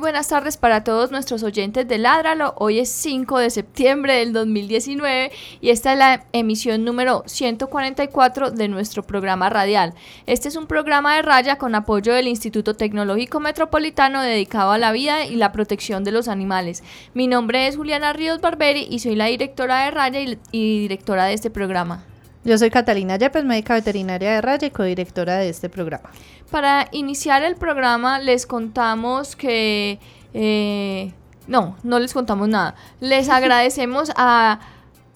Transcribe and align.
Buenas 0.00 0.28
tardes 0.28 0.56
para 0.56 0.82
todos 0.82 1.10
nuestros 1.10 1.42
oyentes 1.42 1.86
de 1.86 1.98
Ládralo. 1.98 2.54
Hoy 2.56 2.78
es 2.78 2.88
5 2.90 3.38
de 3.38 3.50
septiembre 3.50 4.14
del 4.16 4.32
2019 4.32 5.30
y 5.60 5.70
esta 5.70 5.92
es 5.92 5.98
la 5.98 6.24
emisión 6.32 6.84
número 6.84 7.22
144 7.26 8.50
de 8.50 8.68
nuestro 8.68 9.02
programa 9.02 9.50
radial. 9.50 9.94
Este 10.26 10.48
es 10.48 10.56
un 10.56 10.66
programa 10.66 11.16
de 11.16 11.22
raya 11.22 11.58
con 11.58 11.74
apoyo 11.74 12.14
del 12.14 12.28
Instituto 12.28 12.74
Tecnológico 12.74 13.40
Metropolitano 13.40 14.22
dedicado 14.22 14.72
a 14.72 14.78
la 14.78 14.90
vida 14.92 15.26
y 15.26 15.36
la 15.36 15.52
protección 15.52 16.02
de 16.02 16.12
los 16.12 16.28
animales. 16.28 16.82
Mi 17.12 17.26
nombre 17.26 17.66
es 17.66 17.76
Juliana 17.76 18.14
Ríos 18.14 18.40
Barberi 18.40 18.86
y 18.90 19.00
soy 19.00 19.16
la 19.16 19.26
directora 19.26 19.84
de 19.84 19.90
raya 19.90 20.20
y, 20.20 20.38
y 20.50 20.80
directora 20.80 21.26
de 21.26 21.34
este 21.34 21.50
programa. 21.50 22.04
Yo 22.42 22.56
soy 22.56 22.70
Catalina 22.70 23.16
Yepes, 23.16 23.44
médica 23.44 23.74
veterinaria 23.74 24.32
de 24.32 24.40
Raya 24.40 24.66
y 24.66 24.70
codirectora 24.70 25.36
de 25.36 25.50
este 25.50 25.68
programa. 25.68 26.10
Para 26.50 26.88
iniciar 26.92 27.42
el 27.42 27.56
programa 27.56 28.18
les 28.18 28.46
contamos 28.46 29.36
que... 29.36 29.98
eh, 30.32 31.12
no, 31.46 31.76
no 31.82 31.98
les 31.98 32.14
contamos 32.14 32.48
nada. 32.48 32.76
Les 33.00 33.28
agradecemos 33.30 34.10
a 34.16 34.60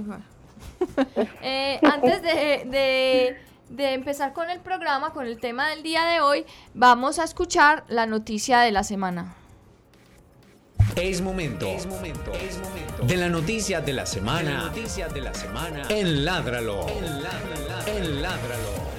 Eh, 1.41 1.79
antes 1.81 2.21
de, 2.21 2.67
de 2.69 3.37
de 3.73 3.93
empezar 3.93 4.33
con 4.33 4.51
el 4.51 4.59
programa, 4.59 5.13
con 5.13 5.25
el 5.25 5.39
tema 5.39 5.67
del 5.69 5.81
día 5.81 6.05
de 6.05 6.21
hoy, 6.21 6.45
vamos 6.75 7.17
a 7.17 7.23
escuchar 7.23 7.83
la 7.87 8.05
noticia 8.05 8.59
de 8.59 8.71
la 8.71 8.83
semana. 8.83 9.35
Es 10.95 11.21
momento, 11.21 11.65
es 11.65 11.87
momento, 11.87 12.31
es 12.33 12.59
momento. 12.59 13.03
De 13.03 13.17
la 13.17 13.29
noticia 13.29 13.81
de 13.81 13.93
la 13.93 14.05
semana, 14.05 14.49
de 14.49 14.57
la 14.57 14.63
noticia 14.65 15.07
de 15.07 15.21
la 15.21 15.33
semana. 15.33 15.87
En 15.89 16.23
Ládralo, 16.23 16.87
en 16.87 17.23
Ládralo, 17.23 17.87
en 17.87 18.21
Ládralo. 18.21 18.93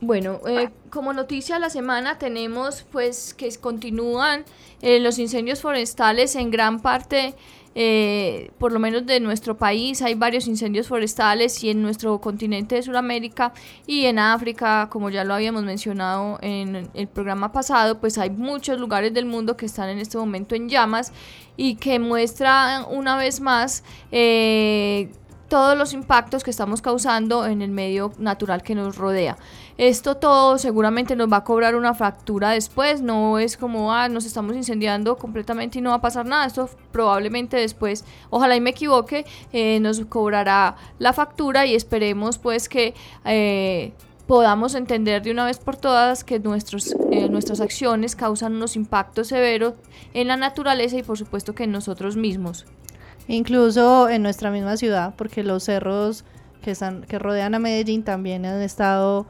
Bueno, 0.00 0.40
eh, 0.48 0.70
como 0.90 1.12
noticia 1.12 1.56
de 1.56 1.60
la 1.60 1.70
semana 1.70 2.18
tenemos 2.18 2.84
pues 2.90 3.32
que 3.32 3.54
continúan 3.58 4.44
eh, 4.82 4.98
los 4.98 5.20
incendios 5.20 5.60
forestales 5.60 6.34
en 6.34 6.50
gran 6.50 6.80
parte 6.80 7.34
eh, 7.80 8.50
por 8.58 8.72
lo 8.72 8.80
menos 8.80 9.06
de 9.06 9.20
nuestro 9.20 9.56
país, 9.56 10.02
hay 10.02 10.16
varios 10.16 10.48
incendios 10.48 10.88
forestales 10.88 11.62
y 11.62 11.70
en 11.70 11.80
nuestro 11.80 12.20
continente 12.20 12.74
de 12.74 12.82
Sudamérica 12.82 13.52
y 13.86 14.06
en 14.06 14.18
África, 14.18 14.88
como 14.90 15.10
ya 15.10 15.22
lo 15.22 15.32
habíamos 15.32 15.62
mencionado 15.62 16.40
en 16.42 16.90
el 16.92 17.06
programa 17.06 17.52
pasado, 17.52 18.00
pues 18.00 18.18
hay 18.18 18.30
muchos 18.30 18.80
lugares 18.80 19.14
del 19.14 19.26
mundo 19.26 19.56
que 19.56 19.66
están 19.66 19.90
en 19.90 20.00
este 20.00 20.18
momento 20.18 20.56
en 20.56 20.68
llamas 20.68 21.12
y 21.56 21.76
que 21.76 22.00
muestran 22.00 22.84
una 22.90 23.16
vez 23.16 23.40
más 23.40 23.84
eh, 24.10 25.12
todos 25.46 25.78
los 25.78 25.92
impactos 25.92 26.42
que 26.42 26.50
estamos 26.50 26.82
causando 26.82 27.46
en 27.46 27.62
el 27.62 27.70
medio 27.70 28.12
natural 28.18 28.64
que 28.64 28.74
nos 28.74 28.96
rodea. 28.96 29.38
Esto 29.78 30.16
todo 30.16 30.58
seguramente 30.58 31.14
nos 31.14 31.32
va 31.32 31.38
a 31.38 31.44
cobrar 31.44 31.76
una 31.76 31.94
factura 31.94 32.50
después, 32.50 33.00
no 33.00 33.38
es 33.38 33.56
como, 33.56 33.94
ah, 33.94 34.08
nos 34.08 34.24
estamos 34.24 34.56
incendiando 34.56 35.16
completamente 35.16 35.78
y 35.78 35.82
no 35.82 35.90
va 35.90 35.96
a 35.96 36.00
pasar 36.00 36.26
nada, 36.26 36.46
esto 36.46 36.68
probablemente 36.90 37.56
después, 37.56 38.04
ojalá 38.28 38.56
y 38.56 38.60
me 38.60 38.70
equivoque, 38.70 39.24
eh, 39.52 39.78
nos 39.78 40.04
cobrará 40.06 40.74
la 40.98 41.12
factura 41.12 41.64
y 41.64 41.76
esperemos 41.76 42.38
pues 42.38 42.68
que... 42.68 42.92
Eh, 43.24 43.92
podamos 44.26 44.74
entender 44.74 45.22
de 45.22 45.30
una 45.30 45.46
vez 45.46 45.58
por 45.58 45.76
todas 45.76 46.22
que 46.22 46.38
nuestros, 46.38 46.94
eh, 47.10 47.30
nuestras 47.30 47.62
acciones 47.62 48.14
causan 48.14 48.56
unos 48.56 48.76
impactos 48.76 49.28
severos 49.28 49.72
en 50.12 50.28
la 50.28 50.36
naturaleza 50.36 50.98
y 50.98 51.02
por 51.02 51.16
supuesto 51.16 51.54
que 51.54 51.64
en 51.64 51.72
nosotros 51.72 52.14
mismos. 52.14 52.66
Incluso 53.26 54.06
en 54.10 54.22
nuestra 54.22 54.50
misma 54.50 54.76
ciudad, 54.76 55.14
porque 55.16 55.42
los 55.42 55.64
cerros 55.64 56.26
que, 56.60 56.72
están, 56.72 57.04
que 57.04 57.18
rodean 57.18 57.54
a 57.54 57.58
Medellín 57.58 58.04
también 58.04 58.44
han 58.44 58.60
estado 58.60 59.26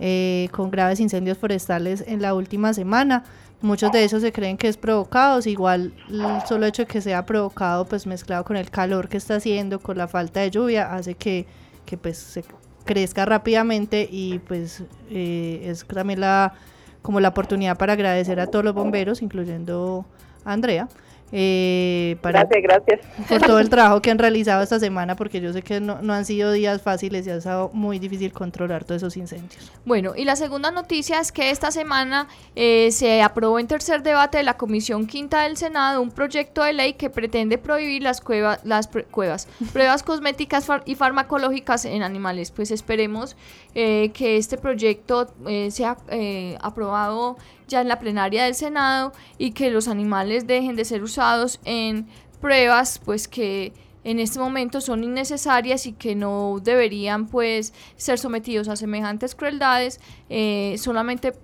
eh, 0.00 0.48
con 0.52 0.70
graves 0.70 1.00
incendios 1.00 1.38
forestales 1.38 2.04
en 2.06 2.22
la 2.22 2.34
última 2.34 2.72
semana. 2.74 3.24
Muchos 3.60 3.90
de 3.90 4.04
esos 4.04 4.22
se 4.22 4.32
creen 4.32 4.56
que 4.56 4.68
es 4.68 4.76
provocados, 4.76 5.46
igual 5.46 5.92
el 6.08 6.46
solo 6.46 6.66
hecho 6.66 6.82
de 6.82 6.86
que 6.86 7.00
sea 7.00 7.26
provocado, 7.26 7.86
pues 7.86 8.06
mezclado 8.06 8.44
con 8.44 8.56
el 8.56 8.70
calor 8.70 9.08
que 9.08 9.16
está 9.16 9.36
haciendo, 9.36 9.80
con 9.80 9.98
la 9.98 10.06
falta 10.06 10.40
de 10.40 10.50
lluvia, 10.50 10.94
hace 10.94 11.14
que, 11.14 11.46
que 11.84 11.96
pues 11.96 12.18
se 12.18 12.44
crezca 12.84 13.24
rápidamente 13.24 14.08
y 14.10 14.38
pues 14.38 14.84
eh, 15.10 15.62
es 15.64 15.84
también 15.86 16.20
la 16.20 16.54
como 17.02 17.20
la 17.20 17.28
oportunidad 17.28 17.78
para 17.78 17.94
agradecer 17.94 18.40
a 18.40 18.46
todos 18.46 18.64
los 18.64 18.74
bomberos, 18.74 19.22
incluyendo 19.22 20.04
a 20.44 20.52
Andrea, 20.52 20.88
eh, 21.32 22.16
para, 22.20 22.44
gracias, 22.44 22.62
gracias. 22.62 23.28
Por 23.28 23.40
todo 23.40 23.58
el 23.58 23.68
trabajo 23.70 24.00
que 24.00 24.10
han 24.10 24.18
realizado 24.18 24.62
esta 24.62 24.78
semana, 24.78 25.16
porque 25.16 25.40
yo 25.40 25.52
sé 25.52 25.62
que 25.62 25.80
no, 25.80 26.00
no 26.02 26.14
han 26.14 26.24
sido 26.24 26.52
días 26.52 26.80
fáciles 26.82 27.26
y 27.26 27.30
ha 27.30 27.40
sido 27.40 27.70
muy 27.72 27.98
difícil 27.98 28.32
controlar 28.32 28.84
todos 28.84 29.02
esos 29.02 29.16
incendios. 29.16 29.70
Bueno, 29.84 30.14
y 30.16 30.24
la 30.24 30.36
segunda 30.36 30.70
noticia 30.70 31.20
es 31.20 31.32
que 31.32 31.50
esta 31.50 31.70
semana 31.70 32.28
eh, 32.56 32.90
se 32.92 33.22
aprobó 33.22 33.58
en 33.58 33.66
tercer 33.66 34.02
debate 34.02 34.38
de 34.38 34.44
la 34.44 34.56
Comisión 34.56 35.06
Quinta 35.06 35.42
del 35.42 35.56
Senado 35.56 36.00
un 36.00 36.10
proyecto 36.10 36.62
de 36.62 36.72
ley 36.72 36.94
que 36.94 37.10
pretende 37.10 37.58
prohibir 37.58 38.02
las, 38.02 38.20
cuevas, 38.20 38.60
las 38.64 38.88
pr 38.88 39.04
cuevas, 39.06 39.48
pruebas 39.72 40.02
cosméticas 40.02 40.66
far 40.66 40.82
y 40.86 40.94
farmacológicas 40.94 41.84
en 41.84 42.02
animales. 42.02 42.50
Pues 42.50 42.70
esperemos 42.70 43.36
eh, 43.74 44.10
que 44.14 44.36
este 44.36 44.58
proyecto 44.58 45.32
eh, 45.46 45.70
sea 45.70 45.96
eh, 46.08 46.56
aprobado 46.60 47.36
ya 47.68 47.80
en 47.80 47.88
la 47.88 48.00
plenaria 48.00 48.44
del 48.44 48.54
Senado 48.54 49.12
y 49.38 49.52
que 49.52 49.70
los 49.70 49.86
animales 49.86 50.46
dejen 50.46 50.74
de 50.74 50.84
ser 50.84 51.02
usados 51.02 51.60
en 51.64 52.08
pruebas 52.40 53.00
pues 53.04 53.28
que 53.28 53.72
en 54.04 54.20
este 54.20 54.38
momento 54.38 54.80
son 54.80 55.04
innecesarias 55.04 55.86
y 55.86 55.92
que 55.92 56.14
no 56.14 56.58
deberían 56.62 57.26
pues 57.26 57.74
ser 57.96 58.18
sometidos 58.18 58.68
a 58.68 58.76
semejantes 58.76 59.34
crueldades 59.34 60.00
eh, 60.28 60.76
solamente 60.78 61.34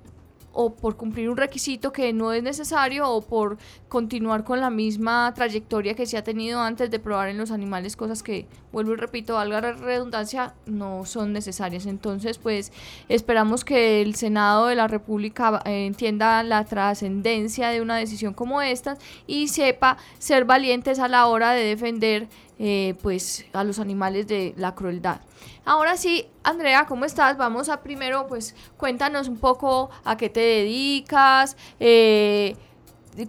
o 0.54 0.74
por 0.74 0.96
cumplir 0.96 1.28
un 1.28 1.36
requisito 1.36 1.92
que 1.92 2.12
no 2.12 2.32
es 2.32 2.42
necesario 2.42 3.08
o 3.08 3.20
por 3.20 3.58
continuar 3.94 4.42
con 4.42 4.58
la 4.58 4.70
misma 4.70 5.32
trayectoria 5.36 5.94
que 5.94 6.04
se 6.04 6.16
ha 6.16 6.24
tenido 6.24 6.60
antes 6.60 6.90
de 6.90 6.98
probar 6.98 7.28
en 7.28 7.38
los 7.38 7.52
animales 7.52 7.94
cosas 7.94 8.24
que, 8.24 8.48
vuelvo 8.72 8.94
y 8.94 8.96
repito, 8.96 9.34
valga 9.34 9.60
la 9.60 9.70
redundancia, 9.70 10.52
no 10.66 11.04
son 11.04 11.32
necesarias. 11.32 11.86
Entonces, 11.86 12.38
pues 12.38 12.72
esperamos 13.08 13.64
que 13.64 14.02
el 14.02 14.16
Senado 14.16 14.66
de 14.66 14.74
la 14.74 14.88
República 14.88 15.62
eh, 15.64 15.86
entienda 15.86 16.42
la 16.42 16.64
trascendencia 16.64 17.68
de 17.68 17.80
una 17.80 17.94
decisión 17.94 18.34
como 18.34 18.60
esta 18.62 18.98
y 19.28 19.46
sepa 19.46 19.96
ser 20.18 20.44
valientes 20.44 20.98
a 20.98 21.06
la 21.06 21.28
hora 21.28 21.52
de 21.52 21.62
defender 21.62 22.26
eh, 22.58 22.96
pues 23.00 23.46
a 23.52 23.62
los 23.62 23.78
animales 23.78 24.26
de 24.26 24.54
la 24.56 24.74
crueldad. 24.74 25.20
Ahora 25.64 25.96
sí, 25.96 26.26
Andrea, 26.42 26.86
¿cómo 26.86 27.04
estás? 27.04 27.36
Vamos 27.36 27.68
a 27.68 27.80
primero, 27.80 28.26
pues 28.26 28.56
cuéntanos 28.76 29.28
un 29.28 29.38
poco 29.38 29.90
a 30.02 30.16
qué 30.16 30.28
te 30.30 30.40
dedicas. 30.40 31.56
Eh, 31.78 32.56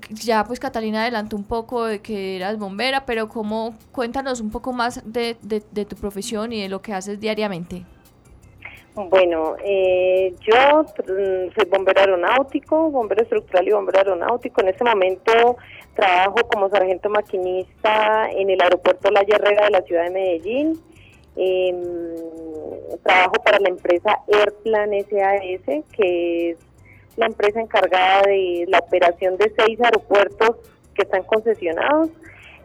ya 0.09 0.43
pues 0.43 0.59
Catalina 0.59 1.01
adelantó 1.01 1.35
un 1.35 1.43
poco 1.43 1.85
de 1.85 1.99
que 1.99 2.37
eras 2.37 2.57
bombera, 2.57 3.05
pero 3.05 3.29
cómo 3.29 3.75
cuéntanos 3.91 4.41
un 4.41 4.51
poco 4.51 4.73
más 4.73 5.01
de, 5.05 5.37
de, 5.41 5.85
tu 5.85 5.95
profesión 5.95 6.51
y 6.53 6.61
de 6.61 6.69
lo 6.69 6.81
que 6.81 6.93
haces 6.93 7.19
diariamente. 7.19 7.83
Bueno, 8.95 9.57
eh, 9.63 10.33
yo 10.39 10.83
mm, 10.83 11.53
soy 11.53 11.69
bombero 11.69 11.99
aeronáutico, 11.99 12.89
bombero 12.89 13.23
estructural 13.23 13.67
y 13.67 13.71
bombero 13.71 13.99
aeronáutico. 13.99 14.61
En 14.61 14.69
este 14.69 14.85
momento 14.85 15.57
trabajo 15.95 16.37
como 16.51 16.69
sargento 16.69 17.09
maquinista 17.09 18.29
en 18.31 18.49
el 18.49 18.61
aeropuerto 18.61 19.11
La 19.11 19.21
Herrera 19.21 19.65
de 19.65 19.71
la 19.71 19.81
ciudad 19.81 20.05
de 20.05 20.11
Medellín. 20.11 20.81
Em, 21.35 22.15
trabajo 23.03 23.33
para 23.43 23.59
la 23.59 23.67
empresa 23.67 24.19
Airplan 24.31 24.91
SAS, 25.09 25.83
que 25.91 26.51
es 26.51 26.57
la 27.17 27.27
empresa 27.27 27.61
encargada 27.61 28.23
de 28.23 28.65
la 28.67 28.79
operación 28.79 29.37
de 29.37 29.51
seis 29.57 29.79
aeropuertos 29.81 30.57
que 30.93 31.03
están 31.03 31.23
concesionados. 31.23 32.09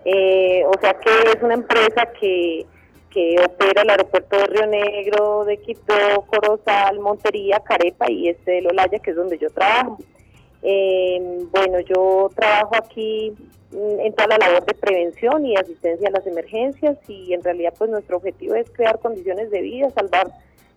Eh, 0.05 0.65
o 0.67 0.81
sea 0.81 0.95
que 0.95 1.11
es 1.35 1.43
una 1.43 1.55
empresa 1.55 2.09
que, 2.19 2.67
que 3.11 3.37
opera 3.45 3.83
el 3.83 3.91
aeropuerto 3.91 4.37
de 4.37 4.47
Río 4.47 4.67
Negro, 4.67 5.45
de 5.45 5.59
Quito, 5.59 5.95
Corozal, 6.27 7.01
Montería, 7.01 7.61
Carepa 7.61 8.11
y 8.11 8.29
este 8.29 8.53
de 8.53 8.63
Lolaya, 8.63 8.99
que 8.99 9.11
es 9.11 9.17
donde 9.17 9.39
yo 9.39 9.51
trabajo. 9.51 9.99
Eh, 10.63 11.47
bueno, 11.51 11.81
yo 11.81 12.31
trabajo 12.35 12.77
aquí 12.77 13.33
mm, 13.73 14.01
en 14.01 14.13
toda 14.15 14.29
la 14.29 14.39
labor 14.39 14.65
de 14.65 14.75
prevención 14.75 15.47
y 15.47 15.57
asistencia 15.57 16.09
a 16.09 16.13
las 16.13 16.27
emergencias 16.27 16.99
y 17.09 17.33
en 17.33 17.43
realidad 17.43 17.73
pues 17.79 17.91
nuestro 17.91 18.19
objetivo 18.19 18.55
es 18.55 18.71
crear 18.71 18.99
condiciones 19.01 19.51
de 19.51 19.63
vida, 19.63 19.91
salvar 19.91 20.31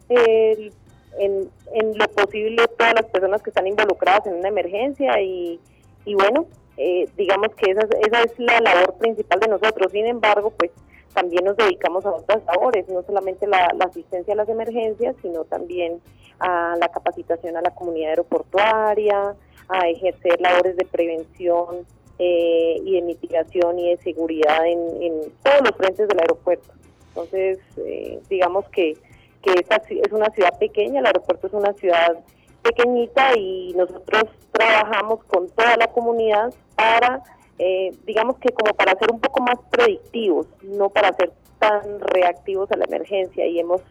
el 0.10 0.72
en, 1.20 1.50
en 1.74 1.98
lo 1.98 2.06
posible 2.08 2.68
todas 2.78 2.94
las 2.96 3.06
personas 3.06 3.42
que 3.42 3.50
están 3.50 3.68
involucradas 3.68 4.28
en 4.28 4.36
una 4.36 4.50
emergencia 4.50 5.20
y, 5.22 5.60
y 6.06 6.16
bueno, 6.16 6.48
eh, 6.78 7.08
digamos 7.18 7.50
que 7.56 7.72
esa, 7.72 7.88
esa 8.02 8.24
es 8.24 8.40
la 8.40 8.60
labor 8.60 8.96
principal 8.96 9.40
de 9.40 9.48
nosotros. 9.48 9.92
Sin 9.92 10.06
embargo, 10.06 10.52
pues 10.52 10.72
también 11.14 11.46
nos 11.46 11.56
dedicamos 11.56 12.06
a 12.06 12.12
otras 12.12 12.44
labores, 12.46 12.88
no 12.90 13.04
solamente 13.04 13.48
la, 13.48 13.74
asistencia 13.80 14.34
a 14.34 14.38
las 14.38 14.50
emergencias, 14.50 15.16
sino 15.22 15.46
también 15.46 16.02
a 16.40 16.76
la 16.80 16.90
capacitación 16.90 17.56
a 17.56 17.62
la 17.62 17.72
comunidad 17.72 18.12
aeroportuaria, 18.12 19.36
a 19.70 19.88
ejercer 19.90 20.42
labores 20.42 20.76
de 20.76 20.86
prevención 20.86 21.86
eh, 22.20 22.82
y 22.84 22.96
de 22.96 23.02
mitigación 23.02 23.80
y 23.80 23.90
de 23.90 23.98
seguridad 23.98 24.66
en, 24.66 25.02
en 25.02 25.32
todos 25.44 25.62
los 25.64 25.78
frentes 25.78 26.08
del 26.08 26.20
aeropuerto. 26.20 26.74
Entonces, 27.10 27.60
eh, 27.78 28.20
digamos 28.30 28.68
que 28.70 28.98
que 29.44 29.54
esta 29.60 29.76
es 29.76 30.12
una 30.12 30.30
ciudad 30.32 30.58
pequeña, 30.58 31.00
el 31.00 31.06
aeropuerto 31.06 31.48
es 31.48 31.54
una 31.54 31.74
ciudad 31.74 32.18
pequeñita 32.64 33.38
y 33.38 33.74
nosotros 33.76 34.24
trabajamos 34.52 35.24
con 35.26 35.50
toda 35.50 35.76
la 35.78 35.88
comunidad 35.88 36.54
para, 36.76 37.22
eh, 37.60 37.92
digamos 38.06 38.38
que 38.38 38.50
como 38.50 38.74
para 38.74 38.98
ser 38.98 39.12
un 39.12 39.20
poco 39.20 39.42
más 39.42 39.60
predictivos, 39.70 40.48
no 40.64 40.90
para 40.90 41.14
ser 41.14 41.32
tan 41.60 42.00
reactivos 42.00 42.72
a 42.72 42.78
la 42.78 42.86
emergencia. 42.86 43.46
Y 43.46 43.60
hemos, 43.60 43.82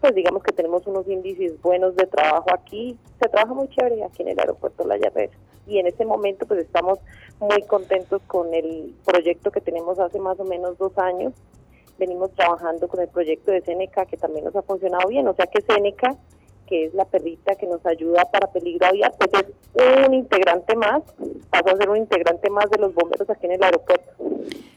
pues 0.00 0.14
digamos 0.14 0.42
que 0.42 0.52
tenemos 0.52 0.86
unos 0.86 1.06
índices 1.08 1.60
buenos 1.60 1.96
de 1.96 2.06
trabajo 2.06 2.46
aquí, 2.54 2.96
se 3.20 3.28
trabaja 3.28 3.54
muy 3.54 3.68
chévere 3.68 4.04
aquí 4.04 4.22
en 4.22 4.28
el 4.28 4.38
aeropuerto 4.38 4.86
La 4.86 4.96
Llarrera 4.96 5.32
y 5.66 5.78
en 5.78 5.86
este 5.86 6.04
momento 6.04 6.46
pues 6.46 6.60
estamos 6.60 6.98
muy 7.38 7.62
contentos 7.62 8.20
con 8.26 8.52
el 8.52 8.94
proyecto 9.04 9.50
que 9.50 9.60
tenemos 9.60 9.98
hace 9.98 10.18
más 10.18 10.38
o 10.40 10.44
menos 10.44 10.76
dos 10.78 10.96
años 10.98 11.32
venimos 12.02 12.32
trabajando 12.32 12.88
con 12.88 13.00
el 13.00 13.08
proyecto 13.08 13.52
de 13.52 13.60
Seneca, 13.60 14.06
que 14.06 14.16
también 14.16 14.44
nos 14.44 14.56
ha 14.56 14.62
funcionado 14.62 15.08
bien. 15.08 15.28
O 15.28 15.34
sea 15.34 15.46
que 15.46 15.60
Seneca, 15.62 16.16
que 16.72 16.86
es 16.86 16.94
la 16.94 17.04
perrita 17.04 17.54
que 17.56 17.66
nos 17.66 17.84
ayuda 17.84 18.24
para 18.32 18.50
peligro 18.50 18.86
aviar, 18.86 19.12
pues 19.18 19.30
es 19.34 20.06
un 20.06 20.14
integrante 20.14 20.74
más, 20.74 21.02
pasó 21.50 21.68
a 21.68 21.76
ser 21.76 21.90
un 21.90 21.98
integrante 21.98 22.48
más 22.48 22.70
de 22.70 22.78
los 22.78 22.94
bomberos 22.94 23.28
aquí 23.28 23.44
en 23.44 23.52
el 23.52 23.62
aeropuerto. 23.62 24.10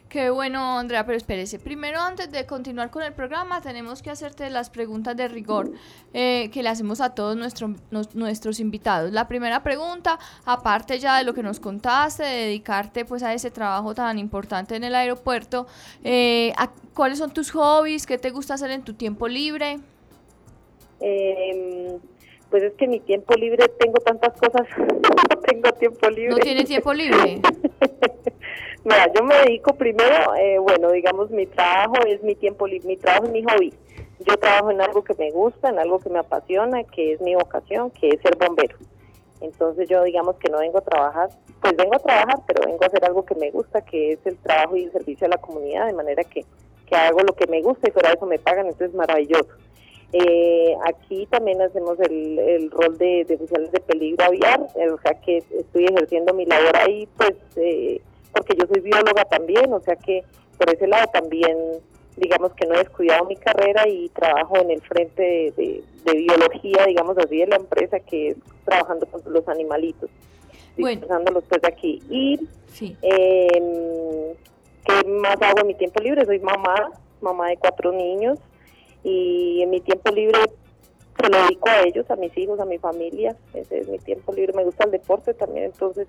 Qué 0.10 0.30
bueno, 0.30 0.78
Andrea, 0.78 1.06
pero 1.06 1.18
espérese. 1.18 1.58
Primero, 1.58 2.02
antes 2.02 2.30
de 2.32 2.46
continuar 2.46 2.92
con 2.92 3.02
el 3.02 3.14
programa, 3.14 3.62
tenemos 3.62 4.02
que 4.02 4.10
hacerte 4.10 4.50
las 4.50 4.70
preguntas 4.70 5.16
de 5.16 5.30
rigor 5.30 5.72
eh, 6.14 6.50
que 6.52 6.64
le 6.64 6.68
hacemos 6.68 7.00
a 7.00 7.16
todos 7.16 7.38
nuestros 8.14 8.60
invitados. 8.60 9.14
La 9.14 9.30
primera 9.30 9.64
pregunta, 9.64 10.20
aparte 10.44 11.00
ya 11.00 11.18
de 11.18 11.24
lo 11.24 11.34
que 11.34 11.44
nos 11.44 11.62
contaste, 11.62 12.24
de 12.24 12.46
dedicarte 12.48 13.06
pues 13.06 13.24
a 13.24 13.34
ese 13.34 13.52
trabajo 13.52 13.96
tan 13.96 14.20
importante 14.20 14.76
en 14.76 14.84
el 14.84 14.96
aeropuerto, 14.96 15.66
eh, 16.04 16.52
¿cuáles 16.94 17.20
son 17.20 17.32
tus 17.32 17.52
hobbies? 17.52 18.06
¿Qué 18.06 18.18
te 18.18 18.32
gusta 18.32 18.56
hacer 18.56 18.72
en 18.72 18.84
tu 18.84 18.96
tiempo 18.96 19.30
libre? 19.30 19.80
Eh, 21.08 22.00
pues 22.50 22.64
es 22.64 22.74
que 22.74 22.88
mi 22.88 23.00
tiempo 23.00 23.36
libre 23.36 23.68
tengo 23.80 24.00
tantas 24.00 24.34
cosas, 24.40 24.68
no 24.78 25.40
tengo 25.42 25.72
tiempo 25.74 26.10
libre. 26.10 26.30
¿No 26.30 26.38
tiene 26.38 26.64
tiempo 26.64 26.92
libre? 26.94 27.42
Mira, 28.84 29.12
yo 29.14 29.24
me 29.24 29.36
dedico 29.36 29.76
primero, 29.76 30.34
eh, 30.36 30.58
bueno, 30.58 30.92
digamos, 30.92 31.30
mi 31.30 31.46
trabajo 31.46 31.94
es 32.08 32.24
mi 32.24 32.34
tiempo 32.34 32.66
libre, 32.66 32.88
mi 32.88 32.98
trabajo 32.98 33.26
es 33.26 33.32
mi 33.32 33.44
hobby. 33.44 33.72
Yo 34.20 34.36
trabajo 34.38 34.72
en 34.72 34.82
algo 34.82 35.04
que 35.04 35.14
me 35.14 35.30
gusta, 35.30 35.70
en 35.70 35.78
algo 35.78 36.00
que 36.00 36.10
me 36.10 36.18
apasiona, 36.18 36.84
que 36.86 37.14
es 37.14 37.22
mi 37.22 37.36
vocación, 37.36 37.92
que 37.92 38.10
es 38.10 38.22
ser 38.22 38.36
bombero. 38.38 38.76
Entonces 39.42 39.88
yo 39.88 40.04
digamos 40.04 40.38
que 40.38 40.50
no 40.50 40.58
vengo 40.58 40.80
a 40.80 40.82
trabajar, 40.82 41.30
pues 41.62 41.76
vengo 41.76 41.96
a 41.96 42.00
trabajar, 42.00 42.40
pero 42.48 42.66
vengo 42.66 42.84
a 42.84 42.88
hacer 42.88 43.06
algo 43.06 43.26
que 43.26 43.36
me 43.36 43.52
gusta, 43.52 43.82
que 43.82 44.14
es 44.14 44.20
el 44.26 44.38
trabajo 44.38 44.76
y 44.76 44.86
el 44.86 44.92
servicio 44.92 45.28
a 45.28 45.30
la 45.30 45.38
comunidad, 45.38 45.86
de 45.86 45.94
manera 45.94 46.24
que, 46.24 46.44
que 46.88 46.96
hago 46.96 47.20
lo 47.20 47.36
que 47.36 47.46
me 47.46 47.62
gusta 47.62 47.90
y 47.90 47.92
fuera 47.92 48.10
de 48.10 48.16
eso 48.16 48.26
me 48.26 48.40
pagan, 48.40 48.66
entonces 48.66 48.90
es 48.90 48.96
maravilloso. 48.96 49.50
Eh, 50.14 50.76
aquí 50.86 51.26
también 51.28 51.62
hacemos 51.62 52.00
el, 52.00 52.40
el 52.40 52.72
rol 52.72 52.98
de, 52.98 53.26
de 53.26 53.36
oficiales 53.36 53.72
de 53.72 53.80
peligro 53.80 54.26
aviar, 54.26 54.62
o 54.62 55.02
sea 55.02 55.20
que 55.22 55.38
estoy 55.38 55.86
ejerciendo 55.86 56.34
mi 56.34 56.46
labor 56.46 56.78
ahí, 56.78 57.08
pues... 57.18 57.34
Eh, 57.58 58.02
porque 58.36 58.56
yo 58.60 58.68
soy 58.68 58.82
bióloga 58.82 59.24
también, 59.26 59.72
o 59.72 59.80
sea 59.80 59.96
que 59.96 60.24
por 60.58 60.70
ese 60.70 60.88
lado 60.88 61.08
también 61.14 61.58
digamos 62.18 62.54
que 62.54 62.66
no 62.66 62.76
he 62.76 62.80
descuidado 62.80 63.26
mi 63.26 63.36
carrera 63.36 63.88
y 63.88 64.10
trabajo 64.10 64.58
en 64.58 64.72
el 64.72 64.82
frente 64.82 65.54
de, 65.56 65.84
biología, 66.06 66.86
digamos 66.86 67.18
así, 67.18 67.38
de 67.38 67.48
la 67.48 67.58
empresa 67.58 68.00
que 68.00 68.30
es 68.30 68.38
trabajando 68.64 69.06
con 69.08 69.22
los 69.34 69.48
animalitos, 69.48 70.10
bueno. 70.78 71.08
pues 71.08 71.62
de 71.62 71.68
aquí. 71.68 72.02
Y 72.10 72.40
eh, 73.02 74.36
¿qué 74.86 75.08
más 75.08 75.42
hago 75.42 75.62
en 75.62 75.68
mi 75.68 75.76
tiempo 75.76 76.02
libre? 76.02 76.26
Soy 76.26 76.40
mamá, 76.40 76.92
mamá 77.22 77.50
de 77.50 77.58
cuatro 77.58 77.92
niños 77.92 78.40
y 79.06 79.62
en 79.62 79.70
mi 79.70 79.82
tiempo 79.82 80.12
libre 80.12 80.40
se 81.22 81.30
lo 81.30 81.38
dedico 81.44 81.70
a 81.70 81.84
ellos, 81.84 82.10
a 82.10 82.16
mis 82.16 82.36
hijos, 82.38 82.60
a 82.60 82.66
mi 82.66 82.80
familia. 82.80 83.38
Ese 83.54 83.80
es 83.80 83.88
mi 83.88 84.00
tiempo 84.00 84.34
libre. 84.34 84.52
Me 84.54 84.66
gusta 84.66 84.86
el 84.86 84.92
deporte 84.92 85.34
también, 85.36 85.66
entonces 85.66 86.08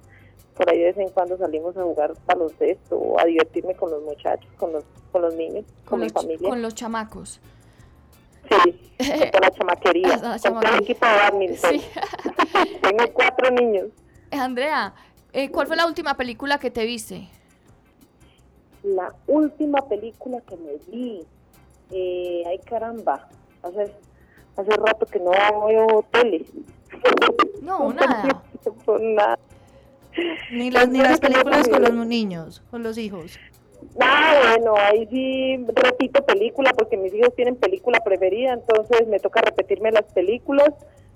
por 0.56 0.70
ahí 0.70 0.78
de 0.78 0.84
vez 0.86 0.96
en 0.96 1.10
cuando 1.10 1.36
salimos 1.36 1.76
a 1.76 1.82
jugar 1.82 2.14
baloncesto 2.26 2.96
o 2.96 3.20
a 3.20 3.24
divertirme 3.26 3.74
con 3.74 3.90
los 3.90 4.02
muchachos, 4.02 4.50
con 4.56 4.72
los, 4.72 4.84
con 5.12 5.20
los 5.20 5.34
niños, 5.34 5.66
con, 5.84 6.00
mi 6.00 6.08
familia. 6.08 6.48
Con 6.48 6.62
los 6.62 6.74
chamacos. 6.74 7.40
Sí, 8.48 8.80
con 9.32 9.40
la 9.42 9.50
chamaquería, 9.50 10.18
con 10.40 10.66
el 10.66 10.82
equipo 10.82 11.04
de 11.04 11.12
badminton. 11.12 11.80
Tengo 12.82 13.12
cuatro 13.12 13.50
niños. 13.50 13.88
Andrea, 14.30 14.94
eh, 15.34 15.50
¿cuál 15.50 15.66
fue 15.66 15.76
la 15.76 15.86
última 15.86 16.16
película 16.16 16.58
que 16.58 16.70
te 16.70 16.86
viste? 16.86 17.28
La 18.82 19.12
última 19.26 19.86
película 19.86 20.40
que 20.40 20.56
me 20.56 20.76
vi, 20.88 21.26
eh, 21.90 22.42
ay 22.46 22.58
caramba, 22.58 23.28
hace, 23.62 23.92
hace 24.56 24.70
rato 24.76 25.06
que 25.06 25.18
no 25.20 25.30
veo 25.30 26.04
tele. 26.10 26.46
No, 27.62 27.92
nada. 27.92 28.42
nada. 29.00 29.38
Ni 30.50 30.70
las, 30.70 30.88
ni 30.88 31.00
las 31.00 31.20
películas 31.20 31.68
con 31.68 31.82
los 31.82 32.06
niños, 32.06 32.62
con 32.70 32.82
los 32.82 32.96
hijos. 32.96 33.38
Ah, 34.00 34.40
bueno, 34.48 34.74
ahí 34.76 35.06
sí 35.10 35.64
repito 35.74 36.24
película 36.24 36.72
porque 36.72 36.96
mis 36.96 37.12
hijos 37.14 37.34
tienen 37.34 37.56
película 37.56 38.00
preferida, 38.00 38.52
entonces 38.52 39.06
me 39.08 39.20
toca 39.20 39.40
repetirme 39.40 39.92
las 39.92 40.04
películas, 40.04 40.70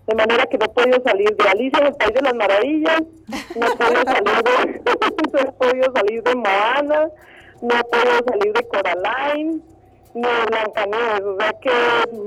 de 0.06 0.14
manera 0.14 0.46
que 0.46 0.58
no 0.58 0.66
he 0.66 0.68
podido 0.68 1.02
salir 1.02 1.36
de 1.36 1.48
Alicia 1.48 1.78
en 1.80 1.86
el 1.86 1.94
País 1.94 2.14
de 2.14 2.22
las 2.22 2.34
Maravillas, 2.34 3.02
no 3.56 3.66
he 3.66 3.76
podido 3.76 4.02
salir 4.04 4.42
de, 4.44 4.80
no 5.32 5.38
he 5.40 5.52
podido 5.52 5.92
salir 5.92 6.22
de 6.22 6.34
Moana, 6.34 7.08
no 7.62 7.74
he 7.74 7.84
podido 7.84 8.24
salir 8.28 8.52
de 8.52 8.68
Coraline, 8.68 9.60
no 10.14 10.28
Blancanieves, 10.46 11.22
o 11.22 11.36
sea 11.38 11.52
que 11.60 11.70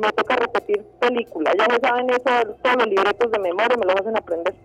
me 0.02 0.12
toca 0.12 0.36
repetir 0.36 0.84
película, 1.00 1.54
ya 1.58 1.68
me 1.68 1.80
saben 1.80 2.10
eso, 2.10 2.56
todos 2.62 2.76
los 2.78 2.88
libretos 2.88 3.32
de 3.32 3.40
memoria 3.40 3.78
me 3.78 3.86
los 3.86 3.96
hacen 3.96 4.18
aprender. 4.18 4.56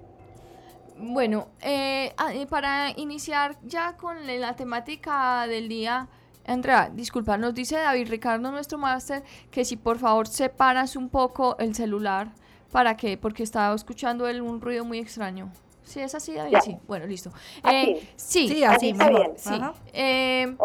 Bueno, 1.00 1.48
eh, 1.62 2.12
ah, 2.16 2.32
para 2.48 2.90
iniciar 2.96 3.56
ya 3.62 3.96
con 3.96 4.26
la 4.26 4.56
temática 4.56 5.46
del 5.46 5.68
día, 5.68 6.08
Andrea, 6.48 6.90
disculpa, 6.92 7.37
nos 7.37 7.54
dice 7.54 7.76
David 7.76 8.08
Ricardo, 8.08 8.50
nuestro 8.50 8.78
máster, 8.78 9.22
que 9.50 9.64
si 9.64 9.76
por 9.76 9.98
favor 9.98 10.26
separas 10.26 10.96
un 10.96 11.08
poco 11.08 11.56
el 11.58 11.75
celular, 11.75 12.28
¿para 12.72 12.96
qué? 12.96 13.18
Porque 13.18 13.42
estaba 13.42 13.75
escuchando 13.75 14.26
él 14.26 14.40
un 14.40 14.60
ruido 14.60 14.84
muy 14.84 14.98
extraño. 14.98 15.52
¿Sí 15.84 16.00
es 16.00 16.14
así, 16.14 16.34
David? 16.34 16.58
Sí, 16.62 16.76
bueno, 16.87 17.06
listo. 17.06 17.30
Eh, 17.70 18.06
sí, 18.16 18.48
sí, 18.48 18.64
así, 18.64 18.92
muy 18.92 19.08
bien. 19.08 19.32
Sí. 19.37 19.54
Eh, 19.92 20.56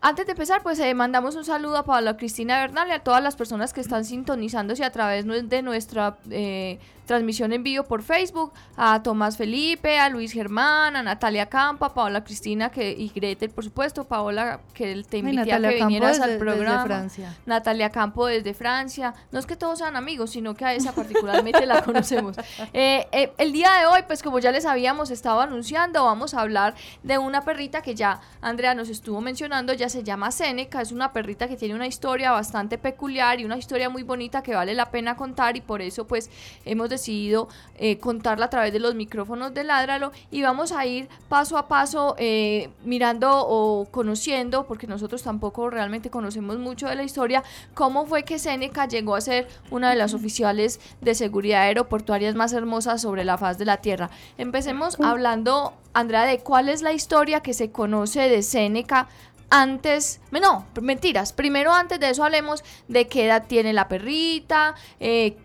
antes 0.00 0.26
de 0.26 0.32
empezar, 0.32 0.62
pues 0.62 0.78
eh, 0.78 0.94
mandamos 0.94 1.36
un 1.36 1.44
saludo 1.44 1.76
a 1.76 1.84
Paola 1.84 2.16
Cristina 2.16 2.60
Bernal 2.60 2.88
y 2.88 2.92
a 2.92 3.00
todas 3.00 3.22
las 3.22 3.36
personas 3.36 3.72
que 3.72 3.80
están 3.80 4.04
sintonizándose 4.04 4.84
a 4.84 4.90
través 4.90 5.26
de 5.26 5.62
nuestra 5.62 6.18
eh, 6.30 6.78
transmisión 7.10 7.52
en 7.52 7.64
vivo 7.64 7.82
por 7.82 8.04
Facebook, 8.04 8.52
a 8.76 9.02
Tomás 9.02 9.36
Felipe, 9.36 9.98
a 9.98 10.08
Luis 10.08 10.30
Germán, 10.32 10.94
a 10.94 11.02
Natalia 11.02 11.46
Campa, 11.46 11.86
a 11.86 11.92
Paola 11.92 12.22
Cristina 12.22 12.70
que, 12.70 12.92
y 12.92 13.08
Gretel, 13.08 13.50
por 13.50 13.64
supuesto, 13.64 14.04
Paola, 14.04 14.60
que 14.72 15.02
te 15.02 15.18
invité 15.18 15.52
a 15.52 15.60
que 15.60 15.74
vinieras 15.74 16.20
al 16.20 16.38
programa. 16.38 16.84
Francia. 16.84 17.36
Natalia 17.46 17.90
Campo 17.90 18.26
desde 18.26 18.54
Francia. 18.54 19.12
No 19.32 19.40
es 19.40 19.46
que 19.46 19.56
todos 19.56 19.80
sean 19.80 19.96
amigos, 19.96 20.30
sino 20.30 20.54
que 20.54 20.64
a 20.64 20.72
esa 20.72 20.92
particularmente 20.92 21.66
la 21.66 21.82
conocemos. 21.88 22.36
Eh, 22.72 23.08
eh, 23.10 23.32
el 23.38 23.50
día 23.50 23.72
de 23.80 23.86
hoy, 23.86 24.02
pues 24.06 24.22
como 24.22 24.38
ya 24.38 24.52
les 24.52 24.64
habíamos 24.64 25.10
estado 25.10 25.40
anunciando, 25.40 26.04
vamos 26.04 26.34
a 26.34 26.42
hablar 26.42 26.76
de 27.02 27.18
una 27.18 27.42
perrita 27.42 27.82
que 27.82 27.96
ya 27.96 28.20
Andrea 28.40 28.72
nos 28.76 28.88
estuvo 28.88 29.20
mencionando, 29.20 29.72
ya 29.72 29.88
se 29.88 30.04
llama 30.04 30.30
Seneca, 30.30 30.80
es 30.80 30.92
una 30.92 31.12
perrita 31.12 31.48
que 31.48 31.56
tiene 31.56 31.74
una 31.74 31.88
historia 31.88 32.30
bastante 32.30 32.78
peculiar 32.78 33.40
y 33.40 33.44
una 33.44 33.58
historia 33.58 33.90
muy 33.90 34.04
bonita 34.04 34.44
que 34.44 34.54
vale 34.54 34.74
la 34.74 34.92
pena 34.92 35.16
contar 35.16 35.56
y 35.56 35.60
por 35.60 35.82
eso 35.82 36.06
pues 36.06 36.30
hemos 36.64 36.88
decidido 36.88 36.99
decidido 37.00 37.48
eh, 37.76 37.98
contarla 37.98 38.46
a 38.46 38.50
través 38.50 38.72
de 38.72 38.78
los 38.78 38.94
micrófonos 38.94 39.54
de 39.54 39.64
Ládralo 39.64 40.12
y 40.30 40.42
vamos 40.42 40.70
a 40.72 40.84
ir 40.84 41.08
paso 41.28 41.56
a 41.56 41.66
paso 41.66 42.14
eh, 42.18 42.68
mirando 42.84 43.30
o 43.32 43.86
conociendo, 43.90 44.66
porque 44.66 44.86
nosotros 44.86 45.22
tampoco 45.22 45.70
realmente 45.70 46.10
conocemos 46.10 46.58
mucho 46.58 46.88
de 46.88 46.94
la 46.94 47.02
historia, 47.02 47.42
cómo 47.74 48.06
fue 48.06 48.24
que 48.24 48.38
Seneca 48.38 48.86
llegó 48.86 49.16
a 49.16 49.20
ser 49.20 49.48
una 49.70 49.90
de 49.90 49.96
las 49.96 50.12
oficiales 50.12 50.78
de 51.00 51.14
seguridad 51.14 51.62
aeroportuarias 51.62 52.34
más 52.34 52.52
hermosas 52.52 53.00
sobre 53.00 53.24
la 53.24 53.38
faz 53.38 53.56
de 53.56 53.64
la 53.64 53.78
Tierra. 53.78 54.10
Empecemos 54.36 55.00
hablando, 55.00 55.72
Andrea, 55.94 56.24
de 56.24 56.40
cuál 56.40 56.68
es 56.68 56.82
la 56.82 56.92
historia 56.92 57.40
que 57.40 57.54
se 57.54 57.70
conoce 57.70 58.28
de 58.28 58.42
Seneca 58.42 59.08
antes, 59.50 60.20
no, 60.30 60.66
mentiras, 60.80 61.32
primero 61.32 61.72
antes 61.72 61.98
de 61.98 62.10
eso 62.10 62.24
hablemos 62.24 62.62
de 62.86 63.08
qué 63.08 63.26
edad 63.26 63.46
tiene 63.48 63.72
la 63.72 63.88
perrita, 63.88 64.76
eh, 65.00 65.36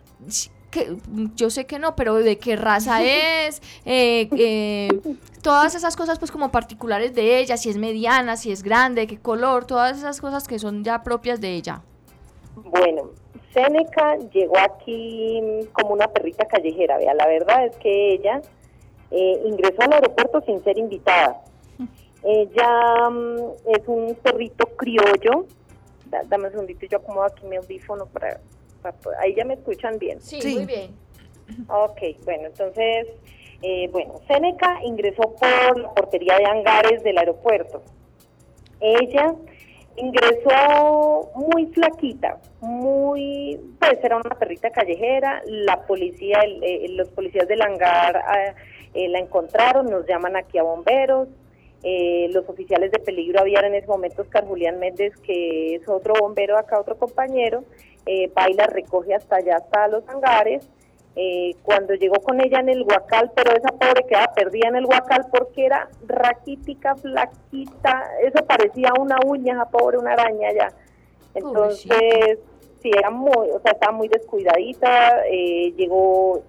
yo 1.35 1.49
sé 1.49 1.65
que 1.65 1.79
no, 1.79 1.95
pero 1.95 2.15
de 2.15 2.37
qué 2.37 2.55
raza 2.55 3.03
es, 3.03 3.61
eh, 3.85 4.29
eh, 4.37 4.89
todas 5.41 5.75
esas 5.75 5.95
cosas 5.95 6.19
pues 6.19 6.31
como 6.31 6.51
particulares 6.51 7.13
de 7.13 7.39
ella, 7.39 7.57
si 7.57 7.69
es 7.69 7.77
mediana, 7.77 8.37
si 8.37 8.51
es 8.51 8.63
grande, 8.63 9.07
qué 9.07 9.17
color, 9.17 9.65
todas 9.65 9.97
esas 9.97 10.21
cosas 10.21 10.47
que 10.47 10.59
son 10.59 10.83
ya 10.83 11.03
propias 11.03 11.41
de 11.41 11.55
ella. 11.55 11.81
Bueno, 12.55 13.11
Seneca 13.53 14.17
llegó 14.33 14.57
aquí 14.57 15.41
como 15.73 15.93
una 15.93 16.07
perrita 16.07 16.45
callejera, 16.45 16.97
vea, 16.97 17.13
la 17.13 17.27
verdad 17.27 17.65
es 17.65 17.75
que 17.77 18.13
ella 18.13 18.41
eh, 19.11 19.41
ingresó 19.45 19.81
al 19.81 19.93
aeropuerto 19.93 20.41
sin 20.41 20.63
ser 20.63 20.77
invitada. 20.77 21.41
Ella 22.23 23.09
mm, 23.09 23.37
es 23.67 23.87
un 23.87 24.15
perrito 24.15 24.65
criollo, 24.75 25.45
dame 26.27 26.45
un 26.45 26.51
segundito, 26.51 26.85
yo 26.87 26.97
acomodo 26.97 27.25
aquí 27.25 27.45
mi 27.45 27.55
audífono 27.55 28.07
para 28.07 28.39
ahí 29.19 29.35
ya 29.35 29.45
me 29.45 29.55
escuchan 29.55 29.97
bien. 29.97 30.21
Sí, 30.21 30.39
muy 30.55 30.65
bien. 30.65 31.05
Ok, 31.67 32.01
bueno, 32.23 32.47
entonces, 32.47 33.07
eh, 33.61 33.87
bueno, 33.91 34.19
Seneca 34.27 34.79
ingresó 34.83 35.35
por 35.35 35.79
la 35.79 35.93
portería 35.93 36.37
de 36.37 36.45
hangares 36.45 37.03
del 37.03 37.17
aeropuerto. 37.17 37.83
Ella 38.79 39.33
ingresó 39.95 41.31
muy 41.35 41.67
flaquita, 41.67 42.39
muy, 42.59 43.59
pues 43.79 44.03
era 44.03 44.17
una 44.17 44.35
perrita 44.37 44.69
callejera, 44.69 45.41
la 45.45 45.85
policía, 45.85 46.39
eh, 46.43 46.87
los 46.89 47.09
policías 47.09 47.47
del 47.47 47.61
hangar 47.61 48.17
ah, 48.17 48.53
eh, 48.93 49.07
la 49.07 49.19
encontraron, 49.19 49.85
nos 49.85 50.05
llaman 50.05 50.35
aquí 50.35 50.57
a 50.57 50.63
bomberos, 50.63 51.29
los 52.31 52.49
oficiales 52.49 52.91
de 52.91 52.97
peligro 52.97 53.41
habían 53.41 53.65
en 53.65 53.75
ese 53.75 53.85
momento 53.85 54.23
Oscar 54.23 54.43
Julián 54.45 54.79
Méndez, 54.79 55.15
que 55.17 55.75
es 55.75 55.87
otro 55.87 56.15
bombero 56.19 56.57
acá, 56.57 56.79
otro 56.79 56.97
compañero, 56.97 57.63
eh, 58.05 58.31
recoge 58.67 59.15
hasta 59.15 59.37
allá, 59.37 59.57
hasta 59.57 59.87
los 59.87 60.07
hangares. 60.07 60.67
Eh, 61.17 61.55
cuando 61.63 61.93
llegó 61.93 62.15
con 62.15 62.41
ella 62.41 62.59
en 62.59 62.67
el 62.67 62.81
huacal, 62.81 63.31
pero 63.33 63.51
esa 63.55 63.69
pobre 63.69 64.03
quedaba 64.05 64.33
perdida 64.33 64.67
en 64.67 64.75
el 64.75 64.85
huacal 64.85 65.25
porque 65.31 65.65
era 65.65 65.87
raquítica, 66.05 66.93
flaquita, 66.95 68.03
eso 68.21 68.45
parecía 68.45 68.91
una 68.99 69.17
uña, 69.25 69.53
esa 69.53 69.69
pobre, 69.69 69.97
una 69.97 70.11
araña 70.11 70.51
ya. 70.51 70.73
Entonces, 71.33 72.39
sí, 72.81 72.91
era 72.93 73.11
muy, 73.11 73.49
o 73.49 73.61
sea, 73.61 73.71
estaba 73.71 73.93
muy 73.93 74.09
descuidadita, 74.09 75.25
eh, 75.31 75.73
llegó 75.77 76.43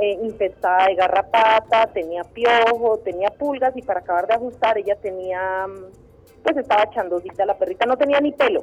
eh, 0.00 0.18
infestada 0.22 0.86
de 0.86 0.94
garrapata, 0.94 1.88
tenía 1.88 2.22
piojo, 2.22 2.98
tenía 2.98 3.30
pulgas 3.30 3.76
y 3.76 3.82
para 3.82 4.00
acabar 4.00 4.28
de 4.28 4.34
ajustar 4.34 4.78
ella 4.78 4.94
tenía, 4.94 5.66
pues 6.44 6.56
estaba 6.56 6.88
chandosita 6.90 7.44
la 7.44 7.58
perrita, 7.58 7.86
no 7.86 7.96
tenía 7.96 8.20
ni 8.20 8.30
pelo 8.30 8.62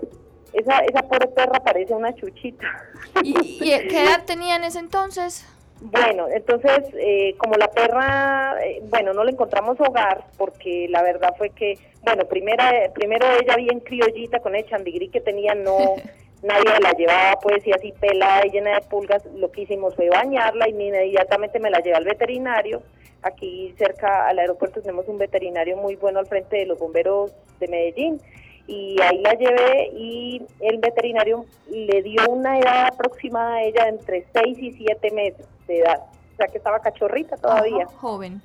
esa, 0.53 0.79
esa 0.79 1.01
pobre 1.03 1.27
perra 1.27 1.59
parece 1.59 1.93
una 1.93 2.13
chuchita. 2.15 2.67
¿Y, 3.23 3.33
qué 3.61 4.03
edad 4.03 4.25
tenía 4.25 4.55
en 4.55 4.63
ese 4.63 4.79
entonces? 4.79 5.45
Bueno, 5.81 6.27
entonces, 6.29 6.79
eh, 6.97 7.35
como 7.37 7.55
la 7.55 7.71
perra, 7.71 8.55
eh, 8.65 8.81
bueno, 8.89 9.13
no 9.13 9.23
le 9.23 9.31
encontramos 9.31 9.79
hogar, 9.79 10.25
porque 10.37 10.87
la 10.89 11.01
verdad 11.01 11.33
fue 11.37 11.51
que, 11.51 11.77
bueno, 12.03 12.25
primera, 12.25 12.91
primero 12.93 13.25
ella 13.41 13.55
bien 13.55 13.79
criollita 13.79 14.39
con 14.39 14.55
el 14.55 14.65
chandigrí 14.65 15.07
que 15.07 15.21
tenía, 15.21 15.55
no, 15.55 15.77
nadie 16.43 16.79
la 16.81 16.91
llevaba, 16.91 17.39
pues, 17.39 17.65
y 17.65 17.71
así 17.71 17.93
pelada 17.93 18.45
y 18.45 18.49
llena 18.49 18.75
de 18.75 18.81
pulgas, 18.81 19.23
lo 19.35 19.51
que 19.51 19.61
hicimos 19.61 19.95
fue 19.95 20.09
bañarla 20.09 20.67
y 20.67 20.71
inmediatamente 20.71 21.59
me 21.59 21.69
la 21.69 21.79
llevé 21.79 21.95
al 21.95 22.05
veterinario. 22.05 22.81
Aquí 23.21 23.73
cerca 23.77 24.27
al 24.27 24.39
aeropuerto 24.39 24.81
tenemos 24.81 25.07
un 25.07 25.17
veterinario 25.17 25.77
muy 25.77 25.95
bueno 25.95 26.19
al 26.19 26.27
frente 26.27 26.57
de 26.57 26.65
los 26.65 26.79
bomberos 26.79 27.33
de 27.59 27.67
Medellín 27.67 28.21
y 28.69 29.01
ahí 29.01 29.17
la 29.17 29.33
llevé 29.33 29.89
y 29.95 30.43
el 30.59 30.77
veterinario 30.77 31.43
le 31.71 32.03
dio 32.03 32.21
una 32.29 32.59
edad 32.59 32.85
aproximada 32.93 33.55
a 33.55 33.63
ella 33.63 33.87
entre 33.87 34.27
6 34.31 34.59
y 34.59 34.71
7 34.73 35.11
meses 35.11 35.47
de 35.67 35.79
edad, 35.79 36.01
o 36.01 36.37
sea 36.37 36.47
que 36.47 36.59
estaba 36.59 36.79
cachorrita 36.79 37.35
todavía. 37.37 37.87
joven. 37.87 38.39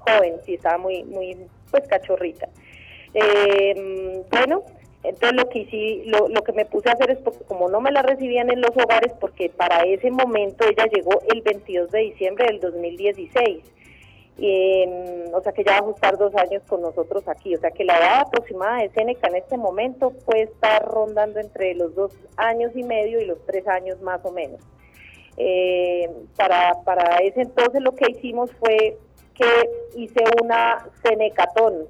Joven, 0.00 0.34
sí, 0.44 0.54
estaba 0.54 0.76
muy, 0.76 1.02
muy, 1.04 1.34
pues 1.70 1.88
cachorrita. 1.88 2.46
Eh, 3.14 4.22
bueno, 4.30 4.64
entonces 5.02 5.32
lo 5.32 5.48
que 5.48 5.60
hice, 5.60 6.10
lo, 6.10 6.28
lo 6.28 6.42
que 6.44 6.52
me 6.52 6.66
puse 6.66 6.90
a 6.90 6.92
hacer 6.92 7.12
es 7.12 7.18
porque 7.20 7.42
como 7.44 7.70
no 7.70 7.80
me 7.80 7.90
la 7.90 8.02
recibían 8.02 8.50
en 8.50 8.60
los 8.60 8.76
hogares, 8.76 9.14
porque 9.18 9.48
para 9.48 9.84
ese 9.84 10.10
momento 10.10 10.66
ella 10.68 10.84
llegó 10.92 11.22
el 11.32 11.40
22 11.40 11.90
de 11.90 12.00
diciembre 12.00 12.48
del 12.48 12.60
2016 12.60 13.64
o 14.36 15.40
sea 15.42 15.52
que 15.52 15.64
ya 15.64 15.80
va 15.80 15.88
a 15.88 15.90
estar 15.90 16.18
dos 16.18 16.34
años 16.34 16.62
con 16.66 16.80
nosotros 16.82 17.22
aquí, 17.28 17.54
o 17.54 17.58
sea 17.60 17.70
que 17.70 17.84
la 17.84 17.98
edad 17.98 18.20
aproximada 18.22 18.82
de 18.82 18.90
Seneca 18.90 19.28
en 19.28 19.36
este 19.36 19.56
momento 19.56 20.10
puede 20.10 20.42
estar 20.42 20.84
rondando 20.84 21.38
entre 21.38 21.74
los 21.74 21.94
dos 21.94 22.12
años 22.36 22.72
y 22.74 22.82
medio 22.82 23.20
y 23.20 23.26
los 23.26 23.38
tres 23.46 23.66
años 23.68 24.00
más 24.00 24.20
o 24.24 24.32
menos. 24.32 24.60
Eh, 25.36 26.08
para, 26.36 26.74
para 26.84 27.18
ese 27.18 27.42
entonces 27.42 27.82
lo 27.82 27.92
que 27.92 28.10
hicimos 28.10 28.50
fue 28.60 28.96
que 29.34 29.70
hice 29.96 30.22
una 30.40 30.88
Senecatón 31.02 31.88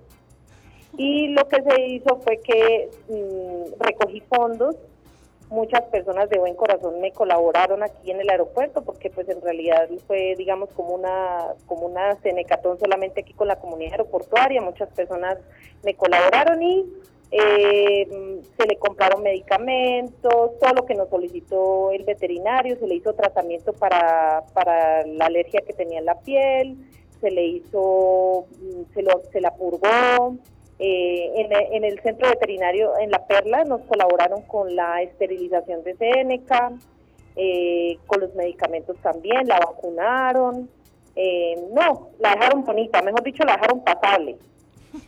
y 0.97 1.29
lo 1.29 1.47
que 1.49 1.63
se 1.63 1.81
hizo 1.89 2.17
fue 2.21 2.39
que 2.39 2.91
mm, 3.09 3.83
recogí 3.83 4.21
fondos 4.23 4.77
muchas 5.55 5.83
personas 5.85 6.29
de 6.29 6.39
buen 6.39 6.55
corazón 6.55 7.01
me 7.01 7.13
colaboraron 7.13 7.83
aquí 7.83 8.11
en 8.11 8.21
el 8.21 8.29
aeropuerto 8.29 8.83
porque 8.83 9.09
pues 9.09 9.29
en 9.29 9.41
realidad 9.41 9.89
fue 10.07 10.35
digamos 10.37 10.69
como 10.71 10.95
una 10.95 11.55
como 11.67 11.87
una 11.87 12.17
cenecatón 12.17 12.79
solamente 12.79 13.23
aquí 13.23 13.33
con 13.33 13.49
la 13.49 13.57
comunidad 13.57 13.93
aeroportuaria. 13.93 14.61
Muchas 14.61 14.89
personas 14.91 15.39
me 15.83 15.95
colaboraron 15.95 16.63
y 16.63 16.85
eh, 17.31 18.41
se 18.57 18.67
le 18.67 18.77
compraron 18.77 19.23
medicamentos 19.23 20.59
todo 20.61 20.75
lo 20.75 20.85
que 20.85 20.95
nos 20.95 21.09
solicitó 21.09 21.91
el 21.91 22.05
veterinario 22.05 22.77
se 22.77 22.87
le 22.87 22.97
hizo 22.97 23.15
tratamiento 23.15 23.73
para 23.73 24.45
para 24.53 25.07
la 25.07 25.27
alergia 25.27 25.63
que 25.67 25.73
tenía 25.73 26.01
en 26.01 26.05
la 26.05 26.21
piel 26.21 26.77
se 27.21 27.31
le 27.31 27.45
hizo 27.47 28.47
se 28.93 29.03
lo 29.03 29.23
se 29.33 29.41
la 29.41 29.55
purgó 29.55 30.37
eh, 30.79 31.31
en, 31.73 31.85
el 31.85 32.01
centro 32.01 32.29
veterinario 32.29 32.99
en 32.99 33.11
La 33.11 33.25
Perla 33.27 33.65
nos 33.65 33.83
colaboraron 33.83 34.43
con 34.43 34.75
la 34.75 35.03
esterilización 35.03 35.85
de 35.85 35.95
Seneca, 35.97 36.73
eh, 37.37 37.99
con 38.07 38.21
los 38.21 38.35
medicamentos 38.35 38.97
también, 38.99 39.47
la 39.47 39.59
vacunaron. 39.59 40.69
Eh, 41.15 41.57
no, 41.73 42.11
la 42.19 42.31
dejaron 42.31 42.65
bonita, 42.65 43.01
mejor 43.03 43.23
dicho, 43.23 43.45
la 43.45 43.53
dejaron 43.53 43.85
pasable. 43.85 44.37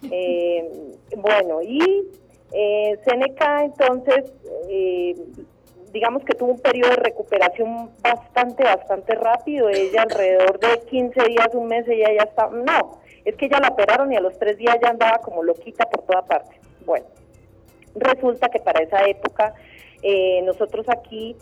bueno, 1.17 1.63
y 1.63 2.05
Seneca 3.05 3.65
entonces, 3.65 4.33
digamos 5.93 6.25
que 6.25 6.35
tuvo 6.35 6.53
un 6.53 6.61
periodo 6.61 6.91
de 6.91 6.97
recuperación 6.97 7.91
bastante, 8.03 8.63
bastante 8.63 9.15
rápido. 9.15 9.69
Ella 9.69 10.03
alrededor 10.03 10.61
de 10.61 10.81
15 10.89 11.25
días, 11.25 11.49
un 11.55 11.67
mes, 11.67 11.87
ella 11.89 12.13
ya 12.17 12.25
está, 12.25 12.49
no, 12.49 13.01
es 13.27 13.37
que 13.37 13.49
ya 13.51 13.61
la 13.61 13.69
operaron 13.69 14.11
y 14.13 14.17
a 14.17 14.21
los 14.21 14.39
tres 14.39 14.57
días 14.57 14.79
ya 14.83 14.89
andaba 14.89 15.19
como 15.19 15.43
loquita 15.43 15.85
por 15.91 16.05
toda 16.05 16.25
parte. 16.25 16.59
Bueno, 16.87 17.07
resulta 17.95 18.49
que 18.49 18.61
para 18.61 18.83
esa 18.83 19.05
época 19.05 19.55
eh, 20.03 20.41
nosotros 20.43 20.89
aquí 20.89 21.37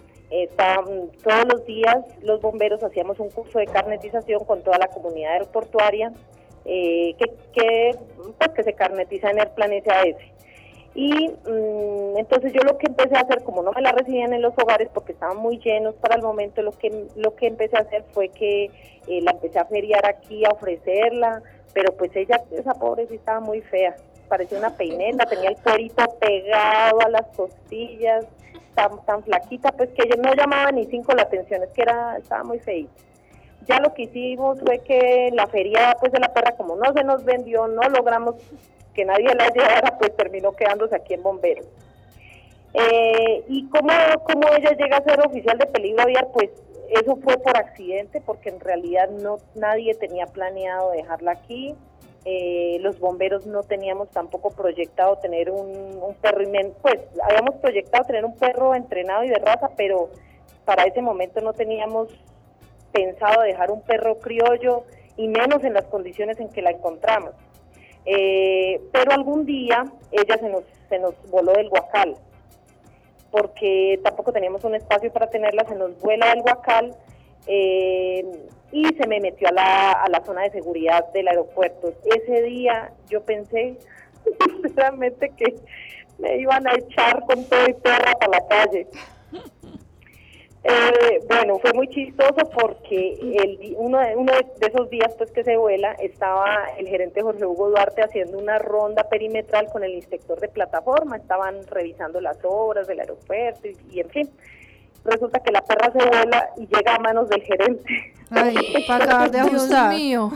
todos 1.22 1.44
los 1.48 1.64
días 1.64 1.96
los 2.22 2.40
bomberos 2.40 2.82
hacíamos 2.82 3.20
un 3.20 3.30
curso 3.30 3.60
de 3.60 3.66
carnetización 3.66 4.44
con 4.44 4.62
toda 4.62 4.78
la 4.78 4.88
comunidad 4.88 5.34
aeroportuaria 5.34 6.12
eh, 6.64 7.14
que, 7.18 7.26
que, 7.52 7.96
pues, 8.38 8.50
que 8.50 8.62
se 8.64 8.72
carnetiza 8.72 9.30
en 9.30 9.38
el 9.38 9.48
plan 9.48 9.70
SAS. 9.84 10.16
Y 10.94 11.28
mm, 11.28 12.16
entonces 12.16 12.52
yo 12.52 12.62
lo 12.62 12.78
que 12.78 12.86
empecé 12.86 13.16
a 13.16 13.20
hacer, 13.20 13.42
como 13.42 13.62
no 13.62 13.72
me 13.72 13.82
la 13.82 13.92
recibían 13.92 14.32
en 14.32 14.42
los 14.42 14.54
hogares 14.56 14.88
porque 14.94 15.12
estaban 15.12 15.36
muy 15.36 15.58
llenos 15.58 15.94
para 15.96 16.14
el 16.14 16.22
momento, 16.22 16.62
lo 16.62 16.72
que, 16.72 17.06
lo 17.16 17.34
que 17.34 17.48
empecé 17.48 17.76
a 17.76 17.80
hacer 17.80 18.04
fue 18.12 18.28
que 18.28 18.70
eh, 19.08 19.20
la 19.20 19.32
empecé 19.32 19.58
a 19.58 19.64
feriar 19.66 20.06
aquí, 20.06 20.44
a 20.44 20.50
ofrecerla, 20.50 21.42
pero 21.75 21.93
pues 21.97 22.14
ella, 22.14 22.40
esa 22.52 22.75
pobre 22.75 23.07
sí 23.09 23.16
estaba 23.16 23.40
muy 23.40 23.61
fea, 23.61 23.97
parecía 24.28 24.59
una 24.59 24.76
peineta, 24.76 25.26
tenía 25.26 25.50
el 25.50 25.57
cuerito 25.57 26.04
pegado 26.21 27.00
a 27.00 27.09
las 27.09 27.26
costillas, 27.37 28.25
tan, 28.75 29.04
tan 29.04 29.23
flaquita, 29.23 29.73
pues 29.73 29.90
que 29.90 30.02
ella 30.04 30.16
no 30.23 30.35
llamaba 30.35 30.73
ni 30.73 30.87
cinco 30.87 31.12
la 31.14 31.23
atención, 31.23 31.62
es 31.62 31.71
que 31.71 31.83
era, 31.83 32.16
estaba 32.16 32.45
muy 32.45 32.61
feita. 32.61 32.93
Ya 33.66 33.81
lo 33.81 33.95
que 33.95 34.02
hicimos 34.02 34.61
fue 34.61 34.81
que 34.81 35.31
la 35.33 35.47
feria 35.47 35.97
pues 35.99 36.12
de 36.12 36.21
la 36.21 36.33
perra, 36.33 36.52
como 36.52 36.76
no 36.76 36.93
se 36.93 37.02
nos 37.02 37.25
vendió, 37.25 37.66
no 37.66 37.83
logramos 37.88 38.37
que 38.95 39.04
nadie 39.04 39.35
la 39.35 39.49
llevara, 39.49 39.99
pues 39.99 40.14
terminó 40.16 40.52
quedándose 40.52 40.95
aquí 40.95 41.14
en 41.14 41.23
Bomberos. 41.23 41.66
Eh, 42.75 43.45
y 43.49 43.69
cómo, 43.69 43.93
cómo 44.25 44.49
ella 44.57 44.73
llega 44.73 44.99
a 44.99 45.04
ser 45.04 45.21
oficial 45.26 45.57
de 45.59 45.66
peligro 45.66 46.02
aviar, 46.02 46.28
pues 46.33 46.50
eso 46.90 47.16
fue 47.16 47.36
por 47.38 47.56
accidente, 47.56 48.20
porque 48.20 48.48
en 48.50 48.60
realidad 48.60 49.08
no 49.08 49.38
nadie 49.54 49.94
tenía 49.94 50.26
planeado 50.26 50.90
dejarla 50.90 51.32
aquí. 51.32 51.74
Eh, 52.26 52.78
los 52.80 52.98
bomberos 52.98 53.46
no 53.46 53.62
teníamos 53.62 54.08
tampoco 54.10 54.50
proyectado 54.50 55.18
tener 55.18 55.50
un, 55.50 56.00
un 56.02 56.14
perro, 56.14 56.42
pues 56.80 57.00
habíamos 57.22 57.56
proyectado 57.56 58.04
tener 58.04 58.24
un 58.24 58.34
perro 58.36 58.74
entrenado 58.74 59.24
y 59.24 59.28
de 59.28 59.38
raza, 59.38 59.70
pero 59.76 60.08
para 60.64 60.84
ese 60.84 61.02
momento 61.02 61.42
no 61.42 61.52
teníamos 61.52 62.08
pensado 62.92 63.42
dejar 63.42 63.70
un 63.70 63.82
perro 63.82 64.18
criollo 64.20 64.84
y 65.16 65.28
menos 65.28 65.62
en 65.64 65.74
las 65.74 65.84
condiciones 65.84 66.40
en 66.40 66.48
que 66.48 66.62
la 66.62 66.70
encontramos. 66.70 67.32
Eh, 68.06 68.80
pero 68.92 69.12
algún 69.12 69.46
día 69.46 69.84
ella 70.12 70.38
se 70.38 70.48
nos, 70.48 70.64
se 70.88 70.98
nos 70.98 71.14
voló 71.30 71.52
del 71.52 71.68
guacal, 71.68 72.16
porque 73.34 73.98
tampoco 74.04 74.32
teníamos 74.32 74.62
un 74.62 74.76
espacio 74.76 75.12
para 75.12 75.28
tenerla, 75.28 75.64
se 75.64 75.74
nos 75.74 75.98
vuela 75.98 76.28
del 76.28 76.42
guacal 76.42 76.94
eh, 77.48 78.24
y 78.70 78.84
se 78.94 79.08
me 79.08 79.18
metió 79.18 79.48
a 79.48 79.50
la, 79.50 79.90
a 79.90 80.08
la 80.08 80.24
zona 80.24 80.42
de 80.42 80.52
seguridad 80.52 81.12
del 81.12 81.26
aeropuerto. 81.26 81.92
Ese 82.04 82.42
día 82.42 82.92
yo 83.08 83.24
pensé 83.24 83.76
sinceramente 84.62 85.32
que 85.36 85.56
me 86.18 86.36
iban 86.36 86.64
a 86.68 86.74
echar 86.74 87.24
con 87.26 87.44
todo 87.46 87.68
y 87.68 87.72
perra 87.72 88.12
para 88.20 88.38
la 88.38 88.46
calle. 88.46 88.86
Eh, 90.66 91.21
bueno, 91.28 91.59
fue 91.59 91.75
muy 91.75 91.88
chistoso 91.88 92.49
porque 92.54 93.18
el, 93.21 93.75
uno, 93.76 93.99
de, 93.99 94.16
uno 94.16 94.33
de 94.33 94.66
esos 94.66 94.88
días 94.88 95.14
pues 95.18 95.30
que 95.30 95.44
se 95.44 95.59
vuela 95.59 95.92
estaba 96.00 96.71
el 96.78 96.88
gerente 96.88 97.21
Jorge 97.21 97.44
Hugo 97.44 97.68
Duarte 97.68 98.02
haciendo 98.02 98.38
una 98.38 98.59
ronda 98.59 99.06
perimetral 99.11 99.66
con 99.71 99.85
el 99.85 99.92
inspector 99.92 100.40
de 100.40 100.49
plataforma, 100.49 101.18
estaban 101.18 101.66
revisando 101.66 102.18
las 102.23 102.38
obras 102.44 102.87
del 102.87 103.00
aeropuerto 103.00 103.68
y, 103.90 104.00
en 104.00 104.09
fin. 104.09 104.30
Resulta 105.04 105.40
que 105.40 105.52
la 105.52 105.61
perra 105.61 105.92
se 105.92 105.99
vuela 105.99 106.49
y 106.56 106.66
llega 106.66 106.94
a 106.94 106.99
manos 106.99 107.28
del 107.28 107.42
gerente. 107.42 108.14
Ay, 108.30 108.56
para 108.88 109.04
acabar 109.04 109.30
de 109.30 109.38
ajustar. 109.40 109.92
mío. 109.92 110.33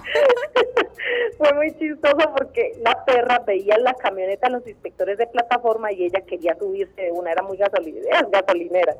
Fue 1.38 1.54
muy 1.54 1.72
chistoso 1.78 2.34
porque 2.36 2.72
la 2.82 3.02
perra 3.06 3.38
veía 3.46 3.76
en 3.76 3.84
la 3.84 3.94
camioneta 3.94 4.48
a 4.48 4.50
los 4.50 4.66
inspectores 4.66 5.16
de 5.16 5.26
plataforma 5.26 5.90
y 5.90 6.04
ella 6.04 6.20
quería 6.20 6.54
subirse 6.58 7.00
de 7.00 7.12
una, 7.12 7.32
era 7.32 7.42
muy 7.42 7.56
gasolinera, 7.56 8.28
gasolinera. 8.30 8.94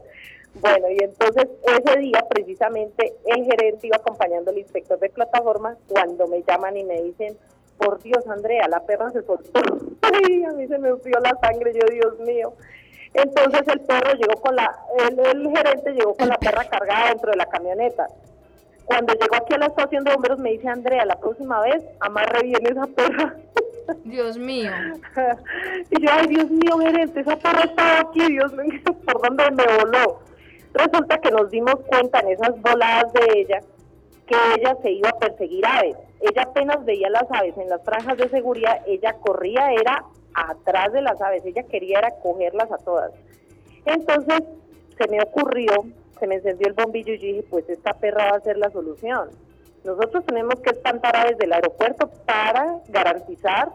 Bueno, 0.61 0.89
y 0.91 1.05
entonces 1.05 1.47
ese 1.65 1.99
día 2.01 2.25
precisamente 2.29 3.15
el 3.27 3.45
gerente 3.45 3.87
iba 3.87 3.97
acompañando 3.97 4.51
al 4.51 4.59
inspector 4.59 4.99
de 4.99 5.09
plataforma 5.11 5.77
cuando 5.89 6.27
me 6.27 6.43
llaman 6.43 6.77
y 6.77 6.85
me 6.85 7.03
dicen, 7.03 7.37
por 7.79 8.03
Dios, 8.03 8.27
Andrea, 8.27 8.67
la 8.69 8.81
perra 8.81 9.11
se 9.11 9.23
soltó. 9.23 9.61
Ay, 10.03 10.45
a 10.45 10.53
mí 10.53 10.67
se 10.67 10.79
me 10.79 10.91
subió 10.91 11.21
la 11.21 11.37
sangre, 11.41 11.73
yo, 11.73 11.87
Dios 11.91 12.19
mío. 12.21 12.53
Entonces 13.15 13.63
el 13.69 13.81
perro 13.81 14.13
llegó 14.15 14.41
con 14.41 14.55
la, 14.55 14.79
el, 15.09 15.49
gerente 15.57 15.93
llegó 15.93 16.15
con 16.15 16.29
la 16.29 16.37
perra 16.37 16.65
cargada 16.69 17.09
dentro 17.11 17.31
de 17.31 17.37
la 17.37 17.47
camioneta. 17.47 18.07
Cuando 18.85 19.15
llegó 19.15 19.37
aquí 19.37 19.55
a 19.55 19.59
la 19.59 19.67
estación 19.67 20.05
de 20.05 20.13
bomberos 20.13 20.39
me 20.39 20.53
dice, 20.53 20.69
Andrea, 20.69 21.05
la 21.05 21.19
próxima 21.19 21.61
vez 21.61 21.85
amarre 22.01 22.43
bien 22.43 22.67
esa 22.67 22.87
perra. 22.87 23.37
Dios 24.05 24.37
mío. 24.37 24.71
y 25.91 26.03
yo, 26.03 26.11
ay, 26.13 26.27
Dios 26.27 26.51
mío, 26.51 26.79
gerente, 26.79 27.21
esa 27.21 27.37
perra 27.37 27.65
estaba 27.65 28.01
aquí, 28.01 28.21
Dios 28.33 28.53
mío, 28.53 28.81
¿por 29.05 29.23
dónde 29.23 29.51
me 29.53 29.65
voló? 29.79 30.28
Resulta 30.75 31.19
que 31.19 31.31
nos 31.31 31.51
dimos 31.51 31.77
cuenta 31.87 32.21
en 32.21 32.29
esas 32.29 32.61
voladas 32.61 33.13
de 33.13 33.41
ella 33.41 33.61
que 34.27 34.37
ella 34.57 34.77
se 34.83 34.91
iba 34.91 35.09
a 35.09 35.19
perseguir 35.19 35.65
aves. 35.67 35.97
Ella 36.21 36.43
apenas 36.43 36.85
veía 36.85 37.09
las 37.09 37.25
aves 37.31 37.57
en 37.57 37.69
las 37.69 37.83
franjas 37.83 38.19
de 38.19 38.29
seguridad, 38.29 38.83
ella 38.87 39.15
corría, 39.15 39.73
era 39.73 40.05
atrás 40.35 40.93
de 40.93 41.01
las 41.01 41.21
aves, 41.21 41.45
ella 41.47 41.63
quería 41.63 41.99
era 41.99 42.11
cogerlas 42.23 42.71
a 42.71 42.79
todas. 42.79 43.13
Entonces 43.87 44.43
se 44.99 45.09
me 45.09 45.23
ocurrió, 45.23 45.85
se 46.19 46.27
me 46.27 46.37
encendió 46.37 46.69
el 46.69 46.75
bombillo 46.75 47.15
y 47.15 47.19
dije, 47.19 47.45
pues 47.49 47.69
esta 47.71 47.95
perra 47.95 48.33
va 48.33 48.37
a 48.37 48.41
ser 48.41 48.59
la 48.59 48.71
solución. 48.71 49.31
Nosotros 49.85 50.25
tenemos 50.27 50.57
que 50.61 50.71
espantar 50.71 51.17
aves 51.17 51.39
del 51.39 51.53
aeropuerto 51.53 52.11
para 52.27 52.81
garantizar 52.89 53.71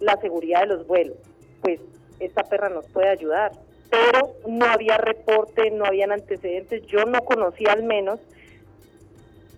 la 0.00 0.16
seguridad 0.16 0.62
de 0.62 0.66
los 0.66 0.86
vuelos. 0.86 1.16
Pues 1.60 1.80
esta 2.18 2.42
perra 2.42 2.68
nos 2.68 2.86
puede 2.88 3.08
ayudar 3.08 3.52
pero 3.92 4.36
no 4.48 4.64
había 4.64 4.96
reporte, 4.96 5.70
no 5.70 5.84
habían 5.84 6.12
antecedentes, 6.12 6.86
yo 6.86 7.04
no 7.04 7.20
conocía 7.20 7.72
al 7.72 7.82
menos 7.82 8.20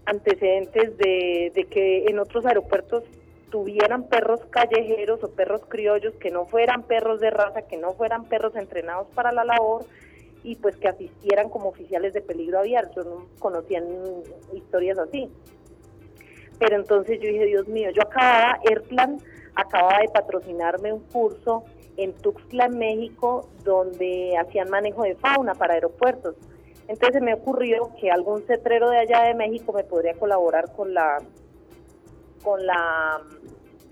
antecedentes 0.07 0.99
de, 0.99 1.67
que 1.71 2.07
en 2.07 2.19
otros 2.19 2.45
aeropuertos 2.45 3.05
tuvieran 3.51 4.09
perros 4.09 4.41
callejeros 4.51 5.23
o 5.23 5.31
perros 5.31 5.63
criollos 5.69 6.15
que 6.17 6.33
no 6.33 6.47
fueran 6.47 6.83
perros 6.83 7.21
de 7.21 7.31
raza, 7.31 7.63
que 7.63 7.77
no 7.77 7.93
fueran 7.93 8.25
perros 8.25 8.57
entrenados 8.57 9.07
para 9.15 9.31
la 9.31 9.45
labor 9.45 9.87
y 10.43 10.57
pues 10.57 10.77
que 10.79 10.89
asistieran 10.89 11.49
como 11.49 11.69
oficiales 11.69 12.13
de 12.13 12.21
peligro 12.21 12.59
abierto, 12.59 13.05
no 13.05 13.29
conocía 13.39 13.85
historias 14.53 14.99
así. 14.99 15.31
Pero 16.59 16.75
entonces 16.75 17.21
yo 17.21 17.29
dije, 17.29 17.47
Dios 17.47 17.69
mío, 17.69 17.91
yo 17.91 18.03
acababa, 18.03 18.59
Airplan 18.69 19.19
acababa 19.55 20.01
de 20.01 20.09
patrocinarme 20.09 20.93
un 20.93 21.05
curso 21.05 21.63
en 21.97 22.13
Tuxtla, 22.13 22.69
México, 22.69 23.49
donde 23.65 24.37
hacían 24.39 24.71
manejo 24.71 25.03
de 25.03 25.15
fauna 25.17 25.55
para 25.55 25.75
aeropuertos. 25.75 26.35
Entonces 26.89 27.23
me 27.23 27.35
ocurrió 27.35 27.91
que 28.01 28.11
algún 28.11 28.43
cetrero 28.47 28.91
de 28.91 28.99
allá 28.99 29.23
de 29.23 29.35
México 29.35 29.73
me 29.73 29.85
podría 29.85 30.15
colaborar 30.15 30.73
con 30.73 30.93
la 30.93 31.19
con 32.43 32.65
la 32.67 33.23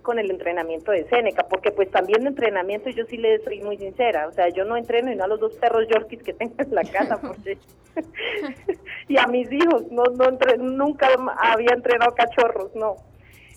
con 0.02 0.18
el 0.18 0.30
entrenamiento 0.30 0.90
de 0.90 1.08
Seneca, 1.08 1.46
porque 1.48 1.70
pues 1.70 1.90
también 1.90 2.22
de 2.22 2.30
entrenamiento 2.30 2.90
yo 2.90 3.04
sí 3.06 3.16
le 3.16 3.38
soy 3.44 3.60
muy 3.60 3.78
sincera, 3.78 4.26
o 4.26 4.32
sea, 4.32 4.48
yo 4.48 4.64
no 4.64 4.76
entreno 4.76 5.12
y 5.12 5.16
no 5.16 5.24
a 5.24 5.28
los 5.28 5.38
dos 5.38 5.54
perros 5.54 5.86
yorkies 5.88 6.24
que 6.24 6.32
tengo 6.32 6.54
en 6.58 6.74
la 6.74 6.82
casa, 6.82 7.20
porque 7.22 7.56
y 9.08 9.16
a 9.16 9.26
mis 9.26 9.50
hijos, 9.52 9.90
no, 9.90 10.04
no 10.04 10.30
nunca 10.58 11.08
había 11.38 11.74
entrenado 11.74 12.14
cachorros, 12.14 12.74
no. 12.74 12.96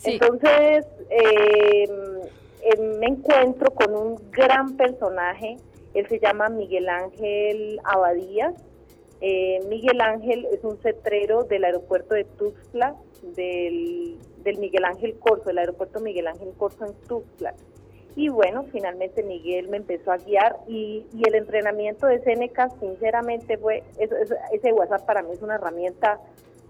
Entonces, 0.04 0.86
eh, 1.10 1.90
me 2.80 3.08
encuentro 3.08 3.72
con 3.72 3.96
un 3.96 4.32
gran 4.32 4.76
personaje, 4.76 5.58
él 5.94 6.08
se 6.08 6.20
llama 6.20 6.50
Miguel 6.50 6.90
Ángel 6.90 7.80
Abadía. 7.84 8.54
Eh, 9.22 9.60
Miguel 9.70 10.02
Ángel 10.02 10.46
es 10.52 10.64
un 10.64 10.78
cetrero 10.78 11.44
del 11.44 11.64
aeropuerto 11.64 12.16
de 12.16 12.26
Tuxtla, 12.26 12.96
del, 13.36 14.18
Miguel 14.60 14.84
Ángel 14.84 15.18
Corso, 15.18 15.50
el 15.50 15.58
aeropuerto 15.58 16.00
Miguel 16.00 16.28
Ángel 16.28 16.54
Corso 16.58 16.86
en 16.86 16.94
Tuxtla. 17.08 17.54
Y 18.16 18.30
bueno, 18.30 18.66
finalmente 18.72 19.24
Miguel 19.24 19.68
me 19.68 19.78
empezó 19.78 20.12
a 20.12 20.18
guiar 20.18 20.58
y, 20.68 21.06
el 21.26 21.36
entrenamiento 21.36 22.08
de 22.08 22.22
Seneca, 22.24 22.70
sinceramente, 22.80 23.58
fue 23.58 23.84
ese 23.98 24.74
WhatsApp 24.74 25.06
para 25.06 25.22
mí 25.22 25.32
es 25.34 25.42
una 25.42 25.56
herramienta 25.56 26.20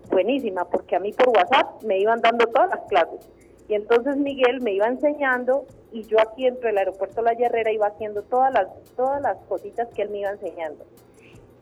buenísima, 0.10 0.66
porque 0.66 0.96
a 0.96 1.00
mí 1.00 1.14
por 1.14 1.30
WhatsApp 1.30 1.84
me 1.84 2.00
iban 2.00 2.22
dando 2.22 2.48
todas 2.48 2.70
las 2.70 2.82
clases. 2.88 3.28
Y 3.68 3.74
entonces 3.74 4.18
Miguel 4.18 4.62
me 4.62 4.74
iba 4.74 4.88
enseñando 4.88 5.66
y 5.92 6.04
yo 6.04 6.18
aquí 6.20 6.46
entre 6.46 6.70
el 6.70 6.78
aeropuerto 6.78 7.22
La 7.22 7.32
Herrera 7.34 7.72
iba 7.72 7.88
haciendo 7.88 8.22
todas 8.24 8.54
las, 8.54 8.68
todas 8.96 9.22
las 9.22 9.38
cositas 9.48 9.88
que 9.90 10.04
él 10.04 10.10
me 10.10 10.20
iba 10.20 10.32
enseñando. 10.32 10.86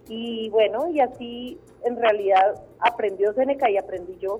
Y 0.07 0.49
bueno, 0.49 0.89
y 0.89 0.99
así 0.99 1.59
en 1.83 1.95
realidad 1.97 2.61
aprendió 2.79 3.33
Seneca 3.33 3.69
y 3.69 3.77
aprendí 3.77 4.17
yo, 4.19 4.39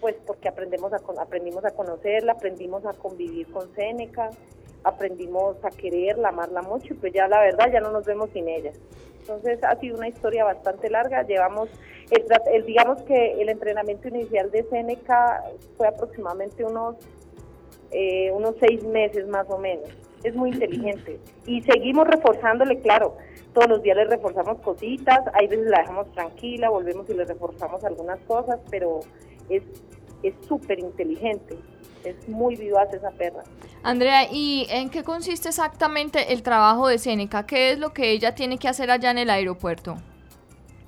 pues 0.00 0.16
porque 0.26 0.48
aprendemos 0.48 0.92
a, 0.92 1.00
aprendimos 1.20 1.64
a 1.64 1.72
conocerla, 1.72 2.32
aprendimos 2.32 2.86
a 2.86 2.92
convivir 2.92 3.50
con 3.50 3.74
Seneca, 3.74 4.30
aprendimos 4.84 5.56
a 5.64 5.70
quererla, 5.70 6.28
amarla 6.28 6.62
mucho 6.62 6.94
y 6.94 6.96
pues 6.96 7.12
ya 7.12 7.28
la 7.28 7.40
verdad 7.40 7.70
ya 7.72 7.80
no 7.80 7.90
nos 7.90 8.04
vemos 8.04 8.30
sin 8.32 8.48
ella. 8.48 8.72
Entonces 9.20 9.62
ha 9.62 9.76
sido 9.76 9.96
una 9.96 10.08
historia 10.08 10.44
bastante 10.44 10.90
larga, 10.90 11.22
llevamos 11.22 11.68
el, 12.10 12.66
digamos 12.66 13.02
que 13.02 13.40
el 13.40 13.48
entrenamiento 13.48 14.08
inicial 14.08 14.50
de 14.50 14.64
Seneca 14.64 15.44
fue 15.76 15.86
aproximadamente 15.86 16.64
unos, 16.64 16.96
eh, 17.90 18.32
unos 18.32 18.56
seis 18.58 18.82
meses 18.84 19.28
más 19.28 19.46
o 19.48 19.58
menos. 19.58 19.88
Es 20.24 20.34
muy 20.34 20.50
inteligente. 20.50 21.18
Y 21.46 21.62
seguimos 21.62 22.06
reforzándole, 22.06 22.80
claro, 22.80 23.16
todos 23.54 23.68
los 23.68 23.82
días 23.82 23.96
le 23.96 24.04
reforzamos 24.04 24.60
cositas, 24.60 25.20
hay 25.34 25.46
veces 25.46 25.66
la 25.66 25.80
dejamos 25.80 26.10
tranquila, 26.12 26.68
volvemos 26.68 27.08
y 27.08 27.14
le 27.14 27.24
reforzamos 27.24 27.84
algunas 27.84 28.18
cosas, 28.20 28.60
pero 28.70 29.00
es 29.48 29.62
es 30.22 30.34
súper 30.46 30.78
inteligente, 30.78 31.56
es 32.04 32.28
muy 32.28 32.56
vivaz 32.56 32.92
esa 32.92 33.10
perra. 33.10 33.42
Andrea, 33.82 34.26
¿y 34.30 34.66
en 34.70 34.90
qué 34.90 35.02
consiste 35.02 35.48
exactamente 35.48 36.32
el 36.32 36.42
trabajo 36.42 36.88
de 36.88 36.98
Seneca? 36.98 37.46
¿Qué 37.46 37.72
es 37.72 37.78
lo 37.78 37.92
que 37.92 38.10
ella 38.10 38.34
tiene 38.34 38.58
que 38.58 38.68
hacer 38.68 38.90
allá 38.90 39.10
en 39.10 39.18
el 39.18 39.30
aeropuerto? 39.30 39.96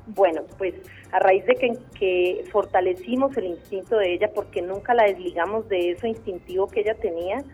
Bueno, 0.06 0.42
pues 0.58 0.74
a 1.12 1.18
raíz 1.18 1.44
de 1.46 1.54
que, 1.54 1.78
que, 1.98 2.44
fortalecimos 2.50 3.36
el 3.36 3.46
instinto 3.46 3.96
de 3.98 4.14
ella, 4.14 4.30
porque 4.34 4.62
nunca 4.62 4.94
la 4.94 5.04
desligamos 5.04 5.68
de 5.68 5.90
eso 5.90 6.06
instintivo 6.06 6.66
que 6.66 6.80
ella 6.80 6.94
tenía, 6.94 7.44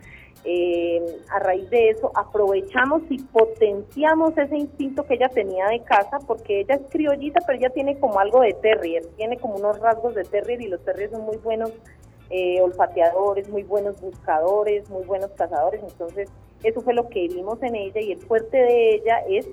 eh, 0.44 1.03
a 1.31 1.40
raíz 1.40 1.68
de 1.68 1.90
eso 1.90 2.12
aprovechamos 2.14 3.03
y 3.11 3.18
potenciamos 3.18 4.38
ese 4.38 4.57
instinto 4.57 5.05
que 5.05 5.14
ella 5.14 5.29
tenía 5.29 5.66
de 5.66 5.83
casa, 5.83 6.18
porque 6.27 6.61
ella 6.61 6.77
es 6.77 6.83
criollita, 6.90 7.40
pero 7.47 7.59
ella 7.59 7.71
tiene 7.71 7.99
como 7.99 8.21
algo 8.21 8.40
de 8.40 8.55
terrier, 8.55 9.05
tiene 9.16 9.37
como 9.38 9.57
unos 9.57 9.79
rasgos 9.81 10.14
de 10.14 10.25
terrier 10.25 10.62
y 10.62 10.68
los 10.68 10.85
terriers 10.85 11.12
son 11.12 11.27
muy 11.27 11.37
buenos 11.38 11.73
eh, 12.30 12.60
olfateadores, 12.60 13.48
muy 13.48 13.62
buenos 13.62 14.00
buscadores, 14.00 14.88
muy 14.90 15.04
buenos 15.04 15.30
cazadores, 15.32 15.82
entonces 15.82 16.30
eso 16.62 16.80
fue 16.80 16.94
lo 16.94 17.08
que 17.08 17.28
vimos 17.28 17.62
en 17.62 17.76
ella 17.76 18.00
y 18.00 18.12
el 18.12 18.18
fuerte 18.18 18.56
de 18.56 18.94
ella 18.94 19.18
es 19.28 19.48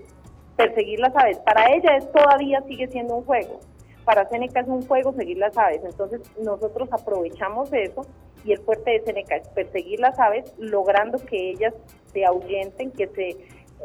perseguir 0.55 0.99
las 0.99 1.15
aves. 1.15 1.39
Para 1.39 1.73
ella 1.73 1.97
es 1.97 2.11
todavía 2.11 2.61
sigue 2.67 2.87
siendo 2.87 3.17
un 3.17 3.25
juego. 3.25 3.59
Para 4.03 4.27
Seneca 4.29 4.61
es 4.61 4.67
un 4.67 4.85
juego 4.85 5.13
seguir 5.13 5.37
las 5.37 5.57
aves. 5.57 5.81
Entonces 5.83 6.21
nosotros 6.39 6.89
aprovechamos 6.91 7.71
eso 7.73 8.05
y 8.43 8.53
el 8.53 8.59
fuerte 8.59 8.91
de 8.91 9.01
Seneca 9.01 9.35
es 9.35 9.47
perseguir 9.49 9.99
las 9.99 10.17
aves, 10.19 10.53
logrando 10.57 11.17
que 11.19 11.51
ellas 11.51 11.73
se 12.13 12.25
ahuyenten, 12.25 12.91
que 12.91 13.07
se 13.07 13.29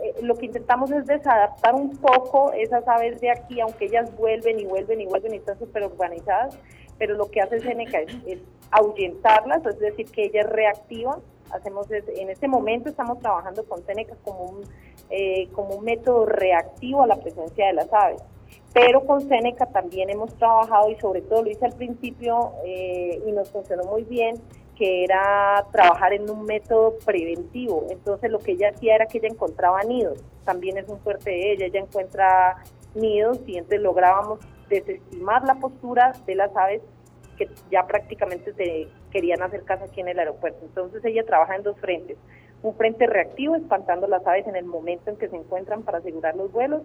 eh, 0.03 0.15
lo 0.23 0.35
que 0.37 0.47
intentamos 0.47 0.91
es 0.93 1.05
desadaptar 1.07 1.75
un 1.75 1.97
poco 1.97 2.53
esas 2.53 2.87
aves 2.89 3.21
de 3.21 3.31
aquí, 3.31 3.61
aunque 3.61 3.87
ellas 3.87 4.15
vuelven 4.17 4.61
y 4.61 4.65
vuelven 4.65 5.01
y 5.01 5.07
vuelven 5.07 5.35
y 5.35 5.37
están 5.39 5.59
súper 5.59 5.85
urbanizadas, 5.85 6.59
pero 7.01 7.15
lo 7.15 7.31
que 7.31 7.41
hace 7.41 7.61
Seneca 7.61 7.99
es, 7.99 8.15
es 8.27 8.39
ahuyentarlas, 8.71 9.65
es 9.65 9.79
decir, 9.81 10.07
que 10.11 10.25
ellas 10.27 10.47
reactivan. 10.51 11.21
Hacemos 11.51 11.91
en 11.91 12.29
este 12.29 12.47
momento 12.47 12.91
estamos 12.91 13.19
trabajando 13.21 13.65
con 13.65 13.83
Seneca 13.87 14.15
como 14.23 14.45
un, 14.45 14.65
eh, 15.09 15.49
como 15.53 15.77
un 15.77 15.85
método 15.85 16.27
reactivo 16.27 17.03
a 17.03 17.07
la 17.07 17.17
presencia 17.17 17.69
de 17.69 17.73
las 17.73 17.91
aves. 17.91 18.23
Pero 18.75 19.07
con 19.07 19.27
Seneca 19.27 19.65
también 19.65 20.11
hemos 20.11 20.35
trabajado 20.35 20.91
y 20.91 20.97
sobre 20.97 21.23
todo 21.23 21.43
lo 21.43 21.51
hice 21.51 21.65
al 21.65 21.73
principio 21.73 22.53
eh, 22.67 23.21
y 23.27 23.33
nos 23.33 23.49
funcionó 23.51 23.85
muy 23.85 24.05
bien, 24.05 24.37
que 24.77 25.03
era 25.03 25.67
trabajar 25.73 26.13
en 26.13 26.29
un 26.29 26.45
método 26.45 26.99
preventivo. 27.05 27.87
Entonces 27.89 28.31
lo 28.31 28.41
que 28.41 28.53
ella 28.53 28.73
hacía 28.75 28.97
era 28.97 29.07
que 29.07 29.19
ella 29.19 29.29
encontraba 29.29 29.83
nidos. 29.85 30.23
También 30.45 30.77
es 30.77 30.87
un 30.87 31.01
fuerte 31.01 31.31
de 31.31 31.53
ella, 31.53 31.67
ella 31.67 31.81
encuentra 31.81 32.63
nidos 32.95 33.41
y 33.47 33.57
entonces 33.57 33.81
lográbamos 33.81 34.41
desestimar 34.71 35.45
la 35.45 35.57
postura 35.57 36.13
de 36.27 36.35
las 36.35 36.57
aves 36.57 36.81
que 37.37 37.49
ya 37.71 37.87
prácticamente 37.87 38.55
se 38.55 38.89
querían 39.11 39.43
hacer 39.43 39.65
casa 39.65 39.85
aquí 39.85 40.01
en 40.01 40.09
el 40.09 40.19
aeropuerto. 40.19 40.65
Entonces 40.65 41.05
ella 41.05 41.25
trabaja 41.27 41.57
en 41.57 41.63
dos 41.63 41.79
frentes. 41.79 42.17
Un 42.63 42.75
frente 42.75 43.07
reactivo, 43.07 43.57
espantando 43.57 44.07
las 44.07 44.27
aves 44.27 44.47
en 44.47 44.57
el 44.57 44.65
momento 44.65 45.11
en 45.11 45.17
que 45.17 45.29
se 45.29 45.37
encuentran 45.37 45.83
para 45.83 45.99
asegurar 45.99 46.37
los 46.37 46.53
vuelos, 46.53 46.83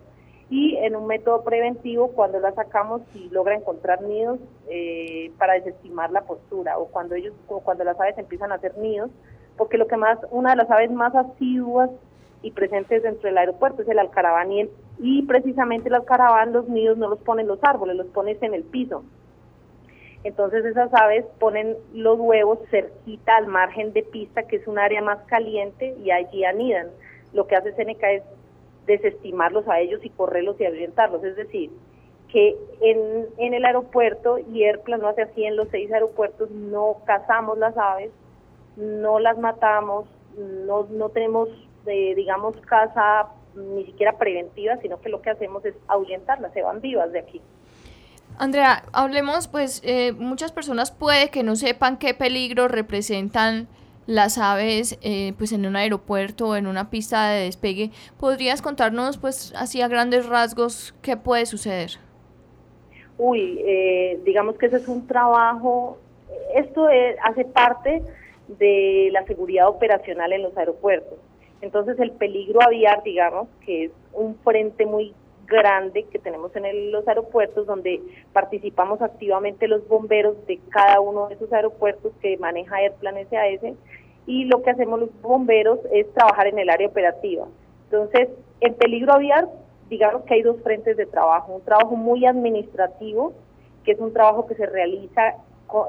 y 0.50 0.78
en 0.78 0.96
un 0.96 1.08
método 1.08 1.44
preventivo 1.44 2.10
cuando 2.10 2.40
las 2.40 2.54
sacamos 2.56 3.02
y 3.16 3.30
logra 3.30 3.56
encontrar 3.56 4.04
nidos 4.04 4.40
eh, 4.70 5.32
para 5.38 5.54
desestimar 5.54 6.12
la 6.12 6.22
postura, 6.22 6.78
o 6.78 6.88
cuando 6.88 7.16
ellos, 7.16 7.34
o 7.48 7.62
cuando 7.62 7.84
las 7.84 8.00
aves 8.00 8.18
empiezan 8.18 8.52
a 8.52 8.56
hacer 8.56 8.78
nidos, 8.78 9.10
porque 9.58 9.78
lo 9.78 9.88
que 9.88 9.98
más, 9.98 10.20
una 10.32 10.52
de 10.52 10.58
las 10.58 10.70
aves 10.70 10.92
más 10.92 11.16
asiduas 11.16 11.90
y 12.46 12.52
presentes 12.52 13.02
dentro 13.02 13.28
del 13.28 13.40
aeropuerto 13.40 13.82
es 13.82 13.90
el 13.90 13.98
alcaraván 13.98 14.52
y, 14.52 14.70
y 15.00 15.24
precisamente 15.24 15.90
el 15.90 15.96
alcaraván 15.96 16.54
los 16.54 16.70
nidos 16.70 16.96
no 16.96 17.10
los 17.10 17.20
ponen 17.20 17.48
los 17.48 17.58
árboles, 17.64 17.96
los 17.96 18.06
pones 18.08 18.42
en 18.44 18.54
el 18.54 18.64
piso. 18.64 19.04
Entonces 20.24 20.64
esas 20.64 20.94
aves 20.94 21.26
ponen 21.40 21.76
los 21.94 22.20
huevos 22.20 22.60
cerquita 22.70 23.36
al 23.38 23.48
margen 23.48 23.94
de 23.94 24.04
pista, 24.04 24.44
que 24.44 24.58
es 24.58 24.68
un 24.68 24.78
área 24.78 25.02
más 25.02 25.24
caliente, 25.26 25.96
y 26.04 26.12
allí 26.12 26.46
anidan. 26.46 26.90
Lo 27.34 27.48
que 27.48 27.56
hace 27.56 27.74
Seneca 27.74 28.12
es 28.12 28.22
desestimarlos 28.86 29.68
a 29.68 29.80
ellos 29.80 30.02
y 30.04 30.12
correrlos 30.12 30.62
y 30.62 30.66
ahuyentarlos. 30.66 31.24
Es 31.24 31.36
decir, 31.36 31.72
que 32.32 32.56
en, 32.82 33.26
en 33.38 33.54
el 33.56 33.66
aeropuerto, 33.66 34.38
y 34.38 34.64
Airplan 34.64 35.02
lo 35.02 35.08
hace 35.08 35.24
así 35.24 35.46
en 35.46 35.56
los 35.56 35.68
seis 35.70 35.92
aeropuertos, 35.92 36.52
no 36.52 36.98
cazamos 37.06 37.58
las 37.58 37.76
aves, 37.76 38.12
no 38.78 39.18
las 39.20 39.38
matamos, 39.40 40.06
no, 40.38 40.88
no 40.92 41.10
tenemos, 41.10 41.50
eh, 41.88 42.14
digamos, 42.16 42.56
caza 42.62 43.28
ni 43.56 43.86
siquiera 43.86 44.18
preventiva, 44.18 44.78
sino 44.78 45.00
que 45.00 45.10
lo 45.10 45.22
que 45.22 45.30
hacemos 45.30 45.64
es 45.66 45.76
ahuyentarlas, 45.88 46.54
se 46.54 46.62
van 46.62 46.82
vivas 46.82 47.12
de 47.12 47.20
aquí. 47.20 47.42
Andrea, 48.38 48.84
hablemos, 48.92 49.48
pues 49.48 49.82
eh, 49.86 50.12
muchas 50.12 50.52
personas 50.52 50.92
puede 50.92 51.30
que 51.30 51.44
no 51.44 51.56
sepan 51.56 51.98
qué 51.98 52.14
peligro 52.14 52.68
representan 52.68 53.68
las 54.08 54.38
aves 54.38 55.00
eh, 55.02 55.34
pues 55.38 55.52
en 55.52 55.66
un 55.66 55.76
aeropuerto 55.76 56.50
o 56.50 56.56
en 56.56 56.68
una 56.68 56.90
pista 56.90 57.30
de 57.30 57.46
despegue. 57.46 57.92
¿Podrías 58.20 58.62
contarnos 58.62 59.18
pues 59.18 59.54
así 59.56 59.82
a 59.82 59.88
grandes 59.88 60.28
rasgos 60.28 60.94
qué 61.02 61.16
puede 61.16 61.46
suceder? 61.46 61.92
Uy, 63.18 63.62
eh, 63.66 64.20
digamos 64.26 64.58
que 64.58 64.66
ese 64.66 64.78
es 64.78 64.88
un 64.90 65.08
trabajo, 65.08 65.98
esto 66.54 66.88
hace 67.24 67.46
parte 67.46 68.04
de 68.60 69.10
la 69.14 69.26
seguridad 69.26 69.70
operacional 69.70 70.34
en 70.34 70.44
los 70.44 70.56
aeropuertos. 70.58 71.18
Entonces 71.66 72.00
el 72.00 72.12
peligro 72.12 72.62
aviar, 72.62 73.02
digamos, 73.02 73.48
que 73.66 73.86
es 73.86 73.92
un 74.14 74.36
frente 74.44 74.86
muy 74.86 75.16
grande 75.48 76.04
que 76.04 76.20
tenemos 76.20 76.56
en 76.56 76.92
los 76.92 77.08
aeropuertos 77.08 77.66
donde 77.66 78.02
participamos 78.34 79.02
activamente 79.02 79.68
los 79.68 79.88
bomberos 79.88 80.38
de 80.46 80.60
cada 80.70 81.00
uno 81.00 81.28
de 81.28 81.34
esos 81.34 81.52
aeropuertos 81.52 82.14
que 82.22 82.38
maneja 82.38 82.76
Airplan 82.76 83.16
SAS 83.32 83.74
y 84.28 84.46
lo 84.46 84.62
que 84.62 84.70
hacemos 84.70 85.00
los 85.00 85.22
bomberos 85.24 85.80
es 85.92 86.12
trabajar 86.14 86.48
en 86.48 86.60
el 86.60 86.70
área 86.70 86.88
operativa. 86.88 87.48
Entonces, 87.86 88.30
en 88.62 88.76
peligro 88.76 89.14
aviar, 89.14 89.48
digamos 89.90 90.22
que 90.26 90.36
hay 90.36 90.44
dos 90.44 90.62
frentes 90.62 90.98
de 90.98 91.08
trabajo, 91.08 91.56
un 91.56 91.64
trabajo 91.64 91.96
muy 91.96 92.28
administrativo, 92.28 93.34
que 93.84 93.94
es 93.94 94.00
un 94.00 94.14
trabajo 94.14 94.46
que 94.46 94.54
se 94.54 94.68
realiza 94.68 95.34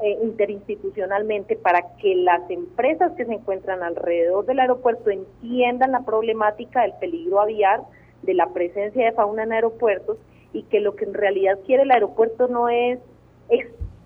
eh, 0.03 0.17
interinstitucionalmente 0.23 1.55
para 1.55 1.95
que 1.97 2.15
las 2.15 2.49
empresas 2.49 3.11
que 3.13 3.25
se 3.25 3.33
encuentran 3.33 3.83
alrededor 3.83 4.45
del 4.45 4.59
aeropuerto 4.59 5.09
entiendan 5.09 5.91
la 5.91 6.01
problemática 6.01 6.81
del 6.81 6.93
peligro 6.99 7.39
aviar, 7.39 7.81
de 8.23 8.33
la 8.33 8.47
presencia 8.49 9.05
de 9.05 9.11
fauna 9.11 9.43
en 9.43 9.53
aeropuertos 9.53 10.17
y 10.53 10.63
que 10.63 10.79
lo 10.79 10.95
que 10.95 11.05
en 11.05 11.13
realidad 11.13 11.59
quiere 11.65 11.83
el 11.83 11.91
aeropuerto 11.91 12.47
no 12.47 12.69
es, 12.69 12.99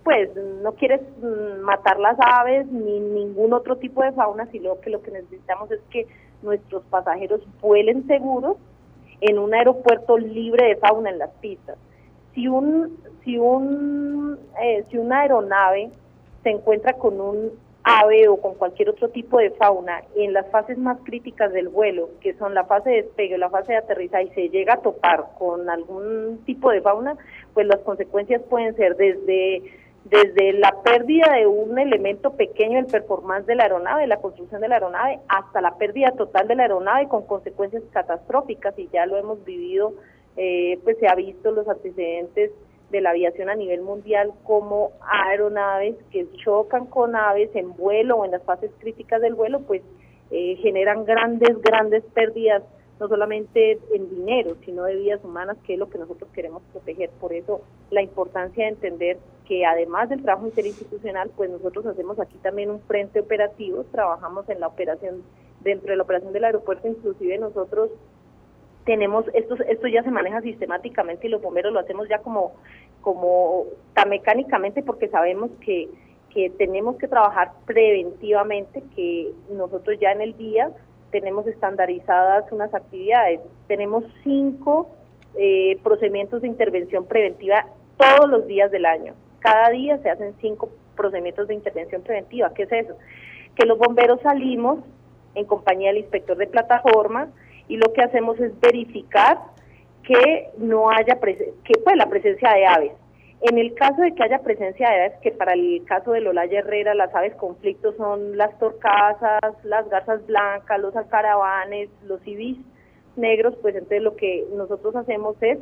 pues 0.04 0.30
no 0.62 0.72
quiere 0.72 0.98
mm, 0.98 1.60
matar 1.62 1.98
las 1.98 2.16
aves 2.20 2.66
ni 2.66 3.00
ningún 3.00 3.52
otro 3.52 3.76
tipo 3.76 4.02
de 4.02 4.12
fauna, 4.12 4.46
sino 4.46 4.80
que 4.80 4.90
lo 4.90 5.02
que 5.02 5.10
necesitamos 5.10 5.70
es 5.70 5.80
que 5.90 6.06
nuestros 6.42 6.82
pasajeros 6.84 7.40
vuelen 7.60 8.06
seguros 8.06 8.56
en 9.20 9.38
un 9.38 9.54
aeropuerto 9.54 10.18
libre 10.18 10.66
de 10.66 10.76
fauna 10.76 11.10
en 11.10 11.18
las 11.18 11.30
pistas. 11.40 11.78
Si 12.34 12.48
un 12.48 12.98
si 13.24 13.38
un 13.38 14.38
eh, 14.60 14.84
si 14.90 14.98
una 14.98 15.20
aeronave 15.20 15.90
se 16.42 16.50
encuentra 16.50 16.94
con 16.94 17.20
un 17.20 17.52
ave 17.84 18.28
o 18.28 18.36
con 18.36 18.54
cualquier 18.54 18.90
otro 18.90 19.08
tipo 19.08 19.38
de 19.38 19.50
fauna 19.50 20.02
en 20.16 20.32
las 20.32 20.48
fases 20.50 20.78
más 20.78 20.98
críticas 21.02 21.52
del 21.52 21.68
vuelo, 21.68 22.10
que 22.20 22.34
son 22.34 22.54
la 22.54 22.64
fase 22.64 22.90
de 22.90 23.02
despegue 23.02 23.34
o 23.34 23.38
la 23.38 23.50
fase 23.50 23.72
de 23.72 23.78
aterrizaje, 23.78 24.24
y 24.24 24.30
se 24.30 24.48
llega 24.50 24.74
a 24.74 24.82
topar 24.82 25.26
con 25.38 25.68
algún 25.68 26.40
tipo 26.44 26.70
de 26.70 26.80
fauna, 26.80 27.16
pues 27.54 27.66
las 27.66 27.80
consecuencias 27.80 28.42
pueden 28.42 28.76
ser 28.76 28.96
desde 28.96 29.62
desde 30.04 30.52
la 30.54 30.74
pérdida 30.82 31.32
de 31.32 31.46
un 31.46 31.78
elemento 31.78 32.32
pequeño 32.32 32.76
del 32.76 32.86
performance 32.86 33.46
de 33.46 33.54
la 33.54 33.64
aeronave, 33.64 34.06
la 34.08 34.16
construcción 34.16 34.60
de 34.60 34.68
la 34.68 34.74
aeronave, 34.76 35.20
hasta 35.28 35.60
la 35.60 35.76
pérdida 35.76 36.10
total 36.12 36.48
de 36.48 36.56
la 36.56 36.64
aeronave 36.64 37.08
con 37.08 37.24
consecuencias 37.24 37.84
catastróficas 37.92 38.76
y 38.78 38.88
ya 38.92 39.06
lo 39.06 39.16
hemos 39.16 39.44
vivido, 39.44 39.94
eh, 40.36 40.78
pues 40.84 40.98
se 40.98 41.08
ha 41.08 41.14
visto 41.14 41.50
los 41.50 41.68
antecedentes 41.68 42.50
de 42.90 43.00
la 43.00 43.10
aviación 43.10 43.48
a 43.48 43.54
nivel 43.54 43.80
mundial 43.82 44.32
como 44.44 44.92
aeronaves 45.00 45.96
que 46.10 46.26
chocan 46.44 46.86
con 46.86 47.16
aves 47.16 47.50
en 47.54 47.74
vuelo 47.74 48.18
o 48.18 48.24
en 48.24 48.30
las 48.30 48.42
fases 48.44 48.70
críticas 48.78 49.20
del 49.20 49.34
vuelo, 49.34 49.60
pues 49.60 49.82
eh, 50.30 50.56
generan 50.62 51.04
grandes, 51.04 51.60
grandes 51.60 52.04
pérdidas, 52.14 52.62
no 53.00 53.08
solamente 53.08 53.78
en 53.94 54.08
dinero, 54.10 54.56
sino 54.64 54.84
de 54.84 54.96
vidas 54.96 55.24
humanas, 55.24 55.56
que 55.66 55.74
es 55.74 55.78
lo 55.78 55.88
que 55.88 55.98
nosotros 55.98 56.30
queremos 56.32 56.62
proteger. 56.72 57.10
Por 57.20 57.32
eso 57.32 57.62
la 57.90 58.02
importancia 58.02 58.64
de 58.64 58.70
entender 58.70 59.18
que 59.46 59.66
además 59.66 60.08
del 60.08 60.22
trabajo 60.22 60.46
interinstitucional, 60.46 61.30
pues 61.36 61.50
nosotros 61.50 61.84
hacemos 61.86 62.20
aquí 62.20 62.36
también 62.38 62.70
un 62.70 62.80
frente 62.80 63.20
operativo, 63.20 63.84
trabajamos 63.90 64.48
en 64.48 64.60
la 64.60 64.68
operación, 64.68 65.22
dentro 65.60 65.90
de 65.90 65.96
la 65.96 66.02
operación 66.02 66.32
del 66.32 66.44
aeropuerto, 66.44 66.88
inclusive 66.88 67.38
nosotros 67.38 67.90
tenemos, 68.84 69.24
esto, 69.34 69.56
esto 69.68 69.86
ya 69.86 70.02
se 70.02 70.10
maneja 70.10 70.40
sistemáticamente 70.40 71.26
y 71.26 71.30
los 71.30 71.42
bomberos 71.42 71.72
lo 71.72 71.80
hacemos 71.80 72.08
ya 72.08 72.18
como, 72.18 72.52
como 73.00 73.64
tan 73.94 74.08
mecánicamente 74.08 74.82
porque 74.82 75.08
sabemos 75.08 75.50
que, 75.60 75.88
que 76.32 76.50
tenemos 76.50 76.96
que 76.96 77.08
trabajar 77.08 77.52
preventivamente, 77.66 78.82
que 78.96 79.32
nosotros 79.50 79.98
ya 80.00 80.12
en 80.12 80.22
el 80.22 80.36
día 80.36 80.70
tenemos 81.10 81.46
estandarizadas 81.46 82.50
unas 82.50 82.74
actividades. 82.74 83.40
Tenemos 83.68 84.04
cinco 84.24 84.90
eh, 85.38 85.78
procedimientos 85.82 86.42
de 86.42 86.48
intervención 86.48 87.06
preventiva 87.06 87.66
todos 87.96 88.28
los 88.28 88.46
días 88.46 88.70
del 88.70 88.86
año. 88.86 89.14
Cada 89.38 89.70
día 89.70 89.98
se 89.98 90.10
hacen 90.10 90.34
cinco 90.40 90.70
procedimientos 90.96 91.48
de 91.48 91.54
intervención 91.54 92.02
preventiva. 92.02 92.52
¿Qué 92.54 92.64
es 92.64 92.72
eso? 92.72 92.96
Que 93.54 93.66
los 93.66 93.78
bomberos 93.78 94.20
salimos 94.22 94.80
en 95.34 95.44
compañía 95.44 95.88
del 95.88 95.98
inspector 95.98 96.36
de 96.36 96.46
plataforma 96.46 97.28
y 97.72 97.78
lo 97.78 97.90
que 97.94 98.02
hacemos 98.02 98.38
es 98.38 98.52
verificar 98.60 99.38
que 100.02 100.50
no 100.58 100.90
haya 100.90 101.18
que 101.18 101.72
pues 101.82 101.96
la 101.96 102.10
presencia 102.10 102.52
de 102.52 102.66
aves. 102.66 102.92
En 103.40 103.56
el 103.56 103.72
caso 103.72 104.02
de 104.02 104.14
que 104.14 104.22
haya 104.22 104.40
presencia 104.40 104.90
de 104.90 105.04
aves, 105.04 105.12
que 105.22 105.30
para 105.30 105.54
el 105.54 105.82
caso 105.86 106.12
de 106.12 106.20
Lola 106.20 106.44
Herrera 106.44 106.94
las 106.94 107.14
aves 107.14 107.34
conflictos 107.36 107.96
son 107.96 108.36
las 108.36 108.58
torcasas, 108.58 109.40
las 109.64 109.88
garzas 109.88 110.26
blancas, 110.26 110.80
los 110.80 110.94
alcaravanes, 110.94 111.88
los 112.04 112.20
ibis 112.26 112.58
negros, 113.16 113.54
pues 113.62 113.74
entonces 113.74 114.02
lo 114.02 114.16
que 114.16 114.44
nosotros 114.54 114.94
hacemos 114.94 115.36
es 115.40 115.58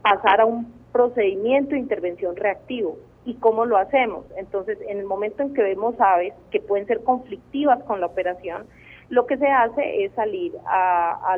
pasar 0.00 0.40
a 0.40 0.46
un 0.46 0.72
procedimiento 0.92 1.72
de 1.72 1.80
intervención 1.80 2.36
reactivo. 2.36 2.96
¿Y 3.26 3.34
cómo 3.34 3.66
lo 3.66 3.76
hacemos? 3.76 4.24
Entonces, 4.38 4.78
en 4.88 4.98
el 4.98 5.04
momento 5.04 5.42
en 5.42 5.52
que 5.52 5.62
vemos 5.62 5.94
aves 5.98 6.32
que 6.50 6.60
pueden 6.60 6.86
ser 6.86 7.02
conflictivas 7.02 7.82
con 7.84 8.00
la 8.00 8.06
operación, 8.06 8.66
lo 9.08 9.26
que 9.26 9.36
se 9.36 9.46
hace 9.46 10.04
es 10.04 10.12
salir 10.12 10.52
a, 10.66 11.36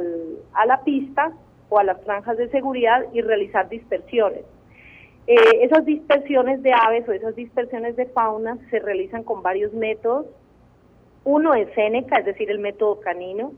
la 0.67 0.85
pista 0.85 1.33
o 1.69 1.79
a 1.79 1.85
las 1.85 2.01
franjas 2.05 2.37
de 2.37 2.49
seguridad 2.51 3.05
y 3.13 3.21
realizar 3.21 3.69
dispersiones. 3.69 4.45
Eh, 5.27 5.35
esas 5.63 5.85
dispersiones 5.85 6.63
de 6.63 6.73
aves 6.73 7.09
o 7.09 7.13
esas 7.13 7.35
dispersiones 7.35 7.97
de 7.97 8.07
fauna 8.07 8.59
se 8.71 8.79
realizan 8.79 9.25
con 9.25 9.43
varios 9.43 9.73
métodos. 9.73 10.27
Uno 11.25 11.55
es 11.55 11.69
Seneca, 11.75 12.19
es 12.19 12.27
decir, 12.27 12.51
el 12.51 12.61
método 12.61 13.01
canino. 13.01 13.53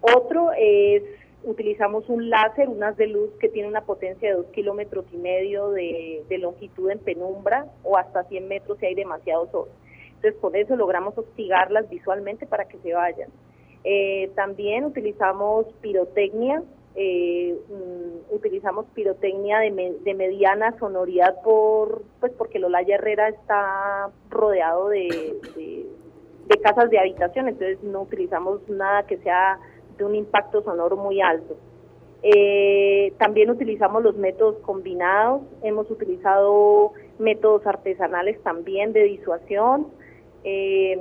Otro 0.00 0.52
es, 0.56 1.02
utilizamos 1.42 2.08
un 2.08 2.30
láser, 2.30 2.68
un 2.68 2.84
haz 2.84 2.96
de 2.96 3.08
luz 3.08 3.30
que 3.40 3.48
tiene 3.48 3.68
una 3.68 3.80
potencia 3.80 4.28
de 4.28 4.36
dos 4.36 4.46
kilómetros 4.52 5.04
y 5.12 5.16
medio 5.16 5.70
de, 5.70 6.22
de 6.28 6.38
longitud 6.38 6.90
en 6.90 7.00
penumbra 7.00 7.66
o 7.82 7.96
hasta 7.96 8.22
100 8.22 8.46
metros 8.46 8.78
si 8.78 8.86
hay 8.86 8.94
demasiado 8.94 9.50
sol. 9.50 9.68
Entonces, 10.14 10.40
con 10.40 10.54
eso 10.54 10.76
logramos 10.76 11.18
hostigarlas 11.18 11.88
visualmente 11.88 12.46
para 12.46 12.66
que 12.66 12.78
se 12.78 12.92
vayan. 12.92 13.30
Eh, 13.84 14.30
también 14.34 14.84
utilizamos 14.84 15.66
pirotecnia, 15.80 16.62
eh, 16.94 17.56
mm, 17.68 18.34
utilizamos 18.34 18.86
pirotecnia 18.94 19.60
de, 19.60 20.14
mediana 20.14 20.76
sonoridad 20.78 21.40
por 21.42 22.02
pues 22.18 22.32
porque 22.32 22.58
Lolaya 22.58 22.96
Herrera 22.96 23.28
está 23.28 24.10
rodeado 24.30 24.88
de, 24.88 25.36
casas 26.62 26.90
de 26.90 26.98
habitación, 26.98 27.48
entonces 27.48 27.82
no 27.84 28.02
utilizamos 28.02 28.68
nada 28.68 29.04
que 29.04 29.18
sea 29.18 29.60
de 29.96 30.04
un 30.04 30.16
impacto 30.16 30.62
sonoro 30.62 30.96
muy 30.96 31.20
alto. 31.20 31.56
Eh, 32.22 33.12
también 33.18 33.48
utilizamos 33.48 34.02
los 34.02 34.16
métodos 34.16 34.56
combinados, 34.62 35.42
hemos 35.62 35.88
utilizado 35.88 36.94
métodos 37.20 37.64
artesanales 37.64 38.42
también 38.42 38.92
de 38.92 39.04
disuasión, 39.04 39.86
eh, 40.44 40.98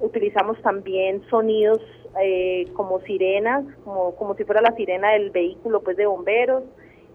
utilizamos 0.00 0.60
también 0.62 1.22
sonidos 1.28 1.80
eh, 2.20 2.66
como 2.74 3.00
sirenas, 3.00 3.64
como, 3.84 4.14
como 4.16 4.34
si 4.34 4.44
fuera 4.44 4.60
la 4.60 4.74
sirena 4.74 5.12
del 5.12 5.30
vehículo 5.30 5.82
pues 5.82 5.96
de 5.96 6.06
bomberos. 6.06 6.64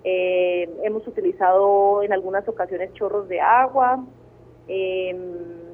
Eh, 0.03 0.69
hemos 0.83 1.07
utilizado 1.07 2.03
en 2.03 2.13
algunas 2.13 2.47
ocasiones 2.47 2.93
chorros 2.93 3.27
de 3.27 3.39
agua. 3.39 4.03
Eh, 4.67 5.15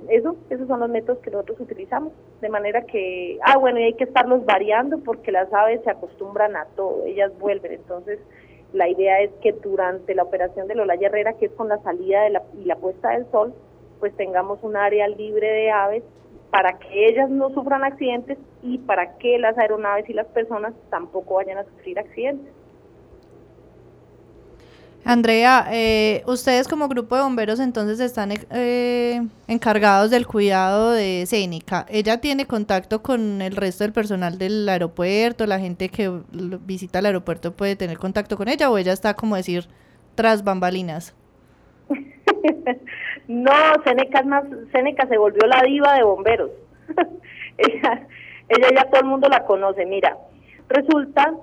eso, 0.10 0.38
esos 0.49 0.67
son 0.67 0.80
los 0.80 0.89
métodos 0.89 1.19
que 1.19 1.32
nosotros 1.32 1.60
utilizamos. 1.60 2.13
De 2.41 2.49
manera 2.49 2.84
que, 2.86 3.39
ah, 3.43 3.58
bueno, 3.58 3.80
y 3.80 3.84
hay 3.84 3.93
que 3.93 4.06
estarlos 4.06 4.45
variando 4.45 4.99
porque 4.99 5.32
las 5.32 5.51
aves 5.53 5.82
se 5.84 5.91
acostumbran 5.91 6.56
a 6.56 6.65
todo, 6.75 7.03
ellas 7.06 7.32
vuelven. 7.39 7.73
Entonces, 7.73 8.19
la 8.73 8.88
idea 8.88 9.21
es 9.21 9.32
que 9.41 9.53
durante 9.53 10.13
la 10.15 10.23
operación 10.23 10.67
de 10.67 10.75
Lola 10.75 10.95
Herrera, 10.95 11.34
que 11.34 11.47
es 11.47 11.51
con 11.53 11.69
la 11.69 11.82
salida 11.84 12.23
de 12.23 12.30
la, 12.32 12.43
y 12.58 12.65
la 12.65 12.75
puesta 12.75 13.12
del 13.12 13.30
sol, 13.32 13.53
pues 14.00 14.16
tengamos 14.16 14.60
un 14.62 14.76
área 14.76 15.08
libre 15.08 15.48
de 15.48 15.72
aves 15.72 16.04
para 16.50 16.80
que 16.80 17.08
ellas 17.10 17.30
no 17.30 17.50
sufran 17.54 17.84
accidentes 17.84 18.38
y 18.64 18.78
para 18.80 19.18
que 19.18 19.38
las 19.38 19.58
aeronaves 19.58 20.10
y 20.10 20.14
las 20.14 20.28
personas 20.28 20.74
tampoco 20.90 21.36
vayan 21.36 21.58
a 21.58 21.64
sufrir 21.66 22.00
accidentes. 22.00 22.54
Andrea, 25.08 25.68
eh, 25.72 26.22
ustedes 26.26 26.68
como 26.68 26.90
grupo 26.90 27.16
de 27.16 27.22
bomberos 27.22 27.62
entonces 27.62 28.02
están 28.02 28.34
eh, 28.52 29.26
encargados 29.48 30.12
del 30.12 30.28
cuidado 30.28 30.92
de 30.92 31.24
Cénica. 31.26 31.86
¿Ella 31.88 32.20
tiene 32.20 32.46
contacto 32.46 33.02
con 33.02 33.42
el 33.42 33.56
resto 33.56 33.86
del 33.86 33.94
personal 33.94 34.38
del 34.38 34.68
aeropuerto? 34.68 35.46
¿La 35.46 35.60
gente 35.60 35.88
que 35.88 36.12
visita 36.30 37.00
el 37.00 37.06
aeropuerto 37.06 37.54
puede 37.54 37.78
tener 37.78 37.98
contacto 37.98 38.36
con 38.36 38.50
ella 38.50 38.70
o 38.70 38.78
ella 38.78 38.92
está 38.92 39.14
como 39.14 39.38
decir 39.38 39.68
tras 40.16 40.44
bambalinas? 40.44 41.16
no, 43.28 43.52
Seneca, 43.84 44.24
más, 44.24 44.46
Seneca 44.72 45.08
se 45.08 45.18
volvió 45.18 45.46
la 45.48 45.62
diva 45.63 45.96
de 45.96 46.04
bomberos. 46.04 46.52
ella, 47.58 48.08
ella 48.50 48.70
ya 48.74 48.90
todo 48.90 49.02
el 49.02 49.08
mundo 49.08 49.28
la 49.28 49.44
conoce. 49.44 49.86
Mira, 49.86 50.18
resulta 50.70 51.34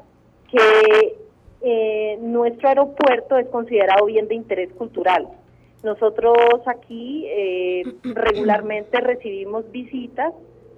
que 0.50 1.16
eh, 1.60 2.18
nuestro 2.20 2.68
aeropuerto 2.68 3.36
es 3.36 3.46
considerado 3.48 4.06
bien 4.06 4.28
de 4.28 4.34
interés 4.34 4.72
cultural. 4.72 5.28
Nosotros 5.82 6.36
aquí 6.66 7.26
eh, 7.26 7.82
regularmente 8.02 9.00
recibimos 9.00 9.70
visitas 9.70 10.32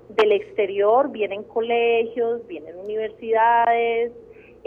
del 0.09 0.33
exterior, 0.33 1.11
vienen 1.11 1.45
colegios, 1.45 2.47
vienen 2.47 2.79
universidades, 2.79 4.13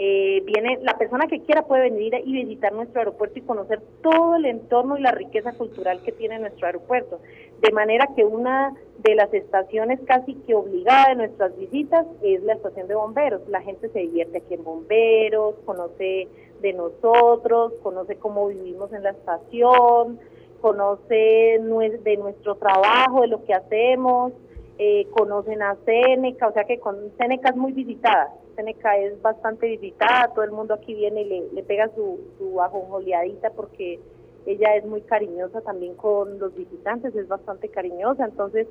eh, 0.02 0.42
viene 0.46 0.78
la 0.80 0.96
persona 0.96 1.26
que 1.26 1.40
quiera 1.40 1.66
puede 1.66 1.90
venir 1.90 2.14
y 2.24 2.32
visitar 2.32 2.72
nuestro 2.72 3.00
aeropuerto 3.00 3.38
y 3.38 3.42
conocer 3.42 3.82
todo 4.00 4.36
el 4.36 4.46
entorno 4.46 4.96
y 4.96 5.02
la 5.02 5.10
riqueza 5.10 5.52
cultural 5.52 6.00
que 6.02 6.10
tiene 6.10 6.38
nuestro 6.38 6.64
aeropuerto. 6.64 7.20
De 7.60 7.70
manera 7.70 8.08
que 8.16 8.24
una 8.24 8.72
de 9.00 9.14
las 9.14 9.30
estaciones 9.34 10.00
casi 10.06 10.36
que 10.46 10.54
obligada 10.54 11.10
de 11.10 11.16
nuestras 11.16 11.54
visitas 11.58 12.06
es 12.22 12.42
la 12.44 12.54
estación 12.54 12.88
de 12.88 12.94
bomberos. 12.94 13.46
La 13.50 13.60
gente 13.60 13.90
se 13.90 13.98
divierte 13.98 14.38
aquí 14.38 14.54
en 14.54 14.64
bomberos, 14.64 15.56
conoce 15.66 16.28
de 16.62 16.72
nosotros, 16.72 17.74
conoce 17.82 18.16
cómo 18.16 18.48
vivimos 18.48 18.90
en 18.94 19.02
la 19.02 19.10
estación, 19.10 20.18
conoce 20.62 21.60
de 21.62 22.16
nuestro 22.18 22.54
trabajo, 22.54 23.20
de 23.20 23.28
lo 23.28 23.44
que 23.44 23.52
hacemos, 23.52 24.32
eh, 24.78 25.06
conocen 25.10 25.60
a 25.60 25.76
Seneca, 25.84 26.48
o 26.48 26.54
sea 26.54 26.64
que 26.64 26.80
con 26.80 26.96
Seneca 27.18 27.50
es 27.50 27.56
muy 27.56 27.72
visitada 27.72 28.32
Seneca 28.60 28.94
es 28.98 29.20
bastante 29.22 29.68
visitada, 29.68 30.28
todo 30.34 30.44
el 30.44 30.52
mundo 30.52 30.74
aquí 30.74 30.92
viene 30.94 31.22
y 31.22 31.48
le, 31.54 31.62
pega 31.62 31.88
su, 31.94 32.20
su 32.36 32.60
ajonjoleadita 32.60 33.50
porque 33.50 33.98
ella 34.44 34.76
es 34.76 34.84
muy 34.84 35.00
cariñosa 35.00 35.62
también 35.62 35.94
con 35.94 36.38
los 36.38 36.54
visitantes, 36.54 37.14
es 37.14 37.26
bastante 37.26 37.68
cariñosa, 37.68 38.26
entonces 38.26 38.66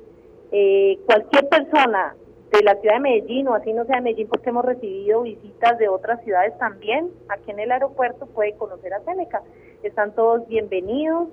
eh, 0.52 0.96
cualquier 1.06 1.48
persona 1.48 2.14
de 2.52 2.62
la 2.62 2.76
ciudad 2.76 2.94
de 2.94 3.00
Medellín 3.00 3.48
o 3.48 3.54
así 3.54 3.72
no 3.72 3.84
sea 3.84 3.96
de 3.96 4.02
Medellín 4.02 4.28
porque 4.28 4.50
hemos 4.50 4.64
recibido 4.64 5.22
visitas 5.22 5.76
de 5.78 5.88
otras 5.88 6.22
ciudades 6.22 6.56
también, 6.58 7.10
aquí 7.28 7.50
en 7.50 7.58
el 7.58 7.72
aeropuerto 7.72 8.26
puede 8.26 8.54
conocer 8.54 8.94
a 8.94 9.02
Seneca, 9.02 9.42
están 9.82 10.14
todos 10.14 10.46
bienvenidos 10.46 11.28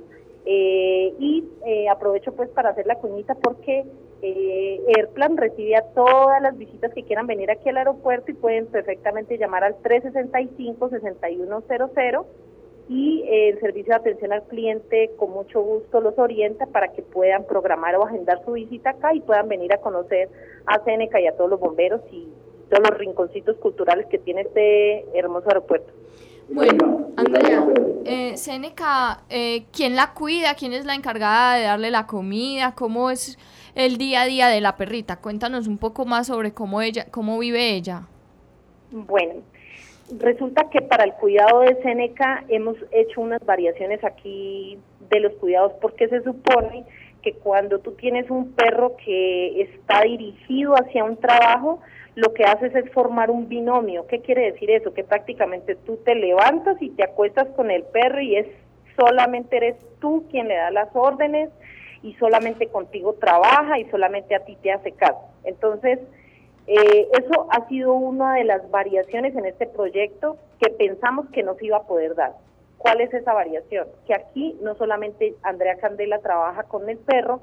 eh, 0.46 1.14
y 1.20 1.44
eh, 1.64 1.90
aprovecho 1.90 2.32
pues 2.34 2.50
para 2.50 2.70
hacer 2.70 2.88
la 2.88 2.96
cuñita 2.96 3.36
porque 3.36 3.86
eh, 4.22 4.82
Airplan 4.96 5.36
recibe 5.38 5.76
a 5.76 5.84
todas 5.94 6.42
las 6.42 6.58
visitas 6.58 6.94
que 6.94 7.04
quieran 7.04 7.28
venir 7.28 7.52
aquí 7.52 7.70
al 7.70 7.78
aeropuerto 7.78 8.32
y 8.32 8.34
pueden 8.34 8.66
perfectamente 8.68 9.38
llamar 9.38 9.64
al 9.64 9.76
365-6100 9.84 12.26
y 12.90 13.22
eh, 13.24 13.50
el 13.50 13.60
servicio 13.60 13.94
de 13.94 14.00
atención 14.00 14.34
al 14.34 14.44
cliente 14.44 15.12
con 15.18 15.32
mucho 15.32 15.62
gusto 15.62 16.02
los 16.02 16.18
orienta 16.18 16.66
para 16.68 16.94
que 16.94 17.02
puedan 17.02 17.46
programar 17.46 17.96
o 17.96 18.06
agendar 18.06 18.42
su 18.46 18.54
visita 18.54 18.92
acá 18.92 19.14
y 19.14 19.20
puedan 19.20 19.50
venir 19.50 19.74
a 19.74 19.78
conocer 19.78 20.30
a 20.66 20.82
Seneca 20.84 21.20
y 21.20 21.28
a 21.28 21.36
todos 21.36 21.50
los 21.50 21.60
bomberos 21.60 22.02
y 22.12 22.28
todos 22.70 22.90
los 22.90 22.98
rinconcitos 22.98 23.58
culturales 23.58 24.06
que 24.08 24.18
tiene 24.18 24.42
este 24.42 25.06
hermoso 25.18 25.50
aeropuerto. 25.50 25.92
Bueno, 26.50 27.10
Andrea, 27.18 27.68
eh, 28.06 28.38
Seneca, 28.38 29.24
eh, 29.30 29.66
¿quién 29.74 29.98
la 29.98 30.14
cuida? 30.14 30.56
¿Quién 30.56 30.72
es 30.72 30.86
la 30.86 30.96
encargada 30.96 31.58
de 31.58 31.64
darle 31.64 31.92
la 31.92 32.08
comida? 32.08 32.74
¿Cómo 32.74 33.10
es 33.10 33.38
el 33.78 33.98
día 33.98 34.24
a 34.24 34.26
día 34.26 34.48
de 34.48 34.60
la 34.60 34.76
perrita. 34.76 35.18
Cuéntanos 35.18 35.68
un 35.68 35.78
poco 35.78 36.06
más 36.06 36.28
sobre 36.28 36.52
cómo 36.52 36.82
ella, 36.82 37.06
cómo 37.12 37.38
vive 37.38 37.76
ella. 37.76 38.08
Bueno, 38.92 39.36
resulta 40.20 40.68
que 40.72 40.82
para 40.82 41.04
el 41.04 41.14
cuidado 41.14 41.60
de 41.60 41.80
Seneca 41.84 42.44
hemos 42.50 42.76
hecho 42.92 43.22
unas 43.22 43.46
variaciones 43.46 44.04
aquí 44.04 44.80
de 45.12 45.20
los 45.20 45.34
cuidados 45.34 45.74
porque 45.80 46.08
se 46.08 46.24
supone 46.24 46.86
que 47.22 47.34
cuando 47.34 47.78
tú 47.80 47.92
tienes 47.92 48.30
un 48.32 48.52
perro 48.54 48.98
que 48.98 49.62
está 49.62 50.02
dirigido 50.02 50.74
hacia 50.74 51.04
un 51.04 51.18
trabajo, 51.18 51.80
lo 52.16 52.34
que 52.34 52.46
haces 52.46 52.74
es 52.74 52.92
formar 52.94 53.30
un 53.30 53.48
binomio. 53.48 54.08
¿Qué 54.08 54.22
quiere 54.22 54.52
decir 54.54 54.72
eso? 54.72 54.92
Que 54.96 55.04
prácticamente 55.04 55.76
tú 55.76 56.00
te 56.04 56.16
levantas 56.16 56.82
y 56.82 56.90
te 56.90 57.04
acuestas 57.04 57.48
con 57.56 57.70
el 57.70 57.84
perro 57.84 58.22
y 58.22 58.38
es 58.38 58.48
solamente 59.00 59.58
eres 59.58 59.76
tú 60.00 60.26
quien 60.32 60.48
le 60.48 60.56
da 60.56 60.72
las 60.72 60.90
órdenes, 60.96 61.52
y 62.08 62.14
solamente 62.14 62.68
contigo 62.68 63.16
trabaja 63.16 63.78
y 63.80 63.90
solamente 63.90 64.34
a 64.34 64.46
ti 64.46 64.58
te 64.62 64.72
hace 64.72 64.94
caso. 64.94 65.20
Entonces, 65.44 66.00
eh, 66.66 67.08
eso 67.20 67.48
ha 67.52 67.68
sido 67.68 67.94
una 67.94 68.36
de 68.36 68.46
las 68.46 68.72
variaciones 68.72 69.36
en 69.36 69.46
este 69.46 69.68
proyecto 69.68 70.38
que 70.62 70.70
pensamos 70.70 71.28
que 71.32 71.44
nos 71.44 71.62
iba 71.62 71.78
a 71.78 71.84
poder 71.84 72.16
dar. 72.16 72.34
¿Cuál 72.78 73.02
es 73.02 73.14
esa 73.14 73.34
variación? 73.34 73.88
Que 74.06 74.14
aquí 74.14 74.58
no 74.62 74.76
solamente 74.76 75.36
Andrea 75.44 75.76
Candela 75.80 76.20
trabaja 76.20 76.64
con 76.64 76.90
el 76.90 76.98
perro, 76.98 77.42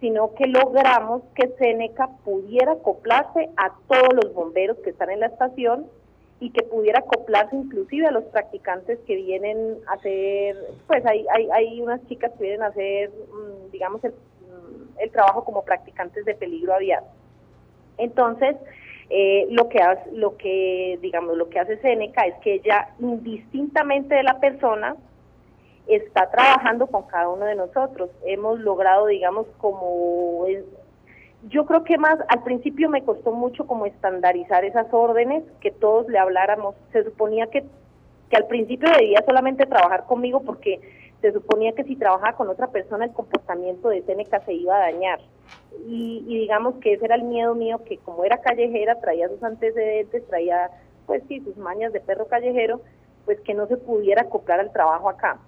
sino 0.00 0.34
que 0.34 0.46
logramos 0.46 1.22
que 1.34 1.48
Seneca 1.58 2.08
pudiera 2.24 2.72
acoplarse 2.72 3.50
a 3.58 3.72
todos 3.86 4.14
los 4.14 4.32
bomberos 4.32 4.78
que 4.78 4.90
están 4.90 5.10
en 5.10 5.20
la 5.20 5.26
estación 5.26 5.88
y 6.38 6.50
que 6.50 6.62
pudiera 6.64 7.00
acoplarse 7.00 7.56
inclusive 7.56 8.06
a 8.06 8.10
los 8.10 8.24
practicantes 8.24 8.98
que 9.06 9.16
vienen 9.16 9.78
a 9.86 9.94
hacer, 9.94 10.56
pues 10.86 11.04
hay, 11.06 11.26
hay, 11.32 11.48
hay 11.50 11.80
unas 11.80 12.04
chicas 12.08 12.30
que 12.36 12.44
vienen 12.44 12.62
a 12.62 12.66
hacer, 12.66 13.10
mm, 13.10 13.70
digamos, 13.72 14.04
el, 14.04 14.12
mm, 14.12 14.98
el 14.98 15.10
trabajo 15.10 15.44
como 15.44 15.64
practicantes 15.64 16.24
de 16.24 16.34
peligro 16.34 16.74
aviar. 16.74 17.04
Entonces, 17.98 18.56
eh, 19.08 19.46
lo 19.50 19.68
que 19.68 19.78
hace, 19.78 20.10
lo 20.12 20.36
que 20.36 20.98
digamos 21.00 21.36
lo 21.36 21.48
que 21.48 21.60
hace 21.60 21.78
Seneca 21.78 22.26
es 22.26 22.34
que 22.42 22.54
ella 22.54 22.88
indistintamente 22.98 24.16
de 24.16 24.24
la 24.24 24.40
persona 24.40 24.96
está 25.86 26.28
trabajando 26.28 26.88
con 26.88 27.04
cada 27.04 27.28
uno 27.28 27.44
de 27.44 27.54
nosotros. 27.54 28.10
Hemos 28.24 28.58
logrado, 28.58 29.06
digamos, 29.06 29.46
como 29.58 30.44
yo 31.48 31.64
creo 31.66 31.84
que 31.84 31.98
más 31.98 32.18
al 32.28 32.42
principio 32.42 32.88
me 32.88 33.04
costó 33.04 33.32
mucho 33.32 33.66
como 33.66 33.86
estandarizar 33.86 34.64
esas 34.64 34.92
órdenes, 34.92 35.44
que 35.60 35.70
todos 35.70 36.08
le 36.08 36.18
habláramos. 36.18 36.74
Se 36.92 37.04
suponía 37.04 37.46
que, 37.46 37.64
que 38.30 38.36
al 38.36 38.46
principio 38.46 38.88
debía 38.90 39.22
solamente 39.24 39.66
trabajar 39.66 40.06
conmigo 40.06 40.40
porque 40.40 40.80
se 41.20 41.32
suponía 41.32 41.72
que 41.72 41.84
si 41.84 41.96
trabajaba 41.96 42.36
con 42.36 42.48
otra 42.48 42.68
persona 42.68 43.04
el 43.04 43.12
comportamiento 43.12 43.88
de 43.88 44.02
Seneca 44.02 44.40
se 44.40 44.54
iba 44.54 44.76
a 44.76 44.90
dañar. 44.90 45.20
Y, 45.86 46.24
digamos 46.26 46.76
que 46.76 46.94
ese 46.94 47.04
era 47.04 47.14
el 47.14 47.24
miedo 47.24 47.54
mío, 47.54 47.80
que 47.84 47.98
como 47.98 48.24
era 48.24 48.40
callejera, 48.40 49.00
traía 49.00 49.28
sus 49.28 49.42
antecedentes, 49.42 50.26
traía 50.26 50.70
pues 51.06 51.22
sí, 51.28 51.40
sus 51.40 51.56
mañas 51.56 51.92
de 51.92 52.00
perro 52.00 52.26
callejero, 52.26 52.80
pues 53.24 53.40
que 53.42 53.54
no 53.54 53.66
se 53.66 53.76
pudiera 53.76 54.22
acoplar 54.22 54.58
al 54.58 54.72
trabajo 54.72 55.08
acá. 55.08 55.38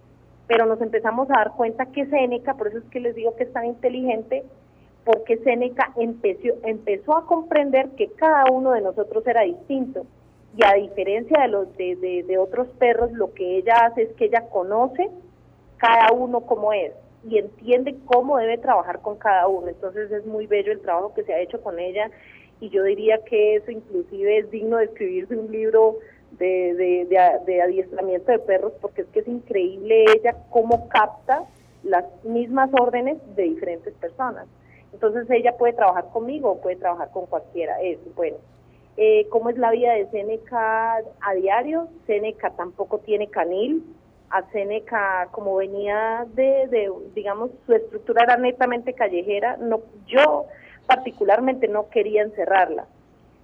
Pero 0.47 0.67
nos 0.67 0.81
empezamos 0.81 1.29
a 1.31 1.39
dar 1.39 1.53
cuenta 1.53 1.87
que 1.87 2.07
Seneca, 2.07 2.55
por 2.55 2.69
eso 2.69 2.79
es 2.79 2.85
que 2.85 3.01
les 3.01 3.17
digo 3.17 3.35
que 3.35 3.45
es 3.45 3.53
tan 3.53 3.67
inteligente, 3.67 4.45
porque 5.09 5.39
Seneca 5.39 5.91
empezó, 5.97 6.49
empezó 6.65 7.17
a 7.17 7.25
comprender 7.25 7.89
que 7.97 8.09
cada 8.09 8.45
uno 8.53 8.73
de 8.73 8.83
nosotros 8.83 9.27
era 9.27 9.41
distinto. 9.41 10.05
Y 10.55 10.63
a 10.63 10.75
diferencia 10.75 11.41
de, 11.41 11.49
los, 11.49 11.75
de, 11.79 12.25
de 12.27 12.37
otros 12.37 12.69
perros, 12.79 13.11
lo 13.13 13.33
que 13.33 13.57
ella 13.57 13.73
hace 13.87 14.03
es 14.03 14.13
que 14.17 14.27
ella 14.27 14.51
conoce 14.51 15.09
cada 15.79 16.13
uno 16.13 16.43
como 16.43 16.75
es 16.75 16.93
y 17.27 17.39
entiende 17.39 17.97
cómo 18.05 18.37
debe 18.37 18.59
trabajar 18.59 19.01
con 19.01 19.17
cada 19.17 19.49
uno. 19.49 19.69
Entonces 19.69 20.13
es 20.13 20.27
muy 20.27 20.47
bello 20.47 20.73
el 20.73 20.83
trabajo 20.83 21.15
que 21.15 21.25
se 21.25 21.33
ha 21.33 21.41
hecho 21.41 21.63
con 21.63 21.79
ella 21.79 22.11
y 22.61 22.69
yo 22.69 22.83
diría 22.83 23.17
que 23.25 23.55
eso 23.57 23.71
inclusive 23.71 24.41
es 24.41 24.51
digno 24.51 24.77
de 24.77 24.85
escribirse 24.85 25.35
un 25.35 25.51
libro 25.51 26.01
de, 26.33 27.07
de, 27.47 27.63
adiestramiento 27.63 28.31
de 28.31 28.41
perros 28.41 28.75
porque 28.83 29.01
es 29.03 29.09
que 29.09 29.21
es 29.21 29.29
increíble 29.29 30.05
ella 30.15 30.37
cómo 30.51 30.87
capta 30.91 31.45
las 31.83 32.05
mismas 32.25 32.69
órdenes 32.79 33.17
de 33.37 33.45
diferentes 33.45 33.95
personas. 33.95 34.47
Entonces 34.93 35.29
ella 35.31 35.57
puede 35.57 35.75
trabajar 35.75 36.07
conmigo 36.13 36.53
o 36.53 36.61
puede 36.61 36.77
trabajar 36.77 37.11
con 37.11 37.27
cualquiera. 37.27 37.81
Eso, 37.81 38.03
bueno. 38.17 38.37
Eh, 38.97 39.29
¿Cómo 39.31 39.49
es 39.49 39.57
la 39.57 39.71
vida 39.71 39.93
de 39.93 40.11
Seneca 40.11 40.97
a 41.21 41.35
diario? 41.35 41.89
Seneca 42.07 42.51
tampoco 42.51 42.99
tiene 42.99 43.29
canil, 43.29 43.85
a 44.31 44.43
Seneca, 44.51 45.29
como 45.31 45.57
venía 45.57 46.27
de, 46.35 46.91
digamos, 47.15 47.51
su 47.65 47.75
estructura 47.75 48.25
era 48.25 48.37
netamente 48.37 48.95
callejera, 48.95 49.57
no, 49.59 49.81
yo 50.07 50.47
particularmente 50.87 51.69
no 51.69 51.89
quería 51.91 52.23
encerrarla. 52.23 52.87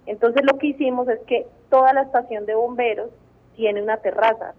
Entonces 0.06 0.42
lo 0.44 0.58
que 0.58 0.68
hicimos 0.68 1.08
es 1.08 1.20
que 1.20 1.46
toda 1.70 1.92
la 1.92 2.02
estación 2.02 2.46
de 2.46 2.54
bomberos 2.54 3.10
tiene 3.54 3.80
una 3.80 3.98
terraza 3.98 4.54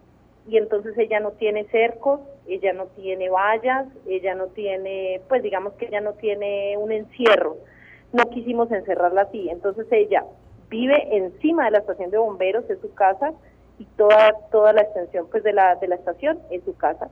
y 0.48 0.58
entonces 0.58 0.98
ella 0.98 1.20
no 1.20 1.32
tiene 1.32 1.66
cercos, 1.66 2.22
ella 2.48 2.74
no 2.74 2.86
tiene 2.88 3.30
vallas, 3.30 3.88
ella 4.08 4.36
no 4.36 4.48
tiene, 4.48 5.22
pues 5.28 5.42
digamos 5.42 5.74
que 5.74 5.88
ella 5.88 6.02
no 6.02 6.14
tiene 6.14 6.78
un 6.78 6.92
encierro. 6.92 7.58
No 8.14 8.30
quisimos 8.30 8.72
encerrarla 8.72 9.22
así, 9.24 9.50
entonces 9.50 9.88
ella 9.92 10.24
vive 10.70 11.18
encima 11.18 11.66
de 11.66 11.72
la 11.72 11.78
estación 11.80 12.12
de 12.12 12.18
bomberos, 12.18 12.70
es 12.70 12.80
su 12.80 12.94
casa, 12.94 13.34
y 13.80 13.86
toda 13.98 14.34
toda 14.52 14.74
la 14.74 14.82
extensión 14.82 15.28
pues 15.30 15.44
de 15.44 15.54
la 15.54 15.76
de 15.76 15.88
la 15.88 15.96
estación 15.96 16.40
en 16.50 16.64
su 16.64 16.76
casa 16.76 17.10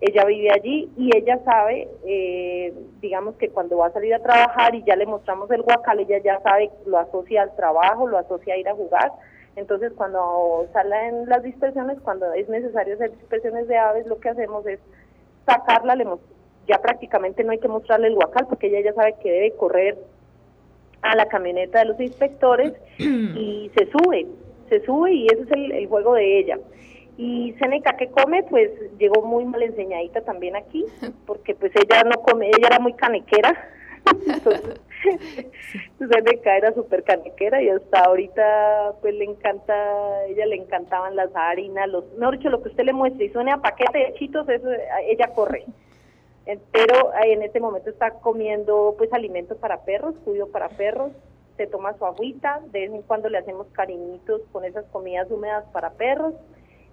ella 0.00 0.24
vive 0.24 0.50
allí 0.52 0.90
y 0.96 1.16
ella 1.16 1.38
sabe 1.44 1.88
eh, 2.06 2.72
digamos 3.00 3.36
que 3.36 3.48
cuando 3.48 3.78
va 3.78 3.86
a 3.86 3.92
salir 3.92 4.14
a 4.14 4.22
trabajar 4.22 4.74
y 4.74 4.84
ya 4.84 4.94
le 4.94 5.06
mostramos 5.06 5.50
el 5.50 5.62
guacal 5.62 6.00
ella 6.00 6.18
ya 6.18 6.40
sabe 6.42 6.70
lo 6.86 6.98
asocia 6.98 7.42
al 7.42 7.56
trabajo 7.56 8.06
lo 8.06 8.18
asocia 8.18 8.54
a 8.54 8.58
ir 8.58 8.68
a 8.68 8.74
jugar 8.74 9.12
entonces 9.56 9.92
cuando 9.96 10.66
salen 10.72 11.28
las 11.28 11.42
dispersiones 11.42 12.00
cuando 12.00 12.32
es 12.32 12.48
necesario 12.48 12.94
hacer 12.94 13.10
dispersiones 13.12 13.68
de 13.68 13.76
aves 13.76 14.06
lo 14.06 14.18
que 14.20 14.28
hacemos 14.28 14.66
es 14.66 14.78
sacarla 15.44 15.94
le 15.94 16.06
ya 16.68 16.80
prácticamente 16.80 17.44
no 17.44 17.52
hay 17.52 17.58
que 17.58 17.68
mostrarle 17.68 18.08
el 18.08 18.14
guacal 18.14 18.46
porque 18.48 18.68
ella 18.68 18.90
ya 18.90 18.94
sabe 18.94 19.16
que 19.22 19.30
debe 19.30 19.52
correr 19.52 19.98
a 21.02 21.14
la 21.14 21.26
camioneta 21.26 21.80
de 21.80 21.84
los 21.86 22.00
inspectores 22.00 22.72
y 22.98 23.70
se 23.76 23.90
sube 23.90 24.26
se 24.68 24.84
sube 24.84 25.12
y 25.12 25.26
ese 25.26 25.42
es 25.42 25.50
el, 25.52 25.86
juego 25.86 26.14
de 26.14 26.38
ella. 26.38 26.58
Y 27.18 27.54
Seneca 27.58 27.96
que 27.96 28.08
come, 28.08 28.42
pues 28.44 28.70
llegó 28.98 29.22
muy 29.22 29.44
mal 29.44 29.62
enseñadita 29.62 30.20
también 30.22 30.56
aquí, 30.56 30.84
porque 31.26 31.54
pues 31.54 31.72
ella 31.76 32.02
no 32.04 32.22
come, 32.22 32.48
ella 32.48 32.66
era 32.66 32.78
muy 32.78 32.92
canequera. 32.94 33.54
Entonces, 34.26 34.80
Seneca 35.98 36.56
era 36.56 36.72
súper 36.72 37.02
canequera 37.02 37.62
y 37.62 37.68
hasta 37.68 38.00
ahorita 38.00 38.94
pues 39.00 39.14
le 39.14 39.24
encanta, 39.24 40.24
ella 40.26 40.46
le 40.46 40.56
encantaban 40.56 41.16
las 41.16 41.30
harinas, 41.34 41.88
los, 41.88 42.04
mejor 42.18 42.38
dicho, 42.38 42.50
lo 42.50 42.62
que 42.62 42.70
usted 42.70 42.84
le 42.84 42.92
muestre 42.92 43.26
y 43.26 43.30
suene 43.30 43.52
a 43.52 43.58
paquete 43.58 43.98
de 43.98 44.14
chitos, 44.14 44.48
eso 44.48 44.68
ella 45.06 45.28
corre. 45.28 45.64
Pero 46.44 47.12
en 47.24 47.42
este 47.42 47.58
momento 47.58 47.90
está 47.90 48.12
comiendo 48.12 48.94
pues 48.96 49.12
alimentos 49.12 49.58
para 49.58 49.84
perros, 49.84 50.14
cuido 50.24 50.48
para 50.48 50.68
perros, 50.68 51.10
se 51.56 51.66
toma 51.66 51.96
su 51.98 52.06
agüita, 52.06 52.60
de 52.70 52.80
vez 52.80 52.92
en 52.92 53.02
cuando 53.02 53.28
le 53.28 53.38
hacemos 53.38 53.66
cariñitos 53.72 54.42
con 54.52 54.64
esas 54.64 54.84
comidas 54.86 55.30
húmedas 55.30 55.64
para 55.72 55.90
perros, 55.90 56.34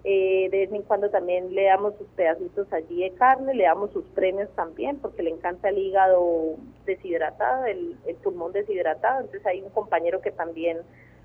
eh, 0.06 0.50
de 0.52 0.58
vez 0.58 0.74
en 0.74 0.82
cuando 0.82 1.10
también 1.10 1.56
le 1.56 1.63
damos 1.63 1.96
sus 1.98 2.08
pedacitos 2.10 2.72
allí 2.74 3.04
de 3.04 3.12
carne, 3.12 3.56
le 3.56 3.63
damos 3.63 3.92
sus 3.92 4.04
premios 4.08 4.50
también, 4.54 4.98
porque 4.98 5.24
le 5.24 5.30
encanta 5.30 5.70
el 5.70 5.78
hígado 5.78 6.56
deshidratado, 6.86 7.66
el, 7.66 7.98
pulmón 8.22 8.52
deshidratado, 8.52 9.22
entonces 9.22 9.46
hay 9.46 9.62
un 9.62 9.70
compañero 9.70 10.20
que 10.22 10.32
también, 10.32 10.80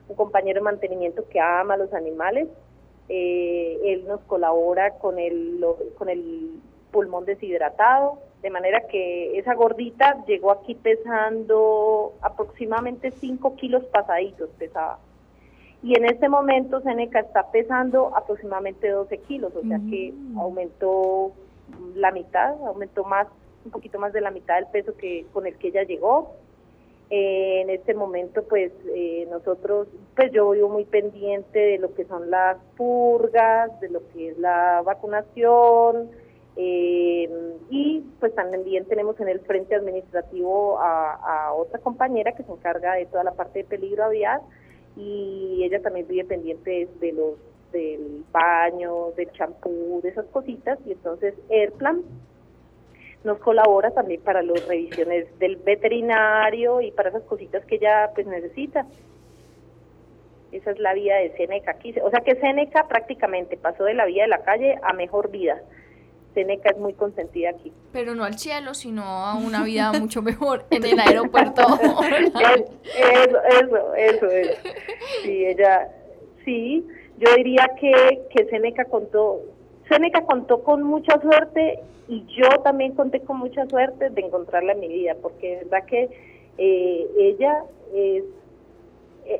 un 0.08 0.14
compañero 0.14 0.60
de 0.60 0.64
mantenimiento 0.64 1.28
que 1.28 1.40
ama 1.40 1.74
a 1.74 1.78
los 1.78 1.92
animales, 1.92 2.48
eh, 3.08 3.78
él 3.84 4.06
nos 4.06 4.20
colabora 4.22 4.98
con 4.98 5.18
el, 5.18 5.64
con 5.96 6.08
el 6.08 6.60
pulmón 6.92 7.24
deshidratado, 7.24 8.20
de 8.42 8.50
manera 8.50 8.86
que 8.86 9.36
esa 9.38 9.54
gordita 9.54 10.24
llegó 10.26 10.52
aquí 10.52 10.76
pesando 10.76 12.14
aproximadamente 12.20 13.10
5 13.10 13.56
kilos 13.56 13.84
pasaditos, 13.86 14.50
pesaba. 14.50 15.00
Y 15.82 15.96
en 15.96 16.06
este 16.06 16.28
momento 16.28 16.80
Seneca 16.80 17.20
está 17.20 17.50
pesando 17.50 18.14
aproximadamente 18.16 18.88
12 18.88 19.18
kilos, 19.18 19.52
o 19.54 19.62
sea 19.62 19.78
que 19.88 20.12
aumentó 20.36 21.32
la 21.94 22.10
mitad, 22.10 22.54
aumentó 22.66 23.04
más, 23.04 23.28
un 23.64 23.70
poquito 23.70 23.98
más 23.98 24.12
de 24.12 24.20
la 24.20 24.30
mitad 24.30 24.56
del 24.56 24.66
peso 24.66 24.96
que 24.96 25.26
con 25.32 25.46
el 25.46 25.56
que 25.56 25.68
ella 25.68 25.84
llegó. 25.84 26.34
Eh, 27.10 27.62
en 27.62 27.70
este 27.70 27.94
momento, 27.94 28.42
pues 28.42 28.70
eh, 28.94 29.26
nosotros, 29.30 29.88
pues 30.14 30.30
yo 30.32 30.50
vivo 30.50 30.68
muy 30.68 30.84
pendiente 30.84 31.58
de 31.58 31.78
lo 31.78 31.94
que 31.94 32.04
son 32.04 32.30
las 32.30 32.58
purgas, 32.76 33.80
de 33.80 33.88
lo 33.88 34.00
que 34.12 34.30
es 34.30 34.38
la 34.38 34.82
vacunación, 34.84 36.10
eh, 36.60 37.30
y 37.70 38.00
pues 38.18 38.34
también 38.34 38.84
tenemos 38.86 39.18
en 39.20 39.28
el 39.28 39.38
frente 39.40 39.76
administrativo 39.76 40.76
a, 40.80 41.52
otra 41.54 41.78
compañera 41.78 42.32
que 42.32 42.42
se 42.42 42.50
encarga 42.50 42.94
de 42.94 43.06
toda 43.06 43.22
la 43.22 43.32
parte 43.32 43.60
de 43.60 43.64
peligro 43.64 44.04
aviar 44.04 44.40
y 44.98 45.62
ella 45.62 45.80
también 45.80 46.06
vive 46.08 46.24
pendiente 46.24 46.88
de 47.00 47.12
los 47.12 47.34
del 47.72 48.24
baño, 48.32 49.12
del 49.16 49.30
champú, 49.32 50.00
de 50.02 50.08
esas 50.08 50.26
cositas 50.26 50.78
y 50.86 50.92
entonces 50.92 51.34
Airplan 51.50 52.02
nos 53.24 53.38
colabora 53.38 53.90
también 53.90 54.20
para 54.22 54.42
las 54.42 54.66
revisiones 54.66 55.26
del 55.38 55.56
veterinario 55.56 56.80
y 56.80 56.90
para 56.92 57.10
esas 57.10 57.22
cositas 57.24 57.64
que 57.66 57.76
ella 57.76 58.10
pues 58.14 58.26
necesita. 58.26 58.86
Esa 60.50 60.70
es 60.70 60.78
la 60.78 60.94
vida 60.94 61.16
de 61.16 61.36
Seneca 61.36 61.72
aquí. 61.72 61.94
O 62.02 62.10
sea 62.10 62.20
que 62.20 62.36
Seneca 62.36 62.86
prácticamente 62.88 63.56
pasó 63.56 63.84
de 63.84 63.94
la 63.94 64.06
vida 64.06 64.22
de 64.22 64.28
la 64.28 64.42
calle 64.42 64.78
a 64.82 64.92
mejor 64.94 65.30
vida. 65.30 65.60
Seneca 66.38 66.70
es 66.70 66.78
muy 66.78 66.92
consentida 66.92 67.50
aquí. 67.50 67.72
Pero 67.92 68.14
no 68.14 68.22
al 68.22 68.38
cielo, 68.38 68.72
sino 68.72 69.02
a 69.02 69.34
una 69.34 69.64
vida 69.64 69.92
mucho 70.00 70.22
mejor 70.22 70.64
en 70.70 70.84
el 70.84 71.00
aeropuerto. 71.00 71.62
eso, 71.80 73.38
eso, 73.50 73.94
eso, 73.96 74.26
eso. 74.26 74.56
Sí, 75.24 75.44
ella, 75.46 75.88
sí, 76.44 76.86
yo 77.18 77.34
diría 77.34 77.68
que, 77.80 78.20
que 78.30 78.44
Seneca 78.50 78.84
contó, 78.84 79.40
Seneca 79.88 80.22
contó 80.22 80.62
con 80.62 80.84
mucha 80.84 81.20
suerte 81.20 81.80
y 82.06 82.24
yo 82.28 82.48
también 82.62 82.94
conté 82.94 83.20
con 83.20 83.38
mucha 83.38 83.66
suerte 83.66 84.10
de 84.10 84.20
encontrarla 84.20 84.74
en 84.74 84.80
mi 84.80 84.88
vida, 84.88 85.16
porque 85.20 85.54
es 85.54 85.68
verdad 85.68 85.86
que 85.86 86.08
eh, 86.56 87.06
ella 87.18 87.64
es 87.94 88.22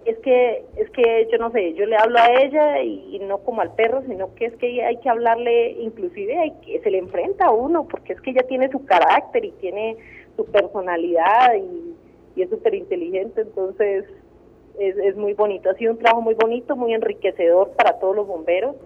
es 0.05 0.19
que 0.19 0.65
es 0.77 0.91
que 0.91 1.29
yo 1.33 1.39
no 1.39 1.51
sé, 1.51 1.73
yo 1.75 1.87
le 1.87 1.97
hablo 1.97 2.19
a 2.19 2.43
ella 2.43 2.83
y, 2.83 3.19
no 3.21 3.39
como 3.39 3.63
al 3.63 3.75
perro, 3.75 4.03
sino 4.07 4.35
que 4.35 4.47
es 4.47 4.57
que 4.57 4.85
hay 4.85 4.99
que 4.99 5.09
hablarle, 5.09 5.73
inclusive 5.81 6.37
hay 6.39 6.53
que, 6.65 6.81
se 6.81 6.91
le 6.91 6.99
enfrenta 6.99 7.47
a 7.47 7.51
uno, 7.51 7.89
porque 7.89 8.13
es 8.13 8.21
que 8.21 8.31
ella 8.31 8.43
tiene 8.47 8.71
su 8.71 8.85
carácter 8.85 9.45
y 9.45 9.53
tiene 9.53 9.97
su 10.37 10.45
personalidad 10.47 11.55
y, 11.57 11.95
es 12.41 12.51
súper 12.51 12.75
inteligente, 12.75 13.41
entonces 13.41 14.05
es, 14.79 14.97
es 14.97 15.17
muy 15.17 15.33
bonito. 15.33 15.71
Ha 15.71 15.75
sido 15.75 15.91
un 15.91 15.99
trabajo 15.99 16.23
muy 16.23 16.35
bonito, 16.35 16.77
muy 16.77 16.95
enriquecedor 16.95 17.71
para 17.71 17.99
todos 17.99 18.15
los 18.15 18.29
bomberos. 18.29 18.77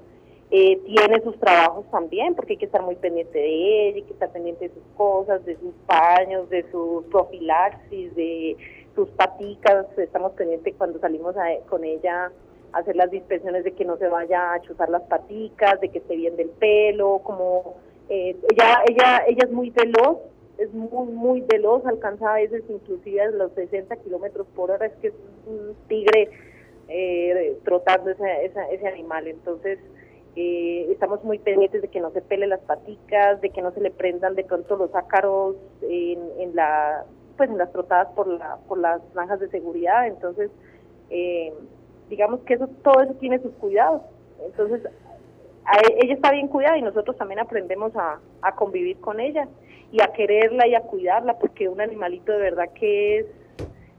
Eh, 0.51 0.81
tiene 0.87 1.21
sus 1.23 1.39
trabajos 1.39 1.85
también, 1.91 2.35
porque 2.35 2.55
hay 2.55 2.59
que 2.59 2.65
estar 2.65 2.83
muy 2.83 2.95
pendiente 2.97 3.39
de 3.39 3.89
ella, 3.89 3.97
hay 3.97 4.03
que 4.03 4.13
estar 4.13 4.31
pendiente 4.33 4.69
de 4.69 4.75
sus 4.75 4.85
cosas, 4.97 5.45
de 5.45 5.57
sus 5.57 5.75
paños, 5.87 6.49
de 6.49 6.65
su 6.71 7.05
profilaxis, 7.11 8.15
de 8.15 8.57
sus 8.95 9.09
paticas. 9.11 9.87
Estamos 9.99 10.33
pendientes 10.33 10.75
cuando 10.77 10.99
salimos 10.99 11.35
con 11.69 11.85
ella 11.85 12.31
a 12.73 12.79
hacer 12.79 12.97
las 12.97 13.11
dispensiones 13.11 13.65
de 13.65 13.73
que 13.73 13.85
no 13.85 13.97
se 13.99 14.09
vaya 14.09 14.55
a 14.55 14.61
chuzar 14.63 14.89
las 14.89 15.03
paticas, 15.03 15.81
de 15.81 15.89
que 15.91 15.99
esté 15.99 16.17
bien 16.17 16.37
del 16.37 16.51
pelo, 16.51 17.21
como 17.23 17.77
eh, 18.09 18.37
ella, 18.51 18.83
ella, 18.89 19.25
ella 19.27 19.45
es 19.45 19.51
muy 19.51 19.71
veloz, 19.71 20.19
es 20.59 20.73
muy, 20.73 21.13
muy 21.13 21.41
veloz, 21.43 21.85
alcanza 21.87 22.33
a 22.33 22.37
veces 22.37 22.63
inclusive 22.69 23.33
los 23.33 23.53
60 23.53 23.95
kilómetros 23.97 24.47
por 24.55 24.71
hora, 24.71 24.87
es 24.87 24.93
que 24.95 25.09
es 25.09 25.15
un 25.47 25.75
tigre 25.89 26.31
eh, 26.89 27.59
trotando 27.65 28.11
ese, 28.11 28.53
ese 28.71 28.89
animal. 28.89 29.27
Entonces, 29.27 29.79
eh, 30.35 30.89
estamos 30.91 31.23
muy 31.25 31.39
pendientes 31.39 31.83
de 31.83 31.89
que 31.89 32.01
no 32.01 32.11
se 32.11 32.23
pele 32.23 32.47
las 32.47 32.61
paticas, 32.61 33.41
de 33.41 33.51
que 33.51 33.61
no 33.61 33.73
se 33.73 33.81
le 33.81 33.91
prendan 33.91 34.35
de 34.35 34.45
pronto 34.45 34.77
los 34.77 34.95
ácaros 34.95 35.57
en, 35.83 36.21
en 36.39 36.57
la 36.57 37.05
pues 37.37 37.51
en 37.51 37.59
las 37.59 37.73
trotadas 37.73 38.09
por 38.15 38.27
la 38.27 38.57
por 38.69 38.79
las 38.79 39.01
franjas 39.13 39.41
de 39.41 39.49
seguridad 39.49 40.07
entonces 40.07 40.51
eh, 41.11 41.53
digamos 42.09 42.41
que 42.41 42.55
eso 42.55 42.69
todo 42.83 43.03
eso 43.03 43.15
tiene 43.15 43.39
sus 43.41 43.53
cuidados 43.55 44.03
entonces 44.45 44.83
e, 44.85 46.05
ella 46.05 46.15
está 46.15 46.33
bien 46.33 46.49
cuidada 46.49 46.79
y 46.79 46.83
nosotros 46.83 47.17
también 47.17 47.41
aprendemos 47.41 47.95
a, 47.97 48.19
a 48.43 48.55
convivir 48.55 48.99
con 49.01 49.21
ella 49.21 49.49
y 49.91 50.03
a 50.03 50.13
quererla 50.13 50.67
y 50.67 50.75
a 50.75 50.83
cuidarla 50.83 51.39
porque 51.39 51.69
un 51.69 51.81
animalito 51.81 52.33
de 52.33 52.39
verdad 52.39 52.71
que 52.75 53.19
es 53.19 53.27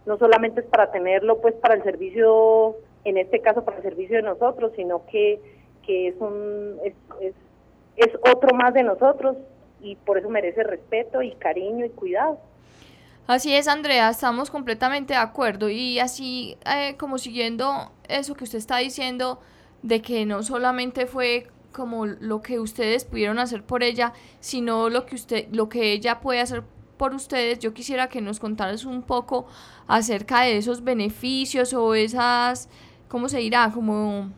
no 0.05 0.17
solamente 0.17 0.61
es 0.61 0.67
para 0.67 0.91
tenerlo 0.91 1.39
pues 1.41 1.53
para 1.55 1.75
el 1.75 1.83
servicio 1.83 2.75
en 3.05 3.17
este 3.17 3.39
caso 3.41 3.63
para 3.63 3.77
el 3.77 3.83
servicio 3.83 4.17
de 4.17 4.23
nosotros 4.23 4.73
sino 4.75 5.05
que 5.07 5.39
que 5.85 6.07
es 6.07 6.15
un 6.19 6.77
es, 6.83 6.93
es, 7.97 8.15
otro 8.33 8.55
más 8.55 8.73
de 8.73 8.83
nosotros 8.83 9.37
y 9.81 9.95
por 9.97 10.17
eso 10.17 10.29
merece 10.29 10.63
respeto 10.63 11.21
y 11.21 11.31
cariño 11.33 11.85
y 11.85 11.89
cuidado. 11.89 12.39
Así 13.25 13.53
es, 13.53 13.69
Andrea, 13.69 14.09
estamos 14.09 14.51
completamente 14.51 15.13
de 15.13 15.19
acuerdo 15.19 15.69
y 15.69 15.97
así 15.99 16.57
eh, 16.65 16.97
como 16.97 17.17
siguiendo 17.17 17.89
eso 18.09 18.35
que 18.35 18.43
usted 18.43 18.57
está 18.57 18.79
diciendo 18.79 19.39
de 19.81 20.01
que 20.01 20.25
no 20.25 20.43
solamente 20.43 21.05
fue 21.05 21.47
como 21.71 22.05
lo 22.05 22.41
que 22.41 22.59
ustedes 22.59 23.05
pudieron 23.05 23.39
hacer 23.39 23.63
por 23.63 23.81
ella, 23.81 24.11
sino 24.41 24.89
lo 24.89 25.05
que 25.05 25.15
usted 25.15 25.47
lo 25.53 25.69
que 25.69 25.93
ella 25.93 26.19
puede 26.19 26.41
hacer 26.41 26.63
por 26.97 27.13
ustedes. 27.13 27.59
Yo 27.59 27.73
quisiera 27.73 28.09
que 28.09 28.19
nos 28.19 28.41
contaras 28.41 28.83
un 28.83 29.03
poco 29.03 29.47
acerca 29.87 30.41
de 30.41 30.57
esos 30.57 30.83
beneficios 30.83 31.73
o 31.73 31.95
esas 31.95 32.67
¿cómo 33.07 33.29
se 33.29 33.37
dirá? 33.37 33.71
como 33.73 34.31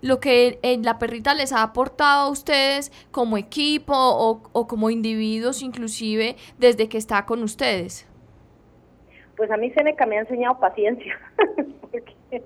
lo 0.00 0.18
que 0.18 0.58
la 0.82 0.98
perrita 0.98 1.32
les 1.34 1.52
ha 1.52 1.62
aportado 1.62 2.22
a 2.26 2.30
ustedes 2.30 2.90
como 3.12 3.36
equipo 3.36 3.94
o, 3.96 4.66
como 4.66 4.90
individuos 4.90 5.62
inclusive 5.62 6.36
desde 6.58 6.88
que 6.88 6.98
está 6.98 7.24
con 7.24 7.44
ustedes. 7.44 8.06
Pues 9.42 9.50
a 9.50 9.56
mí 9.56 9.72
Seneca 9.72 10.06
me 10.06 10.18
ha 10.18 10.20
enseñado 10.20 10.60
paciencia, 10.60 11.18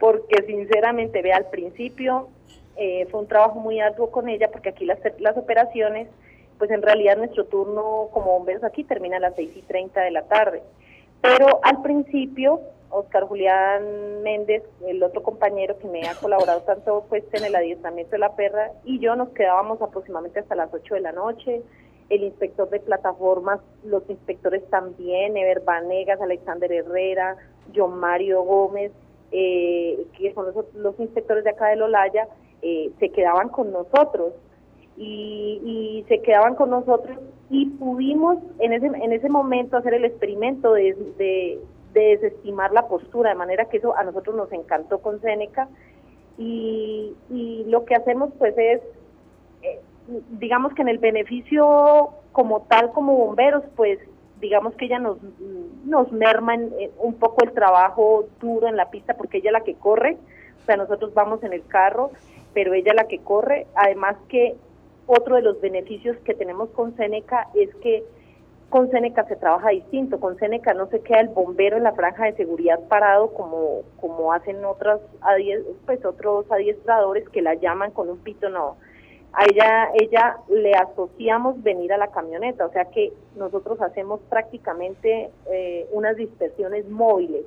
porque, 0.00 0.42
sinceramente, 0.44 1.22
ve, 1.22 1.32
al 1.32 1.48
principio 1.50 2.30
eh, 2.74 3.06
fue 3.12 3.20
un 3.20 3.28
trabajo 3.28 3.60
muy 3.60 3.78
arduo 3.78 4.10
con 4.10 4.28
ella, 4.28 4.50
porque 4.50 4.70
aquí 4.70 4.86
las, 4.86 4.98
las 5.20 5.36
operaciones, 5.36 6.08
pues 6.58 6.72
en 6.72 6.82
realidad 6.82 7.16
nuestro 7.16 7.44
turno 7.44 8.08
como 8.12 8.32
bomberos 8.32 8.64
aquí 8.64 8.82
termina 8.82 9.18
a 9.18 9.20
las 9.20 9.36
6 9.36 9.56
y 9.58 9.62
30 9.62 10.00
de 10.00 10.10
la 10.10 10.22
tarde. 10.22 10.64
Pero 11.20 11.60
al 11.62 11.80
principio 11.80 12.60
Oscar 12.88 13.22
Julián 13.28 14.24
Méndez, 14.24 14.64
el 14.88 15.00
otro 15.04 15.22
compañero 15.22 15.78
que 15.78 15.86
me 15.86 16.08
ha 16.08 16.16
colaborado 16.16 16.62
tanto 16.62 17.06
pues 17.08 17.22
en 17.34 17.44
el 17.44 17.54
adiestramiento 17.54 18.10
de 18.10 18.18
la 18.18 18.34
perra, 18.34 18.72
y 18.82 18.98
yo 18.98 19.14
nos 19.14 19.28
quedábamos 19.28 19.80
aproximadamente 19.80 20.40
hasta 20.40 20.56
las 20.56 20.74
8 20.74 20.92
de 20.92 21.00
la 21.02 21.12
noche. 21.12 21.62
El 22.10 22.24
inspector 22.24 22.68
de 22.68 22.80
plataformas, 22.80 23.60
los 23.84 24.02
inspectores 24.10 24.62
también, 24.68 25.36
Ever 25.36 25.60
Vanegas, 25.60 26.20
Alexander 26.20 26.70
Herrera, 26.70 27.36
John 27.74 27.98
Mario 27.98 28.42
Gómez, 28.42 28.92
eh, 29.32 30.04
que 30.18 30.34
son 30.34 30.46
los, 30.74 31.00
inspectores 31.00 31.44
de 31.44 31.50
acá 31.50 31.68
de 31.68 31.76
Lolaya, 31.76 32.28
eh, 32.62 32.90
se 32.98 33.10
quedaban 33.10 33.48
con 33.48 33.72
nosotros. 33.72 34.34
Y, 34.96 36.04
se 36.08 36.20
quedaban 36.20 36.56
con 36.56 36.68
nosotros 36.70 37.16
y 37.48 37.66
pudimos 37.66 38.36
en 38.58 38.72
ese 38.74 38.86
en 38.86 39.12
ese 39.12 39.30
momento 39.30 39.76
hacer 39.76 39.94
el 39.94 40.04
experimento 40.04 40.74
de, 40.74 40.94
de 41.16 41.58
desestimar 41.94 42.72
la 42.72 42.86
postura, 42.88 43.30
de 43.30 43.36
manera 43.36 43.66
que 43.66 43.78
eso 43.78 43.96
a 43.96 44.02
nosotros 44.04 44.36
nos 44.36 44.52
encantó 44.52 44.98
con 44.98 45.20
Seneca 45.20 45.68
y, 46.38 47.14
y 47.28 47.64
lo 47.66 47.84
que 47.84 47.94
hacemos 47.94 48.30
pues 48.38 48.54
es, 48.56 48.80
digamos 50.30 50.74
que 50.74 50.82
en 50.82 50.88
el 50.88 50.98
beneficio 50.98 52.10
como 52.32 52.62
tal, 52.62 52.92
como 52.92 53.16
bomberos, 53.16 53.64
pues 53.76 53.98
digamos 54.40 54.74
que 54.74 54.86
ella 54.86 54.98
nos, 54.98 55.18
nos 55.84 56.10
merma 56.12 56.54
un 56.98 57.14
poco 57.14 57.44
el 57.44 57.52
trabajo 57.52 58.26
duro 58.40 58.68
en 58.68 58.76
la 58.76 58.90
pista 58.90 59.14
porque 59.14 59.38
ella 59.38 59.50
es 59.50 59.52
la 59.52 59.64
que 59.64 59.74
corre, 59.74 60.16
o 60.62 60.66
sea, 60.66 60.76
nosotros 60.76 61.12
vamos 61.14 61.42
en 61.42 61.52
el 61.52 61.66
carro, 61.66 62.10
pero 62.54 62.72
ella 62.74 62.92
es 62.92 62.96
la 62.96 63.08
que 63.08 63.18
corre, 63.18 63.66
además 63.74 64.16
que 64.28 64.56
otro 65.06 65.36
de 65.36 65.42
los 65.42 65.60
beneficios 65.60 66.16
que 66.18 66.34
tenemos 66.34 66.70
con 66.70 66.96
Seneca 66.96 67.48
es 67.54 67.74
que 67.76 68.04
con 68.70 68.88
Seneca 68.90 69.24
se 69.24 69.34
trabaja 69.34 69.70
distinto, 69.70 70.20
con 70.20 70.38
Seneca 70.38 70.72
no 70.74 70.86
se 70.86 71.00
queda 71.00 71.20
el 71.20 71.28
bombero 71.28 71.76
en 71.76 71.82
la 71.82 71.92
franja 71.92 72.26
de 72.26 72.36
seguridad 72.36 72.78
parado 72.88 73.34
como, 73.34 73.82
como 74.00 74.32
hacen 74.32 74.64
otras 74.64 75.00
pues 75.84 76.04
otros 76.04 76.46
adiestradores 76.50 77.28
que 77.30 77.42
la 77.42 77.54
llaman 77.54 77.90
con 77.90 78.08
un 78.08 78.18
pito, 78.18 78.48
no. 78.48 78.76
A 79.32 79.44
ella, 79.44 79.90
ella 79.94 80.38
le 80.48 80.72
asociamos 80.74 81.62
venir 81.62 81.92
a 81.92 81.98
la 81.98 82.08
camioneta, 82.08 82.66
o 82.66 82.72
sea 82.72 82.86
que 82.86 83.12
nosotros 83.36 83.80
hacemos 83.80 84.20
prácticamente 84.28 85.30
eh, 85.50 85.86
unas 85.92 86.16
dispersiones 86.16 86.88
móviles. 86.88 87.44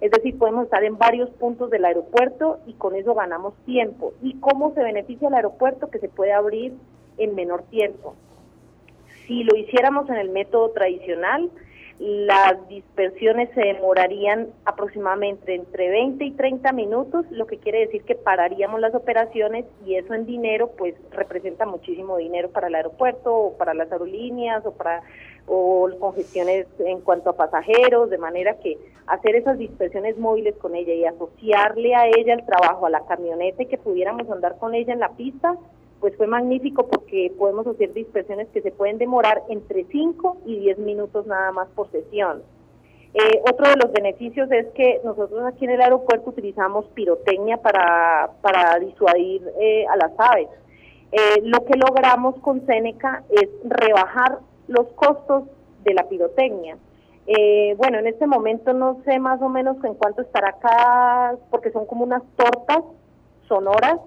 Es 0.00 0.10
decir, 0.10 0.38
podemos 0.38 0.64
estar 0.64 0.84
en 0.84 0.98
varios 0.98 1.30
puntos 1.30 1.70
del 1.70 1.84
aeropuerto 1.84 2.60
y 2.66 2.74
con 2.74 2.94
eso 2.94 3.14
ganamos 3.14 3.54
tiempo. 3.64 4.12
¿Y 4.22 4.38
cómo 4.40 4.72
se 4.74 4.82
beneficia 4.82 5.28
el 5.28 5.34
aeropuerto? 5.34 5.88
Que 5.90 5.98
se 5.98 6.08
puede 6.08 6.32
abrir 6.32 6.74
en 7.16 7.34
menor 7.34 7.62
tiempo. 7.64 8.14
Si 9.26 9.42
lo 9.42 9.56
hiciéramos 9.56 10.08
en 10.10 10.16
el 10.16 10.28
método 10.28 10.70
tradicional, 10.70 11.50
las 11.98 12.68
dispersiones 12.68 13.48
se 13.54 13.60
demorarían 13.60 14.48
aproximadamente 14.66 15.54
entre 15.54 15.88
20 15.88 16.24
y 16.24 16.30
30 16.32 16.72
minutos, 16.72 17.24
lo 17.30 17.46
que 17.46 17.56
quiere 17.56 17.80
decir 17.80 18.02
que 18.02 18.14
pararíamos 18.14 18.80
las 18.80 18.94
operaciones 18.94 19.64
y 19.86 19.94
eso 19.94 20.12
en 20.12 20.26
dinero 20.26 20.72
pues 20.76 20.94
representa 21.10 21.64
muchísimo 21.64 22.18
dinero 22.18 22.50
para 22.50 22.68
el 22.68 22.74
aeropuerto 22.74 23.34
o 23.34 23.56
para 23.56 23.72
las 23.72 23.90
aerolíneas 23.90 24.64
o 24.66 24.72
para 24.72 25.02
o 25.46 25.88
congestiones 26.00 26.66
en 26.80 27.00
cuanto 27.00 27.30
a 27.30 27.36
pasajeros, 27.36 28.10
de 28.10 28.18
manera 28.18 28.58
que 28.58 28.78
hacer 29.06 29.36
esas 29.36 29.58
dispersiones 29.58 30.18
móviles 30.18 30.56
con 30.56 30.74
ella 30.74 30.92
y 30.92 31.04
asociarle 31.04 31.94
a 31.94 32.08
ella 32.08 32.34
el 32.34 32.44
trabajo 32.44 32.86
a 32.86 32.90
la 32.90 33.06
camioneta 33.06 33.62
y 33.62 33.66
que 33.66 33.78
pudiéramos 33.78 34.28
andar 34.28 34.58
con 34.58 34.74
ella 34.74 34.92
en 34.92 35.00
la 35.00 35.10
pista, 35.10 35.56
pues 36.06 36.16
fue 36.18 36.28
magnífico 36.28 36.86
porque 36.86 37.32
podemos 37.36 37.66
hacer 37.66 37.92
dispersiones 37.92 38.46
que 38.54 38.62
se 38.62 38.70
pueden 38.70 38.96
demorar 38.96 39.42
entre 39.48 39.86
5 39.90 40.36
y 40.46 40.60
10 40.60 40.78
minutos 40.78 41.26
nada 41.26 41.50
más 41.50 41.66
por 41.74 41.90
sesión. 41.90 42.44
Eh, 43.12 43.40
otro 43.42 43.68
de 43.68 43.74
los 43.74 43.90
beneficios 43.90 44.48
es 44.52 44.68
que 44.76 45.00
nosotros 45.02 45.44
aquí 45.44 45.64
en 45.64 45.72
el 45.72 45.80
aeropuerto 45.80 46.30
utilizamos 46.30 46.86
pirotecnia 46.94 47.56
para, 47.56 48.30
para 48.40 48.78
disuadir 48.78 49.42
eh, 49.60 49.84
a 49.88 49.96
las 49.96 50.12
aves. 50.16 50.46
Eh, 51.10 51.40
lo 51.42 51.64
que 51.64 51.76
logramos 51.76 52.36
con 52.36 52.64
Seneca 52.66 53.24
es 53.28 53.48
rebajar 53.64 54.38
los 54.68 54.86
costos 54.92 55.42
de 55.82 55.92
la 55.92 56.08
pirotecnia. 56.08 56.78
bueno, 57.78 57.98
en 57.98 58.06
este 58.06 58.28
momento 58.28 58.72
no 58.72 59.02
sé 59.04 59.18
más 59.18 59.42
o 59.42 59.48
menos 59.48 59.76
en 59.82 59.94
cuánto 59.94 60.22
estará 60.22 60.50
acá, 60.50 61.34
porque 61.50 61.72
son 61.72 61.84
como 61.84 62.04
unas 62.04 62.22
tortas 62.36 62.84
sonoras, 63.48 63.98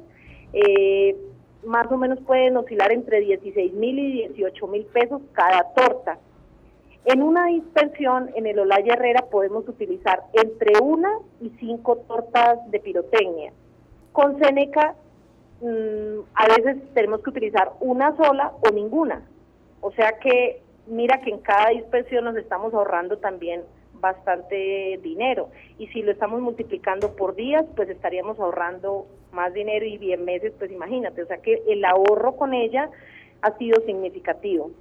más 1.65 1.91
o 1.91 1.97
menos 1.97 2.19
pueden 2.21 2.57
oscilar 2.57 2.91
entre 2.91 3.19
16 3.19 3.73
mil 3.73 3.99
y 3.99 4.27
18 4.29 4.67
mil 4.67 4.85
pesos 4.85 5.21
cada 5.33 5.63
torta. 5.73 6.17
En 7.05 7.21
una 7.21 7.47
dispersión 7.47 8.29
en 8.35 8.45
el 8.45 8.59
Olaya 8.59 8.93
Herrera 8.93 9.25
podemos 9.31 9.67
utilizar 9.67 10.23
entre 10.33 10.79
una 10.81 11.09
y 11.41 11.49
cinco 11.59 11.97
tortas 12.07 12.59
de 12.71 12.79
pirotecnia. 12.79 13.51
Con 14.11 14.37
Seneca 14.39 14.95
mm, 15.61 16.19
a 16.35 16.47
veces 16.47 16.77
tenemos 16.93 17.21
que 17.21 17.29
utilizar 17.29 17.71
una 17.79 18.15
sola 18.15 18.53
o 18.61 18.71
ninguna. 18.71 19.21
O 19.81 19.91
sea 19.91 20.19
que 20.19 20.61
mira 20.87 21.21
que 21.21 21.31
en 21.31 21.39
cada 21.39 21.69
dispersión 21.69 22.25
nos 22.25 22.35
estamos 22.35 22.73
ahorrando 22.73 23.17
también 23.17 23.63
bastante 23.99 24.99
dinero. 25.01 25.49
Y 25.77 25.87
si 25.87 26.01
lo 26.01 26.11
estamos 26.11 26.41
multiplicando 26.41 27.15
por 27.15 27.35
días, 27.35 27.65
pues 27.75 27.89
estaríamos 27.89 28.39
ahorrando 28.39 29.05
más 29.31 29.53
dinero 29.53 29.85
y 29.85 30.11
en 30.11 30.25
meses, 30.25 30.53
pues 30.57 30.71
imagínate, 30.71 31.21
o 31.21 31.27
sea 31.27 31.37
que 31.37 31.61
el 31.67 31.85
ahorro 31.85 32.35
con 32.35 32.53
ella 32.53 32.89
ha 33.41 33.57
sido 33.57 33.81
significativo. 33.81 34.71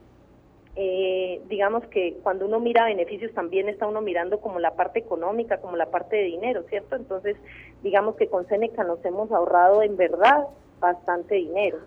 Eh, 0.80 1.40
digamos 1.48 1.84
que 1.88 2.18
cuando 2.22 2.46
uno 2.46 2.60
mira 2.60 2.84
beneficios 2.84 3.32
también 3.34 3.68
está 3.68 3.88
uno 3.88 4.00
mirando 4.00 4.40
como 4.40 4.60
la 4.60 4.76
parte 4.76 5.00
económica, 5.00 5.60
como 5.60 5.76
la 5.76 5.86
parte 5.86 6.16
de 6.16 6.22
dinero, 6.22 6.62
¿cierto? 6.68 6.94
Entonces, 6.94 7.36
digamos 7.82 8.14
que 8.14 8.28
con 8.28 8.46
Seneca 8.46 8.84
nos 8.84 9.04
hemos 9.04 9.32
ahorrado 9.32 9.82
en 9.82 9.96
verdad 9.96 10.46
bastante 10.78 11.34
dinero. 11.34 11.78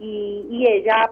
Y, 0.00 0.46
y 0.50 0.66
ella 0.66 1.10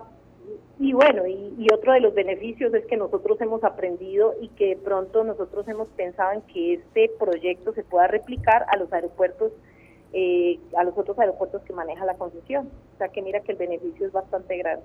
y 0.79 0.93
bueno, 0.93 1.27
y, 1.27 1.67
otro 1.73 1.95
de 1.95 2.01
los 2.01 2.15
beneficios 2.15 2.73
es 2.75 2.85
que 2.87 2.97
nosotros 2.97 3.41
hemos 3.41 3.65
aprendido 3.65 4.35
y 4.41 4.49
que 4.49 4.79
pronto 4.83 5.25
nosotros 5.25 5.67
hemos 5.69 5.89
pensado 5.89 6.33
en 6.33 6.43
que 6.43 6.75
este 6.75 7.11
proyecto 7.19 7.73
se 7.73 7.83
pueda 7.83 8.07
replicar 8.07 8.67
a 8.69 8.77
los 8.77 8.93
aeropuertos, 8.93 9.53
eh, 10.13 10.59
a 10.77 10.85
los 10.85 10.97
otros 10.97 11.19
aeropuertos 11.19 11.63
que 11.63 11.73
maneja 11.73 12.05
la 12.05 12.15
concesión. 12.15 12.69
O 12.95 12.99
sea 12.99 13.09
que 13.09 13.23
mira 13.23 13.41
que 13.41 13.53
el 13.53 13.59
beneficio 13.59 14.07
es 14.07 14.13
bastante 14.13 14.59
grande. 14.59 14.85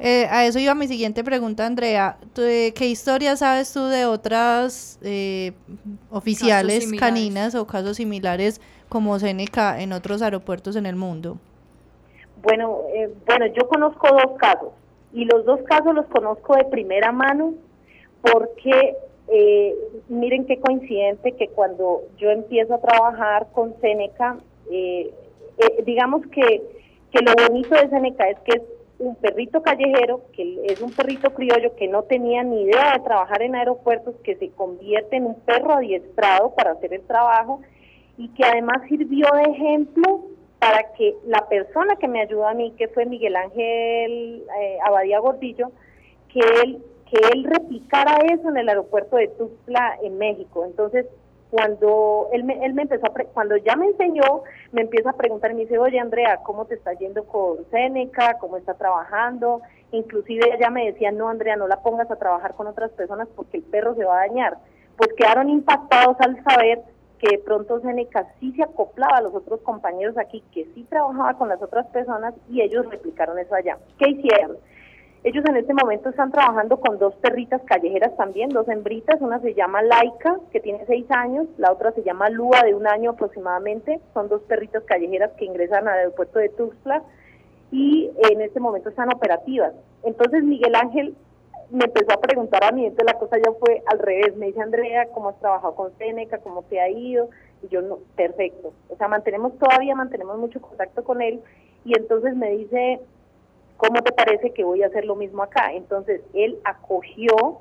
Eh, 0.00 0.26
a 0.30 0.46
eso 0.46 0.58
iba 0.58 0.74
mi 0.74 0.88
siguiente 0.88 1.22
pregunta, 1.22 1.64
Andrea. 1.64 2.18
Eh, 2.36 2.72
¿Qué 2.74 2.86
historia 2.86 3.36
sabes 3.36 3.72
tú 3.72 3.84
de 3.84 4.06
otras 4.06 4.98
oficiales 6.10 6.90
caninas 6.98 7.54
o 7.54 7.66
casos 7.66 7.98
similares 7.98 8.60
como 8.88 9.16
Seneca 9.20 9.80
en 9.80 9.92
otros 9.92 10.22
aeropuertos 10.22 10.74
en 10.74 10.86
el 10.86 10.96
mundo? 10.96 11.38
Bueno, 12.42 12.80
bueno, 13.26 13.46
yo 13.46 13.68
conozco 13.68 14.08
dos 14.08 14.38
casos 14.38 14.70
y 15.12 15.24
los 15.24 15.44
dos 15.44 15.60
casos 15.62 15.94
los 15.94 16.06
conozco 16.06 16.54
de 16.56 16.64
primera 16.66 17.12
mano 17.12 17.54
porque 18.22 18.96
eh, 19.28 19.74
miren 20.08 20.46
qué 20.46 20.58
coincidente 20.58 21.32
que 21.32 21.48
cuando 21.48 22.02
yo 22.18 22.30
empiezo 22.30 22.74
a 22.74 22.80
trabajar 22.80 23.48
con 23.52 23.74
Seneca, 23.80 24.38
eh, 24.70 25.10
eh, 25.58 25.82
digamos 25.84 26.26
que, 26.28 26.62
que 27.12 27.24
lo 27.24 27.32
bonito 27.48 27.74
de 27.74 27.88
Seneca 27.88 28.28
es 28.28 28.38
que 28.40 28.58
es 28.58 28.62
un 28.98 29.16
perrito 29.16 29.62
callejero, 29.62 30.22
que 30.32 30.60
es 30.66 30.80
un 30.80 30.92
perrito 30.92 31.32
criollo 31.32 31.74
que 31.76 31.88
no 31.88 32.02
tenía 32.02 32.42
ni 32.42 32.62
idea 32.62 32.94
de 32.94 33.04
trabajar 33.04 33.42
en 33.42 33.54
aeropuertos, 33.54 34.14
que 34.22 34.36
se 34.36 34.50
convierte 34.50 35.16
en 35.16 35.26
un 35.26 35.40
perro 35.40 35.74
adiestrado 35.74 36.54
para 36.54 36.72
hacer 36.72 36.92
el 36.92 37.02
trabajo 37.02 37.60
y 38.18 38.28
que 38.30 38.44
además 38.44 38.82
sirvió 38.88 39.26
de 39.32 39.52
ejemplo 39.52 40.24
para 40.60 40.92
que 40.92 41.16
la 41.26 41.48
persona 41.48 41.96
que 41.96 42.06
me 42.06 42.20
ayudó 42.20 42.46
a 42.46 42.54
mí, 42.54 42.72
que 42.76 42.88
fue 42.88 43.06
Miguel 43.06 43.34
Ángel 43.34 44.44
eh, 44.60 44.78
Abadía 44.84 45.18
Gordillo, 45.18 45.72
que 46.28 46.40
él, 46.62 46.84
que 47.10 47.18
él 47.32 47.44
replicara 47.44 48.18
eso 48.30 48.50
en 48.50 48.58
el 48.58 48.68
aeropuerto 48.68 49.16
de 49.16 49.28
Tuxtla 49.28 49.98
en 50.02 50.18
México. 50.18 50.66
Entonces, 50.66 51.06
cuando 51.50 52.28
él 52.32 52.44
me, 52.44 52.64
él 52.64 52.74
me 52.74 52.82
empezó 52.82 53.06
a 53.06 53.24
cuando 53.32 53.56
ya 53.56 53.74
me 53.74 53.86
enseñó, 53.86 54.42
me 54.72 54.82
empieza 54.82 55.10
a 55.10 55.16
preguntar, 55.16 55.54
me 55.54 55.62
dice, 55.62 55.78
oye 55.78 55.98
Andrea, 55.98 56.40
¿cómo 56.44 56.66
te 56.66 56.74
está 56.74 56.92
yendo 56.92 57.24
con 57.24 57.64
Seneca? 57.70 58.36
¿Cómo 58.38 58.58
está 58.58 58.74
trabajando? 58.74 59.62
Inclusive 59.92 60.54
ella 60.54 60.68
me 60.68 60.92
decía, 60.92 61.10
no 61.10 61.30
Andrea, 61.30 61.56
no 61.56 61.66
la 61.68 61.82
pongas 61.82 62.10
a 62.10 62.16
trabajar 62.16 62.54
con 62.54 62.66
otras 62.66 62.90
personas 62.92 63.28
porque 63.34 63.56
el 63.56 63.62
perro 63.64 63.94
se 63.94 64.04
va 64.04 64.18
a 64.18 64.26
dañar. 64.26 64.58
Pues 64.96 65.10
quedaron 65.14 65.48
impactados 65.48 66.16
al 66.20 66.42
saber 66.44 66.82
que 67.20 67.36
de 67.36 67.42
pronto 67.42 67.80
Seneca 67.80 68.26
sí 68.40 68.52
se 68.52 68.62
acoplaba 68.62 69.18
a 69.18 69.22
los 69.22 69.34
otros 69.34 69.60
compañeros 69.60 70.16
aquí, 70.16 70.42
que 70.52 70.64
sí 70.74 70.84
trabajaba 70.88 71.34
con 71.34 71.48
las 71.48 71.62
otras 71.62 71.86
personas 71.88 72.34
y 72.48 72.62
ellos 72.62 72.88
replicaron 72.90 73.38
eso 73.38 73.54
allá. 73.54 73.78
¿Qué 73.98 74.10
hicieron? 74.10 74.56
Ellos 75.22 75.44
en 75.46 75.56
este 75.56 75.74
momento 75.74 76.08
están 76.08 76.32
trabajando 76.32 76.80
con 76.80 76.98
dos 76.98 77.14
perritas 77.16 77.60
callejeras 77.66 78.16
también, 78.16 78.48
dos 78.48 78.66
hembritas, 78.68 79.20
una 79.20 79.38
se 79.40 79.52
llama 79.52 79.82
Laika, 79.82 80.38
que 80.50 80.60
tiene 80.60 80.82
seis 80.86 81.04
años, 81.10 81.46
la 81.58 81.72
otra 81.72 81.92
se 81.92 82.02
llama 82.02 82.30
Lua, 82.30 82.62
de 82.64 82.74
un 82.74 82.86
año 82.86 83.10
aproximadamente, 83.10 84.00
son 84.14 84.30
dos 84.30 84.40
perritas 84.42 84.82
callejeras 84.84 85.32
que 85.32 85.44
ingresan 85.44 85.86
al 85.88 85.98
aeropuerto 85.98 86.38
de 86.38 86.48
Tuxtla 86.48 87.02
y 87.70 88.10
en 88.30 88.40
este 88.40 88.60
momento 88.60 88.88
están 88.88 89.12
operativas. 89.14 89.74
Entonces 90.04 90.42
Miguel 90.42 90.74
Ángel 90.74 91.14
me 91.70 91.84
empezó 91.84 92.12
a 92.12 92.20
preguntar 92.20 92.64
a 92.64 92.72
mí, 92.72 92.84
entonces 92.84 93.12
la 93.12 93.18
cosa 93.18 93.38
ya 93.38 93.52
fue 93.52 93.82
al 93.86 93.98
revés, 93.98 94.36
me 94.36 94.46
dice 94.46 94.60
Andrea, 94.60 95.08
¿cómo 95.12 95.30
has 95.30 95.38
trabajado 95.38 95.74
con 95.74 95.96
Seneca? 95.98 96.38
¿Cómo 96.38 96.62
te 96.62 96.80
ha 96.80 96.88
ido? 96.88 97.30
Y 97.62 97.68
yo, 97.68 97.82
no, 97.82 97.98
perfecto, 98.16 98.72
o 98.88 98.96
sea, 98.96 99.08
mantenemos 99.08 99.56
todavía, 99.58 99.94
mantenemos 99.94 100.38
mucho 100.38 100.60
contacto 100.60 101.04
con 101.04 101.22
él 101.22 101.40
y 101.84 101.96
entonces 101.96 102.34
me 102.36 102.50
dice, 102.50 103.00
¿cómo 103.76 104.02
te 104.02 104.12
parece 104.12 104.50
que 104.52 104.64
voy 104.64 104.82
a 104.82 104.86
hacer 104.86 105.04
lo 105.04 105.16
mismo 105.16 105.42
acá? 105.42 105.72
Entonces 105.72 106.22
él 106.34 106.58
acogió 106.64 107.60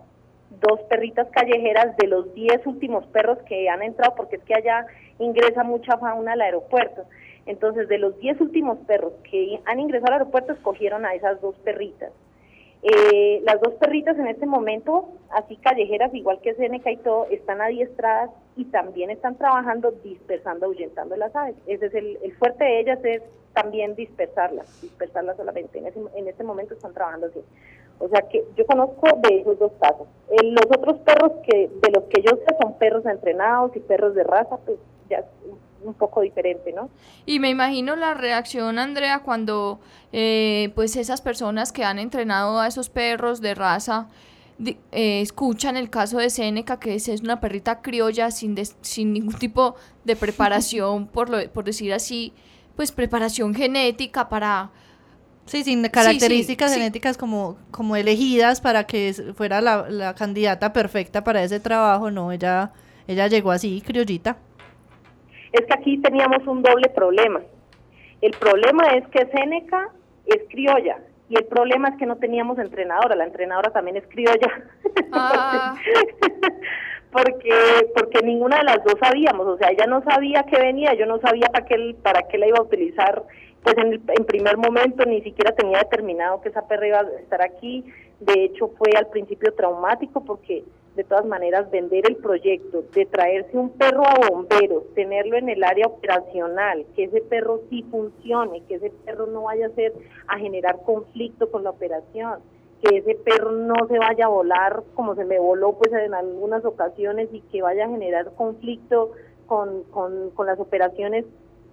dos 0.61 0.81
perritas 0.89 1.27
callejeras 1.31 1.95
de 1.97 2.07
los 2.07 2.33
10 2.33 2.65
últimos 2.65 3.05
perros 3.07 3.37
que 3.47 3.69
han 3.69 3.83
entrado, 3.83 4.15
porque 4.15 4.37
es 4.37 4.43
que 4.43 4.55
allá 4.55 4.85
ingresa 5.19 5.63
mucha 5.63 5.97
fauna 5.97 6.33
al 6.33 6.41
aeropuerto. 6.41 7.03
Entonces, 7.45 7.87
de 7.87 7.97
los 7.97 8.17
10 8.19 8.41
últimos 8.41 8.77
perros 8.79 9.13
que 9.29 9.59
han 9.65 9.79
ingresado 9.79 10.13
al 10.13 10.19
aeropuerto, 10.19 10.53
escogieron 10.53 11.05
a 11.05 11.13
esas 11.13 11.39
dos 11.41 11.55
perritas. 11.59 12.11
Eh, 12.81 13.41
las 13.43 13.59
dos 13.59 13.73
perritas 13.73 14.17
en 14.17 14.27
este 14.27 14.45
momento, 14.45 15.09
así 15.31 15.57
callejeras, 15.57 16.13
igual 16.13 16.39
que 16.41 16.55
Seneca 16.55 16.89
y 16.89 16.97
todo, 16.97 17.25
están 17.29 17.59
adiestradas 17.61 18.29
y 18.55 18.65
también 18.65 19.09
están 19.09 19.37
trabajando 19.37 19.91
dispersando, 20.03 20.65
ahuyentando 20.65 21.15
las 21.17 21.35
aves. 21.35 21.55
Ese 21.67 21.87
es 21.87 21.93
el, 21.93 22.17
fuerte 22.37 22.63
de 22.63 22.79
ellas 22.79 22.99
es 23.03 23.21
también 23.53 23.95
dispersarlas, 23.95 24.81
dispersarlas 24.81 25.35
solamente. 25.35 25.79
En, 25.79 25.87
ese, 25.87 25.99
en 26.15 26.27
este 26.27 26.43
momento 26.43 26.73
están 26.73 26.93
trabajando 26.93 27.27
así. 27.27 27.41
O 27.99 28.07
sea 28.07 28.21
que 28.29 28.45
yo 28.55 28.65
conozco 28.65 29.07
de 29.27 29.41
esos 29.41 29.59
dos 29.59 29.73
casos. 29.79 30.07
Eh, 30.29 30.43
los 30.43 30.65
otros 30.65 30.99
perros 30.99 31.33
que 31.45 31.69
de 31.81 31.91
los 31.91 32.05
que 32.05 32.21
yo 32.21 32.37
sé 32.37 32.55
son 32.61 32.77
perros 32.77 33.05
entrenados 33.05 33.75
y 33.75 33.81
perros 33.81 34.15
de 34.15 34.23
raza, 34.23 34.57
pues 34.65 34.79
ya 35.09 35.25
un 35.83 35.93
poco 35.93 36.21
diferente, 36.21 36.73
¿no? 36.73 36.89
Y 37.25 37.39
me 37.39 37.49
imagino 37.49 37.95
la 37.95 38.13
reacción, 38.13 38.79
Andrea, 38.79 39.19
cuando 39.19 39.79
eh, 40.11 40.71
pues 40.75 40.95
esas 40.95 41.21
personas 41.21 41.71
que 41.71 41.83
han 41.83 41.99
entrenado 41.99 42.59
a 42.59 42.67
esos 42.67 42.89
perros 42.89 43.41
de 43.41 43.55
raza 43.55 44.07
eh, 44.91 45.21
escuchan 45.21 45.77
el 45.77 45.89
caso 45.89 46.17
de 46.17 46.29
Seneca, 46.29 46.79
que 46.79 46.95
es, 46.95 47.07
es 47.07 47.21
una 47.21 47.39
perrita 47.39 47.81
criolla 47.81 48.31
sin, 48.31 48.57
sin 48.81 49.13
ningún 49.13 49.35
tipo 49.35 49.75
de 50.03 50.15
preparación, 50.15 51.07
por, 51.07 51.29
lo, 51.29 51.49
por 51.51 51.63
decir 51.63 51.93
así, 51.93 52.33
pues 52.75 52.91
preparación 52.91 53.53
genética 53.55 54.29
para... 54.29 54.71
Sí, 55.45 55.63
sin 55.63 55.81
características 55.87 56.71
genéticas 56.71 57.17
como, 57.17 57.57
como 57.71 57.95
elegidas 57.95 58.61
para 58.61 58.85
que 58.85 59.15
fuera 59.35 59.61
la, 59.61 59.89
la 59.89 60.13
candidata 60.13 60.73
perfecta 60.73 61.23
para 61.23 61.43
ese 61.43 61.59
trabajo, 61.59 62.11
no, 62.11 62.31
ella, 62.31 62.71
ella 63.07 63.25
llegó 63.27 63.49
así, 63.49 63.81
criollita 63.81 64.37
es 65.51 65.65
que 65.65 65.73
aquí 65.73 65.97
teníamos 65.99 66.45
un 66.47 66.61
doble 66.61 66.89
problema. 66.89 67.41
El 68.21 68.31
problema 68.31 68.87
es 68.95 69.07
que 69.07 69.25
Seneca 69.27 69.89
es 70.25 70.41
criolla 70.49 70.97
y 71.29 71.37
el 71.37 71.45
problema 71.45 71.89
es 71.89 71.97
que 71.97 72.05
no 72.05 72.17
teníamos 72.17 72.59
entrenadora, 72.59 73.15
la 73.15 73.25
entrenadora 73.25 73.71
también 73.71 73.97
es 73.97 74.07
criolla. 74.07 74.63
Ah. 75.11 75.75
porque 77.11 77.89
porque 77.95 78.21
ninguna 78.21 78.57
de 78.57 78.63
las 78.65 78.83
dos 78.83 78.95
sabíamos, 79.01 79.47
o 79.47 79.57
sea, 79.57 79.69
ella 79.69 79.87
no 79.87 80.03
sabía 80.03 80.43
que 80.43 80.59
venía, 80.59 80.93
yo 80.93 81.07
no 81.07 81.19
sabía 81.19 81.47
para 81.47 81.65
qué 81.65 81.95
para 82.03 82.27
qué 82.27 82.37
la 82.37 82.47
iba 82.47 82.59
a 82.59 82.63
utilizar, 82.63 83.23
pues 83.63 83.75
en, 83.77 83.93
en 83.93 84.25
primer 84.25 84.57
momento 84.57 85.05
ni 85.05 85.21
siquiera 85.21 85.55
tenía 85.55 85.79
determinado 85.79 86.41
que 86.41 86.49
esa 86.49 86.67
perra 86.67 86.87
iba 86.87 86.99
a 86.99 87.19
estar 87.19 87.41
aquí, 87.41 87.85
de 88.19 88.43
hecho 88.43 88.69
fue 88.77 88.89
al 88.97 89.07
principio 89.07 89.53
traumático 89.53 90.23
porque 90.23 90.63
de 90.95 91.03
todas 91.03 91.25
maneras 91.25 91.71
vender 91.71 92.03
el 92.09 92.17
proyecto, 92.17 92.83
de 92.93 93.05
traerse 93.05 93.57
un 93.57 93.69
perro 93.69 94.03
a 94.05 94.29
bomberos, 94.29 94.83
tenerlo 94.95 95.37
en 95.37 95.47
el 95.47 95.63
área 95.63 95.87
operacional, 95.87 96.85
que 96.95 97.05
ese 97.05 97.21
perro 97.21 97.61
sí 97.69 97.85
funcione, 97.89 98.63
que 98.67 98.75
ese 98.75 98.91
perro 99.05 99.27
no 99.27 99.43
vaya 99.43 99.67
a 99.67 99.75
ser 99.75 99.93
a 100.27 100.37
generar 100.37 100.81
conflicto 100.83 101.49
con 101.51 101.63
la 101.63 101.69
operación, 101.69 102.39
que 102.81 102.97
ese 102.97 103.15
perro 103.15 103.51
no 103.51 103.75
se 103.87 103.97
vaya 103.97 104.25
a 104.25 104.29
volar 104.29 104.83
como 104.93 105.15
se 105.15 105.23
me 105.23 105.39
voló 105.39 105.77
pues 105.77 105.93
en 105.93 106.13
algunas 106.13 106.65
ocasiones 106.65 107.29
y 107.31 107.41
que 107.41 107.61
vaya 107.61 107.85
a 107.85 107.89
generar 107.89 108.33
conflicto 108.35 109.11
con, 109.45 109.83
con, 109.83 110.31
con 110.31 110.47
las 110.47 110.59
operaciones 110.59 111.25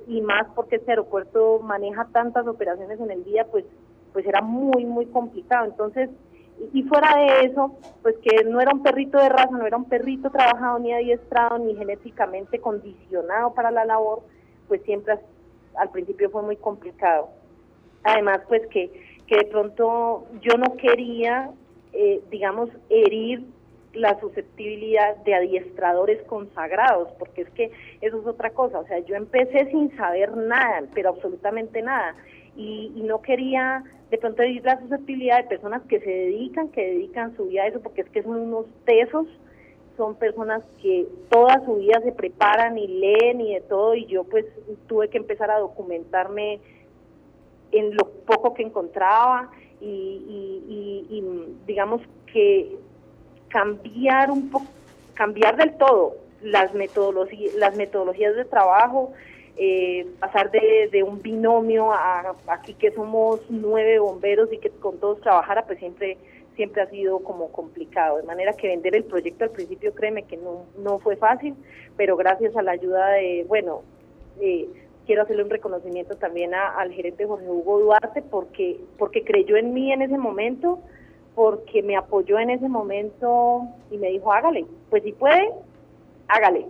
y 0.06 0.20
más 0.20 0.46
porque 0.54 0.76
este 0.76 0.92
aeropuerto 0.92 1.58
maneja 1.60 2.06
tantas 2.12 2.46
operaciones 2.46 3.00
en 3.00 3.10
el 3.10 3.24
día, 3.24 3.44
pues 3.50 3.64
pues 4.12 4.24
era 4.24 4.40
muy 4.40 4.84
muy 4.84 5.06
complicado. 5.06 5.66
Entonces, 5.66 6.08
y 6.72 6.82
fuera 6.84 7.16
de 7.16 7.46
eso, 7.46 7.76
pues 8.02 8.16
que 8.18 8.44
no 8.44 8.60
era 8.60 8.72
un 8.72 8.82
perrito 8.82 9.18
de 9.18 9.28
raza, 9.28 9.50
no 9.50 9.66
era 9.66 9.76
un 9.76 9.88
perrito 9.88 10.30
trabajado 10.30 10.78
ni 10.78 10.92
adiestrado 10.92 11.58
ni 11.58 11.74
genéticamente 11.76 12.60
condicionado 12.60 13.52
para 13.54 13.70
la 13.70 13.84
labor, 13.84 14.22
pues 14.68 14.82
siempre 14.82 15.18
al 15.76 15.90
principio 15.90 16.30
fue 16.30 16.42
muy 16.42 16.56
complicado. 16.56 17.28
Además, 18.04 18.40
pues 18.48 18.66
que, 18.68 18.90
que 19.26 19.36
de 19.36 19.44
pronto 19.44 20.26
yo 20.40 20.56
no 20.56 20.76
quería, 20.76 21.50
eh, 21.92 22.22
digamos, 22.30 22.70
herir 22.88 23.44
la 23.92 24.18
susceptibilidad 24.20 25.16
de 25.24 25.34
adiestradores 25.34 26.22
consagrados, 26.24 27.08
porque 27.18 27.42
es 27.42 27.50
que 27.50 27.72
eso 28.00 28.20
es 28.20 28.26
otra 28.26 28.50
cosa, 28.50 28.78
o 28.78 28.86
sea, 28.86 28.98
yo 29.00 29.16
empecé 29.16 29.70
sin 29.70 29.94
saber 29.96 30.36
nada, 30.36 30.82
pero 30.94 31.10
absolutamente 31.10 31.80
nada, 31.80 32.14
y, 32.56 32.92
y 32.94 33.02
no 33.02 33.22
quería 33.22 33.84
de 34.10 34.18
pronto 34.18 34.42
hay 34.42 34.60
la 34.60 34.78
susceptibilidad 34.80 35.38
de 35.38 35.48
personas 35.48 35.82
que 35.88 35.98
se 35.98 36.08
dedican, 36.08 36.68
que 36.68 36.80
dedican 36.80 37.36
su 37.36 37.46
vida 37.46 37.64
a 37.64 37.66
eso, 37.66 37.80
porque 37.80 38.02
es 38.02 38.08
que 38.10 38.22
son 38.22 38.36
unos 38.36 38.66
tesos 38.84 39.26
son 39.96 40.14
personas 40.14 40.62
que 40.82 41.06
toda 41.30 41.64
su 41.64 41.76
vida 41.76 42.00
se 42.02 42.12
preparan 42.12 42.76
y 42.78 42.86
leen 42.86 43.40
y 43.40 43.54
de 43.54 43.60
todo, 43.62 43.94
y 43.94 44.06
yo 44.06 44.24
pues 44.24 44.44
tuve 44.86 45.08
que 45.08 45.18
empezar 45.18 45.50
a 45.50 45.58
documentarme 45.58 46.60
en 47.72 47.96
lo 47.96 48.10
poco 48.26 48.54
que 48.54 48.62
encontraba 48.62 49.50
y, 49.80 51.22
digamos 51.66 52.00
que 52.32 52.76
cambiar 53.48 54.30
un 54.30 54.50
poco, 54.50 54.66
cambiar 55.14 55.56
del 55.56 55.76
todo 55.76 56.16
las 56.42 56.74
metodologías, 56.74 57.54
las 57.54 57.76
metodologías 57.76 58.36
de 58.36 58.44
trabajo, 58.44 59.12
eh, 59.56 60.06
pasar 60.20 60.50
de, 60.50 61.02
un 61.02 61.22
binomio 61.22 61.92
a 61.92 62.34
aquí 62.48 62.74
que 62.74 62.92
somos 62.92 63.40
nueve 63.48 63.98
bomberos 63.98 64.52
y 64.52 64.58
que 64.58 64.70
con 64.70 64.98
todos 64.98 65.20
trabajara, 65.20 65.64
pues 65.66 65.78
siempre 65.78 66.18
siempre 66.56 66.82
ha 66.82 66.88
sido 66.88 67.20
como 67.20 67.52
complicado, 67.52 68.16
de 68.16 68.22
manera 68.22 68.54
que 68.54 68.68
vender 68.68 68.96
el 68.96 69.04
proyecto 69.04 69.44
al 69.44 69.50
principio, 69.50 69.94
créeme 69.94 70.22
que 70.22 70.38
no, 70.38 70.64
no 70.78 70.98
fue 70.98 71.16
fácil, 71.16 71.54
pero 71.96 72.16
gracias 72.16 72.56
a 72.56 72.62
la 72.62 72.72
ayuda 72.72 73.08
de, 73.10 73.44
bueno, 73.46 73.82
eh, 74.40 74.66
quiero 75.06 75.22
hacerle 75.22 75.44
un 75.44 75.50
reconocimiento 75.50 76.16
también 76.16 76.54
al 76.54 76.92
gerente 76.92 77.26
Jorge 77.26 77.48
Hugo 77.48 77.80
Duarte 77.80 78.22
porque, 78.22 78.80
porque 78.98 79.22
creyó 79.22 79.56
en 79.56 79.72
mí 79.72 79.92
en 79.92 80.02
ese 80.02 80.18
momento, 80.18 80.80
porque 81.34 81.82
me 81.82 81.96
apoyó 81.96 82.38
en 82.38 82.50
ese 82.50 82.68
momento 82.68 83.62
y 83.90 83.98
me 83.98 84.08
dijo, 84.08 84.32
hágale, 84.32 84.66
pues 84.90 85.02
si 85.02 85.12
puede, 85.12 85.50
hágale. 86.28 86.66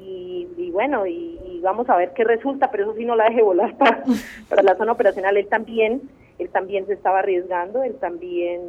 Y, 0.00 0.70
bueno, 0.70 1.06
y, 1.06 1.60
vamos 1.62 1.88
a 1.90 1.96
ver 1.96 2.12
qué 2.14 2.22
resulta, 2.22 2.70
pero 2.70 2.84
eso 2.84 2.94
sí 2.94 3.04
no 3.04 3.16
la 3.16 3.24
deje 3.24 3.42
volar 3.42 3.76
para, 3.76 4.04
para 4.48 4.62
la 4.62 4.76
zona 4.76 4.92
operacional. 4.92 5.36
Él 5.36 5.48
también, 5.48 6.02
él 6.38 6.48
también 6.50 6.86
se 6.86 6.92
estaba 6.92 7.18
arriesgando, 7.18 7.82
él 7.82 7.96
también 7.96 8.60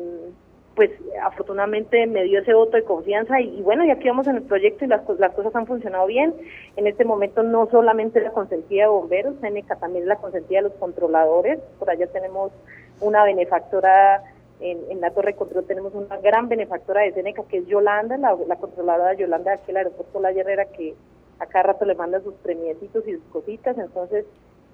pues 0.79 0.91
afortunadamente 1.21 2.07
me 2.07 2.23
dio 2.23 2.39
ese 2.39 2.53
voto 2.53 2.77
de 2.77 2.85
confianza 2.85 3.41
y, 3.41 3.61
bueno, 3.61 3.83
y 3.83 3.91
aquí 3.91 4.07
vamos 4.07 4.27
en 4.27 4.37
el 4.37 4.43
proyecto 4.43 4.85
y 4.85 4.87
las, 4.87 5.01
las 5.19 5.33
cosas 5.33 5.53
han 5.53 5.67
funcionado 5.67 6.07
bien. 6.07 6.33
En 6.77 6.87
este 6.87 7.03
momento 7.03 7.43
no 7.43 7.67
solamente 7.69 8.21
la 8.21 8.31
consentida 8.31 8.83
de 8.83 8.87
bomberos, 8.87 9.35
Seneca 9.41 9.75
también 9.75 10.07
la 10.07 10.15
consentida 10.15 10.59
de 10.59 10.69
los 10.69 10.77
controladores. 10.77 11.59
Por 11.79 11.89
allá 11.89 12.07
tenemos 12.07 12.53
una 13.01 13.25
benefactora, 13.25 14.23
en, 14.61 14.79
en 14.89 15.01
la 15.01 15.11
Torre 15.11 15.33
Control 15.33 15.65
tenemos 15.65 15.93
una 15.93 16.15
gran 16.15 16.47
benefactora 16.47 17.01
de 17.01 17.11
Seneca 17.11 17.43
que 17.49 17.57
es 17.57 17.67
Yolanda, 17.67 18.17
la, 18.17 18.37
la 18.47 18.55
controladora 18.55 19.15
Yolanda 19.15 19.51
de 19.51 19.57
aquí 19.57 19.71
el 19.71 19.77
aeropuerto 19.77 20.21
La 20.21 20.31
Herrera 20.31 20.63
que 20.63 20.95
a 21.39 21.45
cada 21.45 21.63
rato 21.63 21.85
le 21.85 21.95
manda 21.95 22.21
sus 22.21 22.33
premietitos 22.35 23.07
y 23.07 23.13
sus 23.13 23.23
cositas. 23.31 23.77
Entonces, 23.77 24.25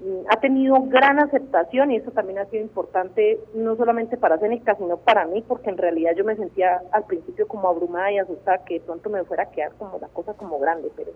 Mm, 0.01 0.27
ha 0.27 0.39
tenido 0.41 0.81
gran 0.87 1.19
aceptación 1.19 1.89
y 1.91 1.97
eso 1.97 2.11
también 2.11 2.39
ha 2.39 2.45
sido 2.45 2.61
importante 2.61 3.39
no 3.53 3.77
solamente 3.77 4.17
para 4.17 4.37
Seneca, 4.37 4.75
sino 4.75 4.97
para 4.97 5.25
mí, 5.25 5.41
porque 5.47 5.69
en 5.69 5.77
realidad 5.77 6.11
yo 6.17 6.25
me 6.25 6.35
sentía 6.35 6.81
al 6.91 7.05
principio 7.05 7.47
como 7.47 7.69
abrumada 7.69 8.11
y 8.11 8.17
asustada 8.17 8.65
que 8.65 8.75
de 8.75 8.79
pronto 8.81 9.09
me 9.09 9.23
fuera 9.23 9.43
a 9.43 9.51
quedar 9.51 9.71
como 9.77 9.97
la 9.99 10.09
cosa 10.09 10.33
como 10.33 10.59
grande, 10.59 10.91
pero 10.97 11.11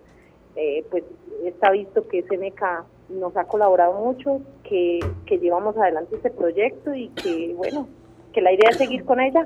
eh, 0.56 0.82
pues 0.90 1.04
está 1.44 1.70
visto 1.70 2.08
que 2.08 2.22
Seneca 2.22 2.84
nos 3.10 3.36
ha 3.36 3.44
colaborado 3.44 3.92
mucho, 4.00 4.40
que, 4.64 5.00
que 5.26 5.38
llevamos 5.38 5.76
adelante 5.76 6.16
este 6.16 6.30
proyecto 6.30 6.94
y 6.94 7.08
que 7.08 7.52
bueno, 7.54 7.86
que 8.32 8.40
la 8.40 8.52
idea 8.52 8.70
es 8.70 8.78
seguir 8.78 9.04
con 9.04 9.20
ella. 9.20 9.44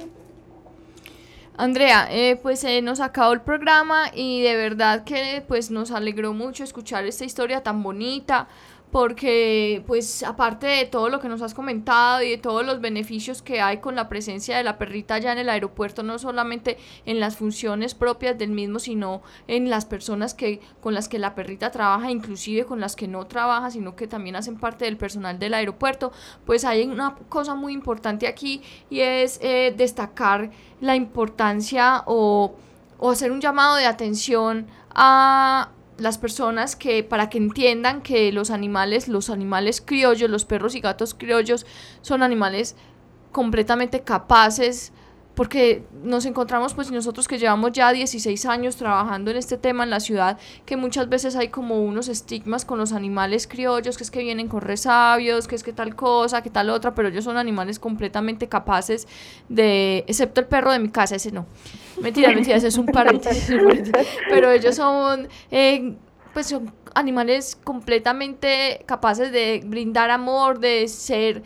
Andrea, 1.56 2.08
eh, 2.10 2.36
pues 2.42 2.64
eh, 2.64 2.82
nos 2.82 2.98
acabó 2.98 3.32
el 3.32 3.40
programa 3.40 4.10
y 4.12 4.42
de 4.42 4.56
verdad 4.56 5.04
que 5.04 5.44
pues 5.46 5.70
nos 5.70 5.92
alegró 5.92 6.32
mucho 6.32 6.64
escuchar 6.64 7.04
esta 7.04 7.24
historia 7.24 7.62
tan 7.62 7.80
bonita 7.80 8.48
porque 8.94 9.82
pues 9.88 10.22
aparte 10.22 10.68
de 10.68 10.84
todo 10.84 11.08
lo 11.08 11.18
que 11.18 11.28
nos 11.28 11.42
has 11.42 11.52
comentado 11.52 12.22
y 12.22 12.30
de 12.30 12.38
todos 12.38 12.64
los 12.64 12.80
beneficios 12.80 13.42
que 13.42 13.60
hay 13.60 13.78
con 13.78 13.96
la 13.96 14.08
presencia 14.08 14.56
de 14.56 14.62
la 14.62 14.78
perrita 14.78 15.18
ya 15.18 15.32
en 15.32 15.38
el 15.38 15.48
aeropuerto, 15.48 16.04
no 16.04 16.16
solamente 16.20 16.78
en 17.04 17.18
las 17.18 17.36
funciones 17.36 17.96
propias 17.96 18.38
del 18.38 18.50
mismo, 18.50 18.78
sino 18.78 19.22
en 19.48 19.68
las 19.68 19.84
personas 19.84 20.32
que 20.32 20.60
con 20.80 20.94
las 20.94 21.08
que 21.08 21.18
la 21.18 21.34
perrita 21.34 21.72
trabaja, 21.72 22.08
inclusive 22.08 22.66
con 22.66 22.78
las 22.78 22.94
que 22.94 23.08
no 23.08 23.26
trabaja, 23.26 23.72
sino 23.72 23.96
que 23.96 24.06
también 24.06 24.36
hacen 24.36 24.60
parte 24.60 24.84
del 24.84 24.96
personal 24.96 25.40
del 25.40 25.54
aeropuerto, 25.54 26.12
pues 26.46 26.64
hay 26.64 26.84
una 26.84 27.16
cosa 27.28 27.56
muy 27.56 27.72
importante 27.72 28.28
aquí 28.28 28.62
y 28.90 29.00
es 29.00 29.40
eh, 29.42 29.74
destacar 29.76 30.52
la 30.80 30.94
importancia 30.94 32.04
o, 32.06 32.54
o 32.98 33.10
hacer 33.10 33.32
un 33.32 33.40
llamado 33.40 33.74
de 33.74 33.86
atención 33.86 34.68
a 34.94 35.70
las 35.98 36.18
personas 36.18 36.76
que 36.76 37.04
para 37.04 37.28
que 37.28 37.38
entiendan 37.38 38.02
que 38.02 38.32
los 38.32 38.50
animales, 38.50 39.08
los 39.08 39.30
animales 39.30 39.80
criollos, 39.80 40.30
los 40.30 40.44
perros 40.44 40.74
y 40.74 40.80
gatos 40.80 41.14
criollos 41.14 41.66
son 42.02 42.22
animales 42.22 42.76
completamente 43.32 44.02
capaces 44.02 44.92
porque 45.34 45.84
nos 46.02 46.26
encontramos 46.26 46.74
pues 46.74 46.90
nosotros 46.90 47.26
que 47.26 47.38
llevamos 47.38 47.72
ya 47.72 47.92
16 47.92 48.46
años 48.46 48.76
trabajando 48.76 49.30
en 49.30 49.36
este 49.36 49.56
tema 49.56 49.84
en 49.84 49.90
la 49.90 50.00
ciudad, 50.00 50.38
que 50.64 50.76
muchas 50.76 51.08
veces 51.08 51.36
hay 51.36 51.48
como 51.48 51.82
unos 51.82 52.08
estigmas 52.08 52.64
con 52.64 52.78
los 52.78 52.92
animales 52.92 53.46
criollos, 53.46 53.96
que 53.96 54.04
es 54.04 54.10
que 54.10 54.20
vienen 54.20 54.48
con 54.48 54.60
resabios, 54.60 55.48
que 55.48 55.56
es 55.56 55.62
que 55.62 55.72
tal 55.72 55.96
cosa, 55.96 56.42
que 56.42 56.50
tal 56.50 56.70
otra, 56.70 56.94
pero 56.94 57.08
ellos 57.08 57.24
son 57.24 57.36
animales 57.36 57.78
completamente 57.78 58.48
capaces 58.48 59.08
de, 59.48 60.04
excepto 60.06 60.40
el 60.40 60.46
perro 60.46 60.72
de 60.72 60.78
mi 60.78 60.88
casa, 60.90 61.16
ese 61.16 61.32
no. 61.32 61.46
Mentira, 62.00 62.28
mentira, 62.34 62.56
ese 62.56 62.68
es 62.68 62.78
un 62.78 62.86
paréntesis, 62.86 63.54
pero 64.28 64.50
ellos 64.50 64.76
son... 64.76 65.28
Eh, 65.50 65.96
pues 66.32 66.48
son 66.48 66.72
animales 66.94 67.56
completamente 67.62 68.82
capaces 68.86 69.32
de 69.32 69.62
brindar 69.64 70.10
amor, 70.10 70.58
de 70.58 70.88
ser 70.88 71.44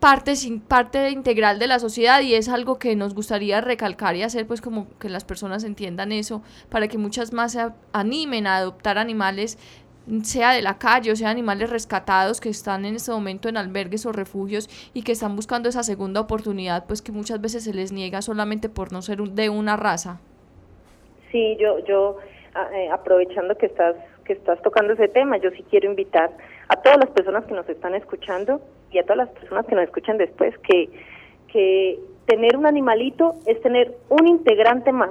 parte, 0.00 0.32
parte 0.66 1.10
integral 1.10 1.58
de 1.58 1.66
la 1.66 1.78
sociedad 1.78 2.20
y 2.22 2.34
es 2.34 2.48
algo 2.48 2.78
que 2.78 2.96
nos 2.96 3.14
gustaría 3.14 3.60
recalcar 3.60 4.16
y 4.16 4.22
hacer 4.22 4.46
pues 4.46 4.60
como 4.60 4.86
que 4.98 5.08
las 5.08 5.24
personas 5.24 5.62
entiendan 5.62 6.10
eso 6.10 6.42
para 6.70 6.88
que 6.88 6.98
muchas 6.98 7.32
más 7.32 7.52
se 7.52 7.68
animen 7.92 8.46
a 8.46 8.56
adoptar 8.56 8.98
animales 8.98 9.58
sea 10.22 10.52
de 10.52 10.62
la 10.62 10.78
calle 10.78 11.12
o 11.12 11.16
sea 11.16 11.28
animales 11.28 11.70
rescatados 11.70 12.40
que 12.40 12.48
están 12.48 12.84
en 12.84 12.96
este 12.96 13.12
momento 13.12 13.48
en 13.48 13.58
albergues 13.58 14.06
o 14.06 14.12
refugios 14.12 14.68
y 14.94 15.02
que 15.02 15.12
están 15.12 15.36
buscando 15.36 15.68
esa 15.68 15.82
segunda 15.82 16.20
oportunidad 16.20 16.86
pues 16.86 17.02
que 17.02 17.12
muchas 17.12 17.40
veces 17.40 17.64
se 17.64 17.74
les 17.74 17.92
niega 17.92 18.22
solamente 18.22 18.68
por 18.68 18.92
no 18.92 19.02
ser 19.02 19.18
de 19.18 19.50
una 19.50 19.76
raza. 19.76 20.20
Sí, 21.30 21.56
yo 21.60 21.78
yo 21.84 22.16
ah, 22.54 22.68
eh, 22.74 22.88
aprovechando 22.90 23.56
que 23.56 23.66
estás 23.66 23.94
que 24.24 24.32
estás 24.32 24.60
tocando 24.62 24.94
ese 24.94 25.08
tema, 25.08 25.36
yo 25.36 25.50
sí 25.50 25.64
quiero 25.68 25.90
invitar 25.90 26.30
a 26.70 26.76
todas 26.76 26.98
las 26.98 27.10
personas 27.10 27.44
que 27.46 27.54
nos 27.54 27.68
están 27.68 27.96
escuchando 27.96 28.60
y 28.92 28.98
a 28.98 29.02
todas 29.02 29.16
las 29.16 29.28
personas 29.30 29.66
que 29.66 29.74
nos 29.74 29.84
escuchan 29.84 30.18
después 30.18 30.56
que, 30.58 30.88
que 31.52 31.98
tener 32.26 32.56
un 32.56 32.64
animalito 32.64 33.34
es 33.44 33.60
tener 33.60 33.92
un 34.08 34.28
integrante 34.28 34.92
más. 34.92 35.10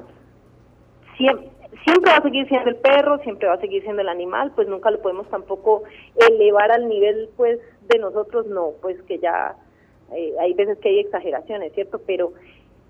Siempre, 1.17 1.49
siempre 1.83 2.11
va 2.11 2.17
a 2.19 2.21
seguir 2.21 2.47
siendo 2.47 2.69
el 2.69 2.77
perro, 2.77 3.19
siempre 3.23 3.49
va 3.49 3.55
a 3.55 3.59
seguir 3.59 3.83
siendo 3.83 4.01
el 4.01 4.07
animal, 4.07 4.53
pues 4.55 4.69
nunca 4.69 4.89
lo 4.89 5.01
podemos 5.01 5.29
tampoco 5.29 5.83
elevar 6.29 6.71
al 6.71 6.87
nivel 6.87 7.29
pues 7.35 7.59
de 7.89 7.99
nosotros, 7.99 8.47
no, 8.47 8.71
pues 8.81 9.01
que 9.01 9.19
ya 9.19 9.53
eh, 10.15 10.33
hay 10.39 10.53
veces 10.53 10.77
que 10.77 10.87
hay 10.87 10.99
exageraciones, 10.99 11.73
¿cierto? 11.73 11.99
Pero 12.07 12.31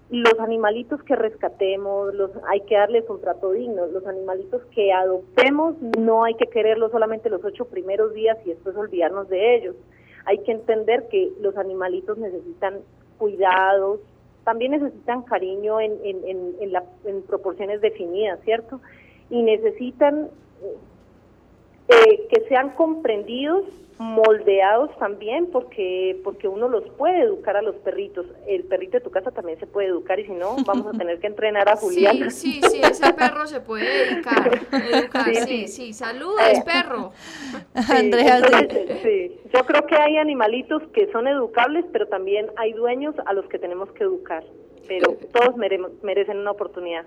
los 0.09 0.39
animalitos 0.39 1.03
que 1.03 1.15
rescatemos, 1.15 2.13
los 2.15 2.31
hay 2.47 2.61
que 2.61 2.75
darles 2.75 3.07
un 3.09 3.21
trato 3.21 3.51
digno, 3.51 3.85
los 3.87 4.05
animalitos 4.07 4.63
que 4.73 4.91
adoptemos 4.91 5.75
no 5.99 6.23
hay 6.23 6.33
que 6.33 6.47
quererlos 6.47 6.91
solamente 6.91 7.29
los 7.29 7.43
ocho 7.43 7.65
primeros 7.65 8.13
días 8.13 8.37
y 8.43 8.49
después 8.49 8.75
olvidarnos 8.75 9.29
de 9.29 9.55
ellos 9.55 9.75
hay 10.25 10.39
que 10.39 10.51
entender 10.51 11.07
que 11.09 11.31
los 11.41 11.57
animalitos 11.57 12.17
necesitan 12.17 12.79
cuidados, 13.17 13.99
también 14.43 14.71
necesitan 14.71 15.23
cariño 15.23 15.79
en, 15.79 15.93
en, 16.03 16.55
en, 16.59 16.71
la, 16.71 16.83
en 17.05 17.21
proporciones 17.23 17.81
definidas, 17.81 18.39
¿cierto? 18.43 18.79
Y 19.29 19.41
necesitan 19.41 20.29
eh, 21.89 22.27
que 22.29 22.47
sean 22.47 22.69
comprendidos 22.71 23.65
moldeados 23.99 24.97
también 24.97 25.47
porque 25.51 26.17
porque 26.23 26.47
uno 26.47 26.69
los 26.69 26.87
puede 26.91 27.19
educar 27.21 27.57
a 27.57 27.61
los 27.61 27.75
perritos. 27.75 28.25
El 28.47 28.63
perrito 28.63 28.93
de 28.93 29.01
tu 29.01 29.11
casa 29.11 29.29
también 29.31 29.59
se 29.59 29.67
puede 29.67 29.89
educar 29.89 30.17
y 30.21 30.25
si 30.25 30.31
no 30.31 30.55
vamos 30.65 30.87
a 30.87 30.97
tener 30.97 31.19
que 31.19 31.27
entrenar 31.27 31.67
a 31.67 31.75
Julián. 31.75 32.31
sí 32.31 32.61
sí 32.61 32.69
sí 32.69 32.81
ese 32.81 33.13
perro 33.13 33.45
se 33.45 33.59
puede 33.59 34.13
educar, 34.13 34.57
educar 34.71 35.35
sí, 35.35 35.67
sí 35.67 35.91
sí, 35.91 36.03
eh. 36.03 36.63
perro. 36.63 37.11
Andrea 37.73 38.39
sí. 39.03 39.37
yo 39.53 39.65
creo 39.65 39.85
que 39.85 39.95
hay 39.95 40.15
animalitos 40.15 40.81
que 40.93 41.11
son 41.11 41.27
educables 41.27 41.83
pero 41.91 42.07
también 42.07 42.47
hay 42.55 42.71
dueños 42.71 43.15
a 43.25 43.33
los 43.33 43.45
que 43.47 43.59
tenemos 43.59 43.91
que 43.91 44.05
educar 44.05 44.45
pero 44.87 45.17
todos 45.33 45.57
merecen 45.57 46.37
una 46.37 46.51
oportunidad 46.51 47.05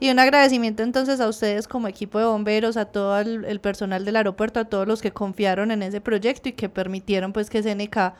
y 0.00 0.10
un 0.10 0.18
agradecimiento 0.18 0.82
entonces 0.82 1.20
a 1.20 1.28
ustedes 1.28 1.68
como 1.68 1.88
equipo 1.88 2.18
de 2.18 2.24
bomberos, 2.24 2.76
a 2.76 2.86
todo 2.86 3.18
el, 3.18 3.60
personal 3.60 4.04
del 4.04 4.16
aeropuerto, 4.16 4.60
a 4.60 4.64
todos 4.64 4.86
los 4.86 5.00
que 5.00 5.12
confiaron 5.12 5.70
en 5.70 5.82
ese 5.82 6.00
proyecto 6.00 6.48
y 6.48 6.52
que 6.52 6.68
permitieron 6.68 7.32
pues 7.32 7.50
que 7.50 7.62
SNK 7.62 8.14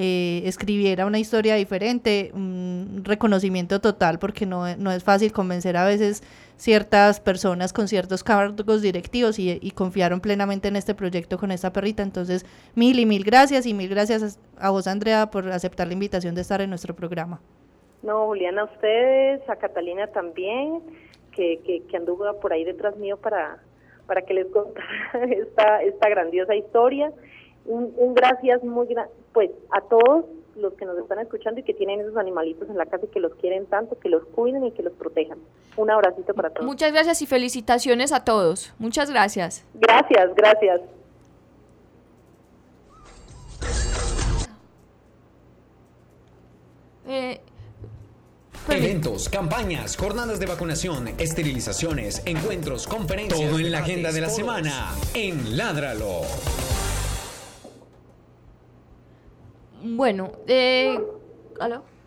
eh, 0.00 0.42
escribiera 0.44 1.06
una 1.06 1.18
historia 1.18 1.56
diferente, 1.56 2.30
un 2.32 3.02
reconocimiento 3.04 3.80
total, 3.80 4.20
porque 4.20 4.46
no, 4.46 4.76
no, 4.76 4.92
es 4.92 5.02
fácil 5.02 5.32
convencer 5.32 5.76
a 5.76 5.84
veces 5.84 6.22
ciertas 6.56 7.18
personas 7.18 7.72
con 7.72 7.88
ciertos 7.88 8.22
cargos 8.22 8.80
directivos 8.80 9.40
y, 9.40 9.58
y, 9.60 9.70
confiaron 9.72 10.20
plenamente 10.20 10.68
en 10.68 10.76
este 10.76 10.94
proyecto 10.94 11.36
con 11.36 11.50
esta 11.50 11.72
perrita. 11.72 12.04
Entonces, 12.04 12.46
mil 12.76 12.98
y 13.00 13.06
mil 13.06 13.24
gracias 13.24 13.66
y 13.66 13.74
mil 13.74 13.88
gracias 13.88 14.38
a 14.56 14.70
vos, 14.70 14.86
Andrea, 14.86 15.32
por 15.32 15.50
aceptar 15.50 15.88
la 15.88 15.94
invitación 15.94 16.36
de 16.36 16.42
estar 16.42 16.60
en 16.60 16.70
nuestro 16.70 16.94
programa. 16.94 17.40
No, 18.02 18.26
Juliana, 18.26 18.62
a 18.62 18.64
ustedes, 18.66 19.48
a 19.50 19.56
Catalina 19.56 20.06
también 20.06 20.80
que, 21.38 21.82
que, 21.88 21.96
anduvo 21.96 22.24
por 22.40 22.52
ahí 22.52 22.64
detrás 22.64 22.96
mío 22.96 23.16
para, 23.16 23.58
para 24.06 24.22
que 24.22 24.34
les 24.34 24.46
contara 24.52 25.24
esta, 25.30 25.82
esta 25.82 26.08
grandiosa 26.08 26.54
historia. 26.54 27.12
Un, 27.64 27.92
un 27.96 28.14
gracias 28.14 28.64
muy 28.64 28.86
grande, 28.86 29.12
pues 29.32 29.50
a 29.70 29.80
todos 29.82 30.24
los 30.56 30.72
que 30.74 30.84
nos 30.84 30.98
están 30.98 31.20
escuchando 31.20 31.60
y 31.60 31.62
que 31.62 31.74
tienen 31.74 32.00
esos 32.00 32.16
animalitos 32.16 32.68
en 32.68 32.76
la 32.76 32.86
casa 32.86 33.04
y 33.04 33.08
que 33.08 33.20
los 33.20 33.34
quieren 33.36 33.66
tanto, 33.66 33.98
que 33.98 34.08
los 34.08 34.24
cuiden 34.24 34.64
y 34.64 34.72
que 34.72 34.82
los 34.82 34.92
protejan. 34.94 35.38
Un 35.76 35.90
abracito 35.90 36.34
para 36.34 36.50
todos. 36.50 36.66
Muchas 36.66 36.92
gracias 36.92 37.22
y 37.22 37.26
felicitaciones 37.26 38.12
a 38.12 38.24
todos. 38.24 38.74
Muchas 38.78 39.10
gracias. 39.10 39.64
Gracias, 39.74 40.34
gracias. 40.34 40.80
Eh, 47.06 47.40
Eventos, 48.70 49.30
campañas, 49.30 49.96
jornadas 49.96 50.38
de 50.38 50.46
vacunación, 50.46 51.08
esterilizaciones, 51.18 52.22
encuentros, 52.26 52.86
conferencias. 52.86 53.50
Todo 53.50 53.58
en 53.58 53.70
la 53.72 53.78
agenda 53.78 54.12
de 54.12 54.20
la 54.20 54.28
semana 54.28 54.92
en 55.14 55.56
Ládralo. 55.56 56.20
Bueno, 59.82 60.32
eh, 60.46 60.98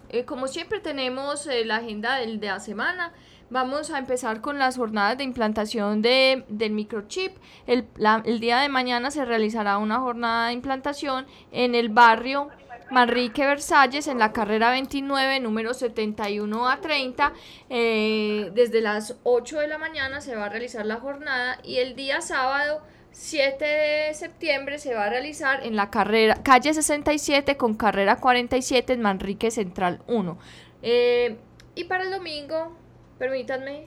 eh, 0.09 0.25
como 0.25 0.47
siempre 0.47 0.79
tenemos 0.79 1.47
eh, 1.47 1.65
la 1.65 1.77
agenda 1.77 2.17
del, 2.17 2.39
de 2.39 2.47
la 2.47 2.59
semana. 2.59 3.11
Vamos 3.49 3.89
a 3.89 3.97
empezar 3.97 4.39
con 4.39 4.59
las 4.59 4.77
jornadas 4.77 5.17
de 5.17 5.23
implantación 5.23 6.01
de, 6.01 6.45
del 6.47 6.73
microchip. 6.73 7.35
El, 7.65 7.87
el 8.23 8.39
día 8.39 8.59
de 8.59 8.69
mañana 8.69 9.09
se 9.09 9.25
realizará 9.25 9.77
una 9.77 9.99
jornada 9.99 10.47
de 10.47 10.53
implantación 10.53 11.25
en 11.51 11.75
el 11.75 11.89
barrio 11.89 12.49
Manrique 12.91 13.45
Versalles 13.45 14.07
en 14.07 14.19
la 14.19 14.33
carrera 14.33 14.69
29, 14.71 15.39
número 15.39 15.73
71 15.73 16.69
a 16.69 16.81
30. 16.81 17.33
Eh, 17.69 18.51
desde 18.53 18.81
las 18.81 19.15
8 19.23 19.59
de 19.59 19.67
la 19.69 19.77
mañana 19.77 20.19
se 20.19 20.35
va 20.35 20.45
a 20.45 20.49
realizar 20.49 20.85
la 20.85 20.97
jornada 20.97 21.57
y 21.63 21.77
el 21.77 21.95
día 21.95 22.19
sábado 22.21 22.81
7 23.11 23.63
de 23.63 24.13
septiembre 24.13 24.77
se 24.77 24.93
va 24.93 25.05
a 25.05 25.09
realizar 25.09 25.65
en 25.65 25.77
la 25.77 25.89
carrera 25.89 26.43
calle 26.43 26.73
67 26.73 27.55
con 27.55 27.75
carrera 27.75 28.17
47 28.17 28.91
en 28.91 29.01
Manrique 29.01 29.51
Central 29.51 30.01
1. 30.07 30.37
Eh, 30.81 31.37
y 31.75 31.85
para 31.85 32.03
el 32.03 32.11
domingo, 32.11 32.75
permítanme 33.17 33.85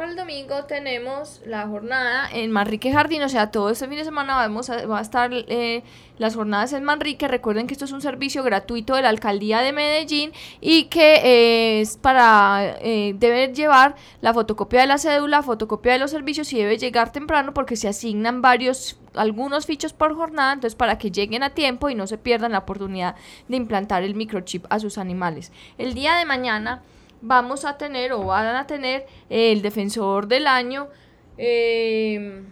para 0.00 0.12
el 0.12 0.16
domingo 0.16 0.64
tenemos 0.64 1.42
la 1.44 1.66
jornada 1.68 2.26
en 2.32 2.50
Manrique 2.50 2.90
Jardín, 2.90 3.22
o 3.22 3.28
sea, 3.28 3.50
todo 3.50 3.68
este 3.68 3.86
fin 3.86 3.98
de 3.98 4.04
semana 4.04 4.34
vamos 4.34 4.70
a, 4.70 4.86
va 4.86 4.98
a 4.98 5.02
estar 5.02 5.30
eh, 5.30 5.82
las 6.16 6.36
jornadas 6.36 6.72
en 6.72 6.84
Manrique. 6.84 7.28
Recuerden 7.28 7.66
que 7.66 7.74
esto 7.74 7.84
es 7.84 7.92
un 7.92 8.00
servicio 8.00 8.42
gratuito 8.42 8.94
de 8.94 9.02
la 9.02 9.10
Alcaldía 9.10 9.60
de 9.60 9.74
Medellín 9.74 10.32
y 10.62 10.84
que 10.84 11.16
eh, 11.16 11.80
es 11.82 11.98
para, 11.98 12.78
eh, 12.80 13.14
debe 13.18 13.52
llevar 13.52 13.94
la 14.22 14.32
fotocopia 14.32 14.80
de 14.80 14.86
la 14.86 14.96
cédula, 14.96 15.42
fotocopia 15.42 15.92
de 15.92 15.98
los 15.98 16.12
servicios 16.12 16.50
y 16.54 16.56
debe 16.56 16.78
llegar 16.78 17.12
temprano 17.12 17.52
porque 17.52 17.76
se 17.76 17.86
asignan 17.86 18.40
varios 18.40 18.98
algunos 19.12 19.66
fichos 19.66 19.92
por 19.92 20.14
jornada, 20.16 20.54
entonces 20.54 20.76
para 20.76 20.96
que 20.96 21.10
lleguen 21.10 21.42
a 21.42 21.50
tiempo 21.50 21.90
y 21.90 21.94
no 21.94 22.06
se 22.06 22.16
pierdan 22.16 22.52
la 22.52 22.60
oportunidad 22.60 23.16
de 23.48 23.56
implantar 23.58 24.02
el 24.02 24.14
microchip 24.14 24.64
a 24.70 24.78
sus 24.78 24.96
animales. 24.96 25.52
El 25.76 25.92
día 25.92 26.16
de 26.16 26.24
mañana 26.24 26.80
vamos 27.20 27.64
a 27.64 27.76
tener 27.78 28.12
o 28.12 28.24
van 28.24 28.54
a 28.56 28.66
tener 28.66 29.06
el 29.28 29.62
defensor 29.62 30.26
del 30.26 30.46
año. 30.46 30.88
Eh, 31.38 32.42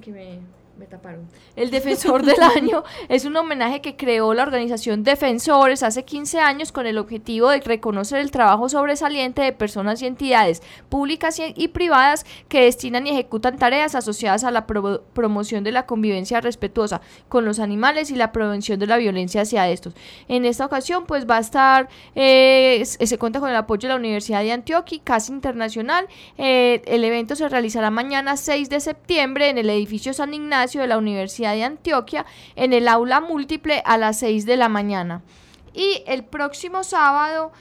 que 0.00 0.12
me 0.12 0.40
me 0.78 0.86
taparon. 0.86 1.28
El 1.54 1.70
Defensor 1.76 2.24
del 2.24 2.40
Año 2.42 2.84
es 3.08 3.24
un 3.24 3.36
homenaje 3.36 3.80
que 3.80 3.96
creó 3.96 4.34
la 4.34 4.42
organización 4.42 5.04
Defensores 5.04 5.82
hace 5.82 6.04
15 6.04 6.40
años 6.40 6.72
con 6.72 6.86
el 6.86 6.98
objetivo 6.98 7.50
de 7.50 7.60
reconocer 7.60 8.20
el 8.20 8.30
trabajo 8.30 8.68
sobresaliente 8.68 9.42
de 9.42 9.52
personas 9.52 10.02
y 10.02 10.06
entidades 10.06 10.62
públicas 10.88 11.40
y 11.54 11.68
privadas 11.68 12.26
que 12.48 12.62
destinan 12.62 13.06
y 13.06 13.10
ejecutan 13.10 13.58
tareas 13.58 13.94
asociadas 13.94 14.44
a 14.44 14.50
la 14.50 14.66
promoción 14.66 15.64
de 15.64 15.72
la 15.72 15.86
convivencia 15.86 16.40
respetuosa 16.40 17.00
con 17.28 17.44
los 17.44 17.58
animales 17.58 18.10
y 18.10 18.16
la 18.16 18.32
prevención 18.32 18.78
de 18.78 18.86
la 18.86 18.96
violencia 18.96 19.42
hacia 19.42 19.68
estos. 19.68 19.94
En 20.28 20.44
esta 20.44 20.66
ocasión, 20.66 21.06
pues 21.06 21.26
va 21.28 21.38
a 21.38 21.40
estar, 21.40 21.88
eh, 22.14 22.82
se 22.84 23.18
cuenta 23.18 23.40
con 23.40 23.50
el 23.50 23.56
apoyo 23.56 23.88
de 23.88 23.94
la 23.94 24.00
Universidad 24.00 24.42
de 24.42 24.52
Antioquia, 24.52 25.00
Casa 25.02 25.32
Internacional. 25.32 26.06
Eh, 26.38 26.82
el 26.86 27.04
evento 27.04 27.36
se 27.36 27.48
realizará 27.48 27.90
mañana 27.90 28.36
6 28.36 28.68
de 28.68 28.80
septiembre 28.80 29.48
en 29.48 29.58
el 29.58 29.70
edificio 29.70 30.12
San 30.12 30.34
Ignacio 30.34 30.65
de 30.74 30.86
la 30.86 30.98
Universidad 30.98 31.54
de 31.54 31.64
Antioquia 31.64 32.26
en 32.54 32.72
el 32.72 32.88
aula 32.88 33.20
múltiple 33.20 33.82
a 33.84 33.96
las 33.96 34.18
6 34.18 34.46
de 34.46 34.56
la 34.56 34.68
mañana. 34.68 35.22
Y 35.72 36.02
el 36.06 36.24
próximo 36.24 36.84
sábado 36.84 37.52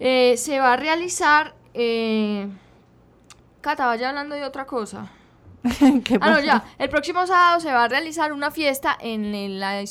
eh, 0.00 0.36
se 0.36 0.58
va 0.60 0.74
a 0.74 0.76
realizar... 0.76 1.54
Eh, 1.74 2.48
Cata, 3.60 3.86
vaya 3.86 4.10
hablando 4.10 4.36
de 4.36 4.44
otra 4.44 4.64
cosa. 4.64 5.10
ah, 6.20 6.30
no, 6.30 6.40
ya. 6.40 6.64
El 6.78 6.88
próximo 6.88 7.26
sábado 7.26 7.60
se 7.60 7.72
va 7.72 7.84
a 7.84 7.88
realizar 7.88 8.32
una 8.32 8.50
fiesta 8.50 8.96
en 9.00 9.58
la, 9.58 9.82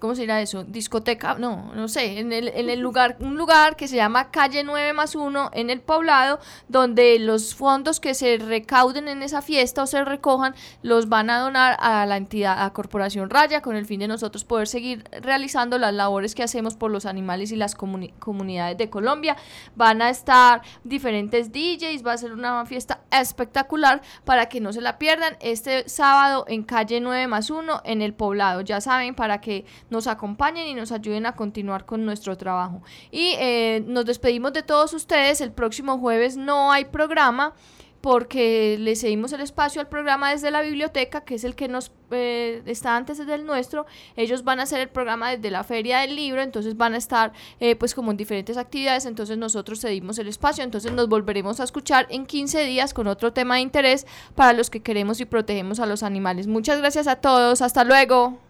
¿cómo 0.00 0.14
se 0.14 0.24
eso? 0.42 0.64
Discoteca, 0.64 1.34
no, 1.34 1.72
no 1.74 1.88
sé, 1.88 2.18
en 2.18 2.32
el, 2.32 2.48
en 2.48 2.70
el 2.70 2.80
lugar, 2.80 3.16
un 3.20 3.36
lugar 3.36 3.76
que 3.76 3.88
se 3.88 3.96
llama 3.96 4.30
Calle 4.30 4.64
9 4.64 4.92
más 4.92 5.14
1 5.14 5.50
en 5.52 5.70
el 5.70 5.80
poblado, 5.80 6.40
donde 6.68 7.18
los 7.18 7.54
fondos 7.54 8.00
que 8.00 8.14
se 8.14 8.38
recauden 8.38 9.08
en 9.08 9.22
esa 9.22 9.42
fiesta 9.42 9.82
o 9.82 9.86
se 9.86 10.04
recojan, 10.04 10.54
los 10.82 11.08
van 11.08 11.30
a 11.30 11.38
donar 11.38 11.76
a 11.80 12.06
la 12.06 12.16
entidad, 12.16 12.64
a 12.64 12.72
Corporación 12.72 13.30
Raya, 13.30 13.60
con 13.60 13.76
el 13.76 13.86
fin 13.86 14.00
de 14.00 14.08
nosotros 14.08 14.44
poder 14.44 14.66
seguir 14.66 15.04
realizando 15.20 15.78
las 15.78 15.94
labores 15.94 16.34
que 16.34 16.42
hacemos 16.42 16.74
por 16.74 16.90
los 16.90 17.06
animales 17.06 17.52
y 17.52 17.56
las 17.56 17.74
comunidades 17.74 18.78
de 18.78 18.90
Colombia. 18.90 19.36
Van 19.76 20.02
a 20.02 20.10
estar 20.10 20.62
diferentes 20.84 21.52
DJs, 21.52 22.06
va 22.06 22.14
a 22.14 22.18
ser 22.18 22.32
una 22.32 22.64
fiesta 22.66 23.00
espectacular 23.10 24.02
para 24.24 24.48
que 24.48 24.60
no 24.60 24.72
se 24.72 24.80
la 24.80 24.98
pierdan 24.98 25.36
este 25.40 25.88
sábado 25.88 26.44
en 26.48 26.62
Calle 26.62 27.00
9 27.00 27.26
más 27.26 27.50
1 27.50 27.82
en 27.84 28.02
el 28.02 28.14
poblado. 28.14 28.60
Ya 28.62 28.80
saben, 28.80 29.14
para 29.14 29.40
que 29.40 29.64
nos 29.90 30.06
acompañen 30.06 30.66
y 30.66 30.74
nos 30.74 30.92
ayuden 30.92 31.26
a 31.26 31.36
continuar 31.36 31.84
con 31.84 32.04
nuestro 32.04 32.36
trabajo. 32.36 32.82
Y 33.10 33.34
eh, 33.38 33.82
nos 33.86 34.06
despedimos 34.06 34.52
de 34.52 34.62
todos 34.62 34.92
ustedes. 34.94 35.40
El 35.40 35.52
próximo 35.52 35.98
jueves 35.98 36.36
no 36.36 36.72
hay 36.72 36.86
programa 36.86 37.54
porque 38.00 38.76
le 38.78 38.96
cedimos 38.96 39.32
el 39.32 39.40
espacio 39.40 39.80
al 39.80 39.88
programa 39.88 40.30
desde 40.30 40.50
la 40.50 40.62
biblioteca, 40.62 41.22
que 41.22 41.34
es 41.34 41.44
el 41.44 41.54
que 41.54 41.68
nos 41.68 41.92
eh, 42.10 42.62
está 42.66 42.96
antes 42.96 43.18
del 43.24 43.44
nuestro. 43.44 43.86
Ellos 44.16 44.42
van 44.42 44.60
a 44.60 44.62
hacer 44.62 44.80
el 44.80 44.88
programa 44.88 45.30
desde 45.30 45.50
la 45.50 45.64
feria 45.64 46.00
del 46.00 46.16
libro, 46.16 46.40
entonces 46.40 46.76
van 46.76 46.94
a 46.94 46.96
estar 46.96 47.32
eh, 47.60 47.76
pues 47.76 47.94
como 47.94 48.10
en 48.10 48.16
diferentes 48.16 48.56
actividades, 48.56 49.04
entonces 49.04 49.36
nosotros 49.36 49.80
cedimos 49.80 50.18
el 50.18 50.28
espacio, 50.28 50.64
entonces 50.64 50.92
nos 50.92 51.08
volveremos 51.08 51.60
a 51.60 51.64
escuchar 51.64 52.06
en 52.10 52.24
15 52.24 52.64
días 52.64 52.94
con 52.94 53.06
otro 53.06 53.32
tema 53.32 53.56
de 53.56 53.60
interés 53.60 54.06
para 54.34 54.52
los 54.54 54.70
que 54.70 54.80
queremos 54.80 55.20
y 55.20 55.26
protegemos 55.26 55.78
a 55.78 55.86
los 55.86 56.02
animales. 56.02 56.46
Muchas 56.46 56.78
gracias 56.78 57.06
a 57.06 57.16
todos, 57.16 57.60
hasta 57.60 57.84
luego. 57.84 58.49